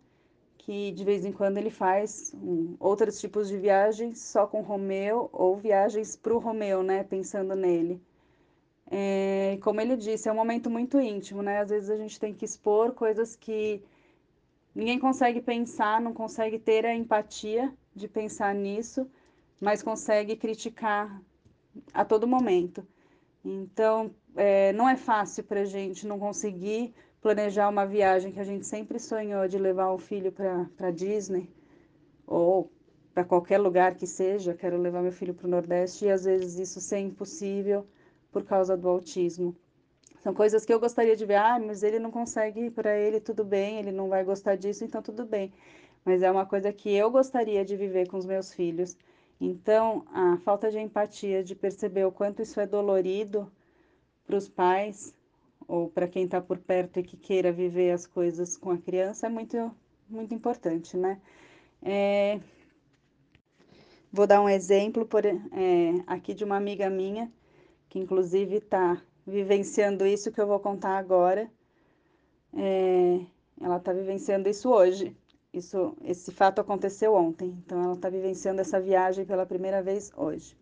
que 0.65 0.91
de 0.91 1.03
vez 1.03 1.25
em 1.25 1.31
quando 1.31 1.57
ele 1.57 1.69
faz 1.69 2.33
um, 2.33 2.75
outros 2.79 3.19
tipos 3.19 3.47
de 3.47 3.57
viagens 3.57 4.19
só 4.19 4.47
com 4.47 4.61
Romeu 4.61 5.29
ou 5.31 5.55
viagens 5.55 6.15
para 6.15 6.33
o 6.33 6.39
Romeu, 6.39 6.81
né? 6.83 7.03
Pensando 7.03 7.55
nele. 7.55 8.01
É, 8.89 9.57
como 9.61 9.79
ele 9.81 9.95
disse, 9.95 10.27
é 10.27 10.31
um 10.31 10.35
momento 10.35 10.69
muito 10.69 10.99
íntimo, 10.99 11.41
né? 11.41 11.59
Às 11.59 11.69
vezes 11.69 11.89
a 11.89 11.97
gente 11.97 12.19
tem 12.19 12.33
que 12.33 12.45
expor 12.45 12.93
coisas 12.93 13.35
que 13.35 13.83
Ninguém 14.75 14.99
consegue 14.99 15.41
pensar, 15.41 16.01
não 16.01 16.13
consegue 16.13 16.59
ter 16.59 16.85
a 16.85 16.93
empatia 16.93 17.73
de 17.95 18.09
pensar 18.09 18.53
nisso, 18.53 19.09
mas 19.61 19.81
consegue 19.81 20.35
criticar 20.35 21.21
a 21.93 22.03
todo 22.03 22.27
momento. 22.27 22.85
Então, 23.43 24.13
é, 24.35 24.73
não 24.73 24.89
é 24.89 24.97
fácil 24.97 25.45
para 25.45 25.61
a 25.61 25.65
gente 25.65 26.05
não 26.05 26.19
conseguir 26.19 26.93
planejar 27.25 27.69
uma 27.69 27.87
viagem 27.87 28.31
que 28.31 28.39
a 28.39 28.43
gente 28.43 28.67
sempre 28.67 28.99
sonhou 28.99 29.47
de 29.47 29.57
levar 29.57 29.91
o 29.91 29.97
filho 29.97 30.31
para 30.31 30.91
Disney 30.91 31.49
ou 32.27 32.71
para 33.15 33.23
qualquer 33.23 33.57
lugar 33.57 33.95
que 33.95 34.05
seja, 34.05 34.53
quero 34.53 34.77
levar 34.77 35.01
meu 35.01 35.11
filho 35.11 35.33
para 35.33 35.47
o 35.47 35.49
Nordeste 35.49 36.05
e 36.05 36.11
às 36.11 36.25
vezes 36.25 36.59
isso 36.59 36.79
ser 36.79 36.99
impossível 36.99 37.83
por 38.31 38.43
causa 38.43 38.77
do 38.77 38.87
autismo. 38.87 39.55
São 40.19 40.35
coisas 40.35 40.63
que 40.63 40.71
eu 40.71 40.79
gostaria 40.79 41.15
de 41.15 41.25
ver, 41.25 41.37
ah, 41.37 41.59
mas 41.59 41.81
ele 41.81 41.97
não 41.97 42.11
consegue 42.11 42.69
para 42.69 42.95
ele, 42.95 43.19
tudo 43.19 43.43
bem, 43.43 43.79
ele 43.79 43.91
não 43.91 44.07
vai 44.07 44.23
gostar 44.23 44.55
disso, 44.55 44.85
então 44.85 45.01
tudo 45.01 45.25
bem. 45.25 45.51
Mas 46.05 46.21
é 46.21 46.29
uma 46.29 46.45
coisa 46.45 46.71
que 46.71 46.93
eu 46.93 47.09
gostaria 47.09 47.65
de 47.65 47.75
viver 47.75 48.07
com 48.07 48.17
os 48.17 48.25
meus 48.27 48.53
filhos. 48.53 48.95
Então, 49.41 50.05
a 50.13 50.37
falta 50.37 50.69
de 50.69 50.77
empatia, 50.77 51.43
de 51.43 51.55
perceber 51.55 52.05
o 52.05 52.11
quanto 52.11 52.43
isso 52.43 52.59
é 52.59 52.67
dolorido 52.67 53.51
para 54.27 54.37
os 54.37 54.47
pais 54.47 55.11
ou 55.67 55.89
para 55.89 56.07
quem 56.07 56.25
está 56.25 56.41
por 56.41 56.57
perto 56.57 56.99
e 56.99 57.03
que 57.03 57.17
queira 57.17 57.51
viver 57.51 57.91
as 57.91 58.05
coisas 58.05 58.57
com 58.57 58.71
a 58.71 58.77
criança 58.77 59.27
é 59.27 59.29
muito, 59.29 59.71
muito 60.09 60.33
importante, 60.33 60.97
né? 60.97 61.19
É... 61.81 62.39
Vou 64.11 64.25
dar 64.25 64.41
um 64.41 64.49
exemplo 64.49 65.05
por, 65.05 65.25
é, 65.25 65.35
aqui 66.07 66.33
de 66.33 66.43
uma 66.43 66.55
amiga 66.55 66.89
minha, 66.89 67.31
que 67.89 67.99
inclusive 67.99 68.57
está 68.57 69.01
vivenciando 69.25 70.05
isso 70.05 70.31
que 70.31 70.39
eu 70.39 70.47
vou 70.47 70.59
contar 70.59 70.97
agora. 70.97 71.49
É... 72.53 73.19
Ela 73.61 73.77
está 73.77 73.93
vivenciando 73.93 74.49
isso 74.49 74.69
hoje. 74.69 75.15
Isso, 75.53 75.95
esse 76.03 76.33
fato 76.33 76.59
aconteceu 76.59 77.13
ontem, 77.13 77.57
então 77.65 77.81
ela 77.81 77.93
está 77.93 78.09
vivenciando 78.09 78.59
essa 78.59 78.77
viagem 78.77 79.25
pela 79.25 79.45
primeira 79.45 79.81
vez 79.81 80.11
hoje. 80.17 80.53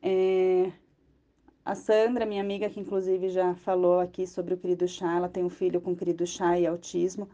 É, 0.00 0.72
a 1.64 1.74
Sandra, 1.74 2.26
minha 2.26 2.42
amiga, 2.42 2.68
que 2.68 2.80
inclusive 2.80 3.28
já 3.28 3.54
falou 3.54 4.00
aqui 4.00 4.26
sobre 4.26 4.54
o 4.54 4.56
querido 4.56 4.88
chá, 4.88 5.16
ela 5.16 5.28
tem 5.28 5.44
um 5.44 5.48
filho 5.48 5.80
com 5.80 5.94
querido 5.94 6.26
chá 6.26 6.58
e 6.58 6.66
autismo, 6.66 7.28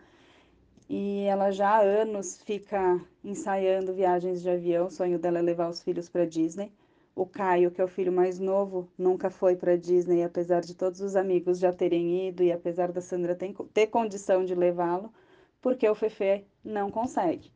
e 0.89 1.22
ela 1.22 1.51
já 1.51 1.70
há 1.70 1.81
anos 1.81 2.41
fica 2.43 3.01
ensaiando 3.24 3.95
viagens 3.95 4.43
de 4.43 4.51
avião, 4.51 4.87
o 4.87 4.91
sonho 4.91 5.18
dela 5.18 5.39
é 5.39 5.43
levar 5.43 5.68
os 5.68 5.83
filhos 5.83 6.09
para 6.09 6.26
Disney. 6.26 6.72
O 7.14 7.26
Caio, 7.26 7.70
que 7.70 7.81
é 7.81 7.85
o 7.85 7.89
filho 7.89 8.12
mais 8.12 8.39
novo, 8.39 8.89
nunca 8.97 9.29
foi 9.29 9.57
para 9.57 9.76
Disney, 9.76 10.22
apesar 10.22 10.61
de 10.61 10.74
todos 10.74 11.01
os 11.01 11.16
amigos 11.16 11.59
já 11.59 11.72
terem 11.72 12.29
ido 12.29 12.43
e 12.43 12.53
apesar 12.53 12.93
da 12.93 13.01
Sandra 13.01 13.35
ter, 13.35 13.87
condição 13.89 14.45
de 14.45 14.55
levá-lo 14.55 15.12
porque 15.61 15.89
o 15.89 15.95
Fefe 15.95 16.45
não 16.64 16.91
consegue. 16.91 17.51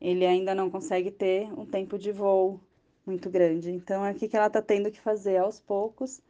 Ele 0.00 0.24
ainda 0.24 0.54
não 0.54 0.70
consegue 0.70 1.10
ter 1.10 1.52
um 1.52 1.66
tempo 1.66 1.98
de 1.98 2.10
voo 2.10 2.60
muito 3.06 3.28
grande. 3.30 3.70
Então, 3.70 4.04
é 4.04 4.12
o 4.12 4.14
que 4.14 4.36
ela 4.36 4.46
está 4.46 4.62
tendo 4.62 4.90
que 4.90 5.00
fazer 5.00 5.38
aos 5.38 5.60
poucos, 5.60 6.20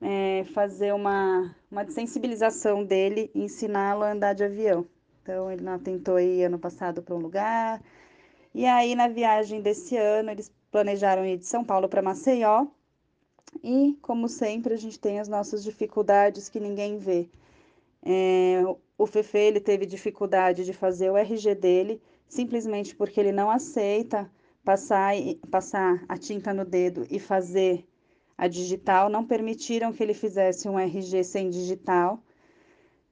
é 0.00 0.44
fazer 0.52 0.92
uma, 0.92 1.54
uma 1.70 1.88
sensibilização 1.90 2.84
dele 2.84 3.30
e 3.34 3.42
ensiná-lo 3.42 4.02
a 4.04 4.12
andar 4.12 4.34
de 4.34 4.44
avião. 4.44 4.86
Então, 5.22 5.50
ele 5.50 5.62
não 5.62 5.78
tentou 5.78 6.20
ir 6.20 6.44
ano 6.44 6.58
passado 6.58 7.02
para 7.02 7.14
um 7.14 7.18
lugar. 7.18 7.82
E 8.54 8.66
aí, 8.66 8.94
na 8.94 9.08
viagem 9.08 9.60
desse 9.60 9.96
ano, 9.96 10.30
eles 10.30 10.52
planejaram 10.70 11.24
ir 11.24 11.38
de 11.38 11.46
São 11.46 11.64
Paulo 11.64 11.88
para 11.88 12.02
Maceió. 12.02 12.66
E, 13.62 13.96
como 14.02 14.28
sempre, 14.28 14.74
a 14.74 14.76
gente 14.76 14.98
tem 14.98 15.20
as 15.20 15.28
nossas 15.28 15.64
dificuldades 15.64 16.48
que 16.48 16.60
ninguém 16.60 16.98
vê. 16.98 17.28
É, 18.02 18.62
o 18.98 19.06
Fefe 19.06 19.38
ele 19.38 19.60
teve 19.60 19.86
dificuldade 19.86 20.64
de 20.64 20.72
fazer 20.72 21.10
o 21.10 21.16
RG 21.16 21.54
dele, 21.54 22.02
simplesmente 22.28 22.94
porque 22.94 23.18
ele 23.18 23.32
não 23.32 23.50
aceita 23.50 24.30
passar, 24.64 25.14
passar 25.50 26.04
a 26.08 26.16
tinta 26.16 26.52
no 26.52 26.64
dedo 26.64 27.06
e 27.10 27.18
fazer 27.18 27.86
a 28.36 28.48
digital. 28.48 29.08
Não 29.08 29.24
permitiram 29.24 29.92
que 29.92 30.02
ele 30.02 30.14
fizesse 30.14 30.68
um 30.68 30.78
RG 30.78 31.22
sem 31.24 31.50
digital, 31.50 32.22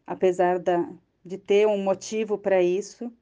apesar 0.07 0.59
da, 0.59 0.89
de 1.25 1.39
ter 1.39 1.67
um 1.67 1.83
motivo 1.83 2.39
para 2.39 2.63
isso. 2.63 3.13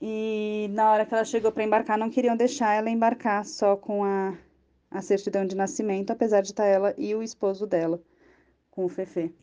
E 0.00 0.68
na 0.72 0.92
hora 0.92 1.04
que 1.04 1.12
ela 1.12 1.24
chegou 1.24 1.52
para 1.52 1.64
embarcar, 1.64 1.98
não 1.98 2.10
queriam 2.10 2.36
deixar 2.36 2.74
ela 2.74 2.88
embarcar 2.88 3.44
só 3.44 3.76
com 3.76 4.04
a, 4.04 4.36
a 4.90 5.02
certidão 5.02 5.44
de 5.44 5.56
nascimento, 5.56 6.12
apesar 6.12 6.40
de 6.40 6.48
estar 6.48 6.66
ela 6.66 6.94
e 6.96 7.14
o 7.14 7.22
esposo 7.22 7.66
dela 7.66 8.00
com 8.70 8.84
o 8.84 8.88
Fefe. 8.88 9.34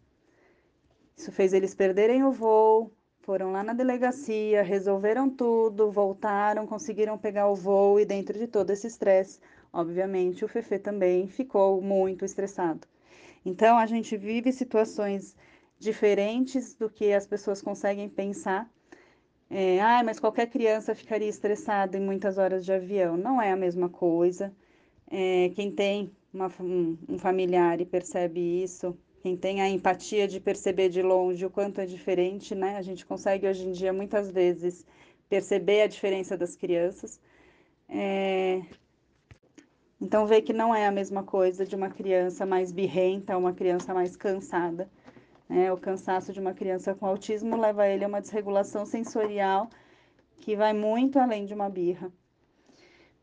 Isso 1.16 1.32
fez 1.32 1.54
eles 1.54 1.76
perderem 1.76 2.24
o 2.24 2.32
voo, 2.32 2.92
foram 3.26 3.52
lá 3.52 3.64
na 3.64 3.74
delegacia, 3.74 4.62
resolveram 4.62 5.28
tudo, 5.28 5.92
voltaram, 5.92 6.68
conseguiram 6.68 7.18
pegar 7.18 7.50
o 7.50 7.56
voo 7.56 8.00
e 8.00 8.06
dentro 8.06 8.38
de 8.38 8.46
todo 8.48 8.70
esse 8.70 8.86
estresse, 8.86 9.40
obviamente, 9.74 10.46
o 10.46 10.48
Fefe 10.48 10.78
também 10.78 11.28
ficou 11.28 11.82
muito 11.82 12.24
estressado. 12.24 12.88
Então, 13.44 13.80
a 13.80 13.88
gente 13.88 14.16
vive 14.16 14.52
situações 14.52 15.36
diferentes 15.80 16.76
do 16.76 16.88
que 16.88 17.12
as 17.14 17.26
pessoas 17.26 17.64
conseguem 17.64 18.08
pensar. 18.08 18.70
É, 19.50 19.82
ah, 19.82 20.04
mas 20.04 20.20
qualquer 20.20 20.48
criança 20.48 20.94
ficaria 20.94 21.28
estressada 21.28 21.98
em 21.98 22.02
muitas 22.02 22.38
horas 22.38 22.64
de 22.64 22.72
avião. 22.72 23.18
Não 23.18 23.42
é 23.42 23.52
a 23.52 23.56
mesma 23.56 23.90
coisa. 23.90 24.54
É, 25.10 25.50
quem 25.56 25.72
tem 25.72 26.12
uma, 26.32 26.52
um, 26.60 26.98
um 27.10 27.18
familiar 27.18 27.82
e 27.82 27.86
percebe 27.86 28.40
isso, 28.64 28.96
quem 29.26 29.36
tem 29.36 29.60
a 29.60 29.68
empatia 29.68 30.28
de 30.28 30.40
perceber 30.40 30.88
de 30.88 31.02
longe 31.02 31.44
o 31.44 31.50
quanto 31.50 31.82
é 31.82 31.86
diferente, 31.88 32.54
né? 32.54 32.78
A 32.78 32.84
gente 32.84 33.04
consegue 33.04 33.48
hoje 33.48 33.66
em 33.68 33.72
dia 33.72 33.92
muitas 33.92 34.30
vezes 34.30 34.86
perceber 35.28 35.82
a 35.82 35.88
diferença 35.88 36.38
das 36.38 36.56
crianças. 36.56 37.20
É... 37.90 38.62
Então, 40.00 40.28
ver 40.28 40.44
que 40.44 40.54
não 40.54 40.76
é 40.76 40.86
a 40.86 40.92
mesma 40.92 41.24
coisa 41.24 41.66
de 41.66 41.76
uma 41.76 41.90
criança 41.90 42.46
mais 42.46 42.72
birrenta, 42.72 43.36
uma 43.36 43.52
criança 43.52 43.96
mais 43.96 44.16
cansada. 44.16 44.88
Né? 45.50 45.74
O 45.74 45.78
cansaço 45.78 46.32
de 46.32 46.40
uma 46.40 46.54
criança 46.54 46.94
com 46.94 47.08
autismo 47.08 47.58
leva 47.58 47.88
ele 47.88 48.06
a 48.06 48.08
uma 48.08 48.22
desregulação 48.22 48.86
sensorial 48.86 49.72
que 50.38 50.56
vai 50.56 50.72
muito 50.72 51.18
além 51.18 51.48
de 51.48 51.54
uma 51.56 51.68
birra. 51.68 52.14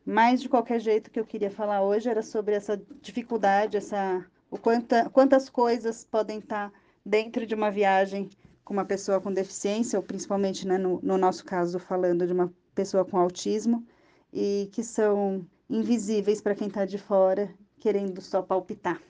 Mas, 0.04 0.42
de 0.42 0.48
qualquer 0.48 0.80
jeito, 0.80 1.06
o 1.06 1.10
que 1.12 1.20
eu 1.20 1.24
queria 1.24 1.50
falar 1.50 1.80
hoje 1.80 2.10
era 2.10 2.22
sobre 2.24 2.56
essa 2.56 2.76
dificuldade, 3.00 3.76
essa 3.76 4.26
o 4.52 4.58
quanta, 4.58 5.08
quantas 5.08 5.48
coisas 5.48 6.04
podem 6.04 6.38
estar 6.38 6.70
dentro 7.04 7.46
de 7.46 7.54
uma 7.54 7.70
viagem 7.70 8.28
com 8.62 8.74
uma 8.74 8.84
pessoa 8.84 9.18
com 9.18 9.32
deficiência, 9.32 9.98
ou 9.98 10.02
principalmente 10.04 10.66
né, 10.68 10.76
no, 10.76 11.00
no 11.02 11.16
nosso 11.16 11.42
caso, 11.42 11.78
falando 11.78 12.26
de 12.26 12.34
uma 12.34 12.52
pessoa 12.74 13.02
com 13.02 13.16
autismo, 13.16 13.82
e 14.30 14.68
que 14.70 14.82
são 14.84 15.46
invisíveis 15.70 16.42
para 16.42 16.54
quem 16.54 16.68
está 16.68 16.84
de 16.84 16.98
fora, 16.98 17.52
querendo 17.80 18.20
só 18.20 18.42
palpitar. 18.42 19.00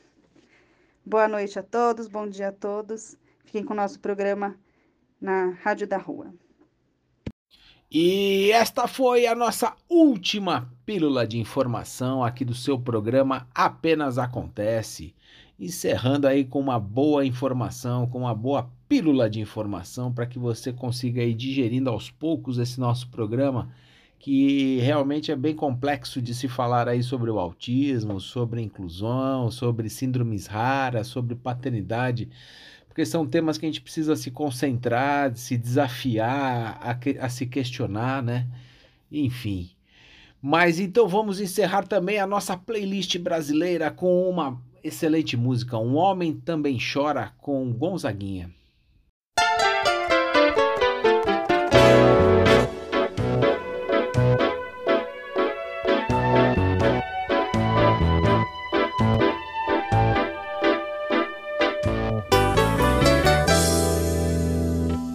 Boa 1.04 1.26
noite 1.26 1.58
a 1.58 1.62
todos, 1.62 2.06
bom 2.06 2.28
dia 2.28 2.48
a 2.48 2.52
todos. 2.52 3.16
Fiquem 3.44 3.64
com 3.64 3.72
o 3.72 3.76
nosso 3.76 3.98
programa 3.98 4.56
na 5.20 5.50
Rádio 5.60 5.88
da 5.88 5.98
Rua. 5.98 6.32
E 7.90 8.52
esta 8.52 8.86
foi 8.86 9.26
a 9.26 9.34
nossa 9.34 9.74
última 9.88 10.71
pílula 10.92 11.26
de 11.26 11.38
informação 11.38 12.22
aqui 12.22 12.44
do 12.44 12.54
seu 12.54 12.78
programa 12.78 13.48
Apenas 13.54 14.18
Acontece 14.18 15.14
encerrando 15.58 16.26
aí 16.26 16.44
com 16.44 16.60
uma 16.60 16.78
boa 16.78 17.24
informação, 17.24 18.06
com 18.06 18.18
uma 18.18 18.34
boa 18.34 18.70
pílula 18.86 19.30
de 19.30 19.40
informação 19.40 20.12
para 20.12 20.26
que 20.26 20.38
você 20.38 20.70
consiga 20.70 21.22
ir 21.22 21.32
digerindo 21.32 21.88
aos 21.88 22.10
poucos 22.10 22.58
esse 22.58 22.78
nosso 22.78 23.08
programa, 23.08 23.70
que 24.18 24.80
realmente 24.80 25.32
é 25.32 25.36
bem 25.36 25.54
complexo 25.54 26.20
de 26.20 26.34
se 26.34 26.46
falar 26.46 26.86
aí 26.86 27.02
sobre 27.02 27.30
o 27.30 27.38
autismo, 27.38 28.20
sobre 28.20 28.60
inclusão, 28.60 29.50
sobre 29.50 29.88
síndromes 29.88 30.46
raras, 30.46 31.06
sobre 31.06 31.34
paternidade, 31.34 32.28
porque 32.86 33.06
são 33.06 33.26
temas 33.26 33.56
que 33.56 33.64
a 33.64 33.68
gente 33.70 33.80
precisa 33.80 34.14
se 34.14 34.30
concentrar, 34.30 35.34
se 35.36 35.56
desafiar, 35.56 36.78
a, 36.82 37.24
a 37.24 37.28
se 37.30 37.46
questionar, 37.46 38.22
né? 38.22 38.46
Enfim. 39.10 39.70
Mas 40.44 40.80
então 40.80 41.06
vamos 41.06 41.40
encerrar 41.40 41.86
também 41.86 42.18
a 42.18 42.26
nossa 42.26 42.56
playlist 42.56 43.16
brasileira 43.16 43.92
com 43.92 44.28
uma 44.28 44.60
excelente 44.82 45.36
música. 45.36 45.78
Um 45.78 45.94
Homem 45.94 46.32
Também 46.34 46.76
Chora 46.92 47.32
com 47.38 47.72
Gonzaguinha. 47.72 48.50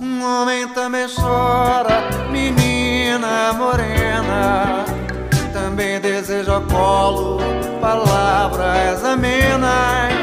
Um 0.02 0.24
homem 0.24 0.68
também 0.70 1.06
chora, 1.08 2.30
menina 2.32 3.52
morena, 3.54 3.97
colo 6.62 7.38
palavras 7.80 9.04
amenas. 9.04 10.14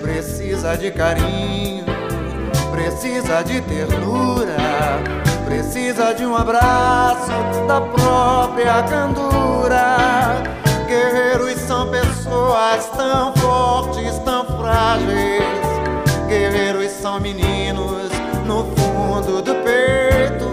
Precisa 0.00 0.76
de 0.76 0.90
carinho, 0.90 1.84
precisa 2.70 3.42
de 3.42 3.60
ternura, 3.62 4.56
precisa 5.44 6.14
de 6.14 6.24
um 6.24 6.36
abraço 6.36 7.32
da 7.66 7.80
própria 7.80 8.82
candura. 8.84 10.42
Guerreiros 10.86 11.60
são 11.60 11.88
pessoas 11.90 12.86
tão 12.96 13.34
fortes, 13.34 14.18
tão 14.24 14.44
frágeis. 14.58 15.42
guerreiros 16.28 16.90
são 16.92 17.20
meninos 17.20 18.10
no 18.46 18.64
fundo 18.76 19.42
do 19.42 19.54
peito. 19.56 20.44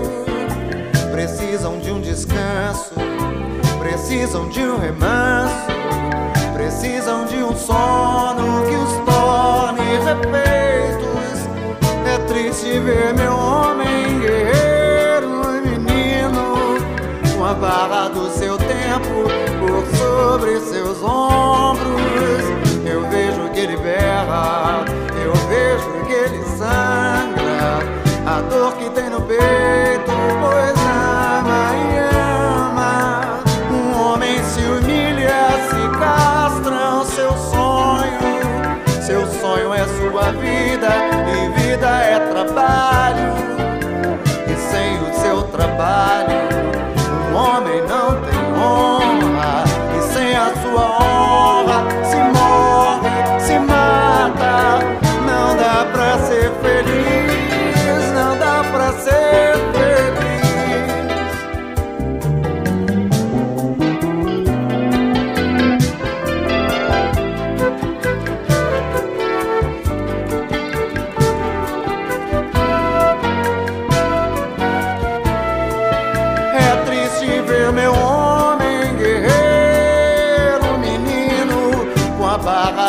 Precisam 1.11 1.79
de 1.79 1.91
um 1.91 2.01
descanso, 2.01 2.95
precisam 3.81 4.47
de 4.47 4.61
um 4.61 4.77
remanso, 4.77 5.65
precisam 6.53 7.25
de 7.25 7.37
um 7.37 7.55
sono 7.57 8.63
que 8.67 8.75
os 8.75 8.93
torne 9.03 9.81
refeitos. 10.05 11.49
É 12.05 12.19
triste 12.27 12.79
ver 12.79 13.11
meu 13.15 13.35
homem 13.35 14.19
guerreiro 14.19 15.65
e 15.65 15.79
menino 15.79 16.77
com 17.35 17.43
a 17.43 17.55
barra 17.55 18.09
do 18.09 18.29
seu 18.29 18.55
tempo 18.55 19.25
por 19.59 19.83
sobre 19.97 20.59
seus 20.59 21.01
ombros. 21.01 22.43
Eu 22.85 23.01
vejo 23.09 23.49
que 23.51 23.61
ele 23.61 23.77
berra, 23.77 24.85
eu 25.23 25.33
vejo 25.49 26.05
que 26.05 26.13
ele 26.13 26.43
sangra. 26.55 27.79
A 28.27 28.41
dor 28.41 28.73
que 28.73 28.87
tem 28.91 29.09
no 29.09 29.21
peito, 29.21 30.11
pois 30.39 30.80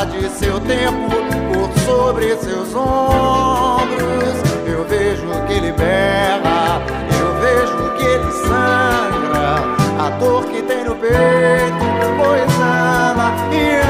de 0.06 0.28
seu 0.30 0.58
tempo 0.60 1.08
por 1.52 1.70
sobre 1.84 2.36
seus 2.36 2.74
ombros. 2.74 4.34
Eu 4.66 4.84
vejo 4.84 5.26
que 5.46 5.52
ele 5.52 5.72
berra, 5.72 6.82
eu 7.20 7.40
vejo 7.40 7.92
que 7.96 8.04
ele 8.04 8.32
sangra, 8.32 9.62
a 10.04 10.10
dor 10.18 10.44
que 10.46 10.60
tem 10.62 10.84
no 10.84 10.96
peito, 10.96 11.84
pois 12.18 12.60
ama 12.60 13.32
e 13.52 13.80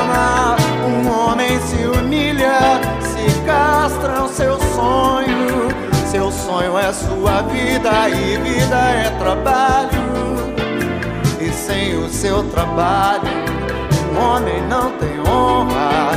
ama. 0.00 0.56
Um 0.88 1.30
homem 1.30 1.60
se 1.60 1.76
humilha, 1.76 2.80
se 3.00 3.40
castram 3.44 4.28
seu 4.28 4.58
sonho. 4.74 5.68
Seu 6.10 6.32
sonho 6.32 6.76
é 6.76 6.92
sua 6.92 7.42
vida 7.42 8.08
e 8.08 8.36
vida 8.38 8.76
é 8.76 9.10
trabalho. 9.18 10.06
E 11.40 11.52
sem 11.52 11.94
o 11.96 12.08
seu 12.08 12.42
trabalho, 12.44 13.55
homem 14.18 14.62
não 14.68 14.90
tem 14.92 15.20
honra. 15.20 16.12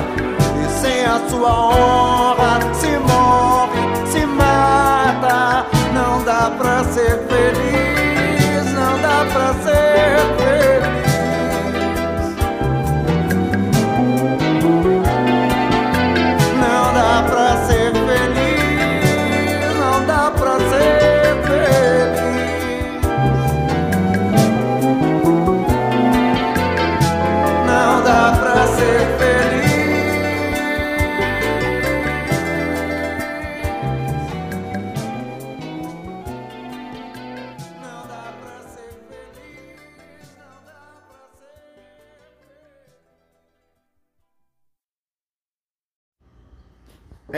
E 0.64 0.70
sem 0.82 1.06
a 1.06 1.20
sua 1.30 1.50
honra, 1.50 2.74
se 2.74 2.98
morre, 3.00 4.08
se 4.08 4.26
mata. 4.26 5.66
Não 5.94 6.24
dá 6.24 6.52
pra 6.58 6.84
ser 6.84 7.20
feliz, 7.28 8.74
não 8.74 9.00
dá 9.02 9.26
pra 9.32 9.54
ser 9.64 10.20
feliz. 10.38 11.09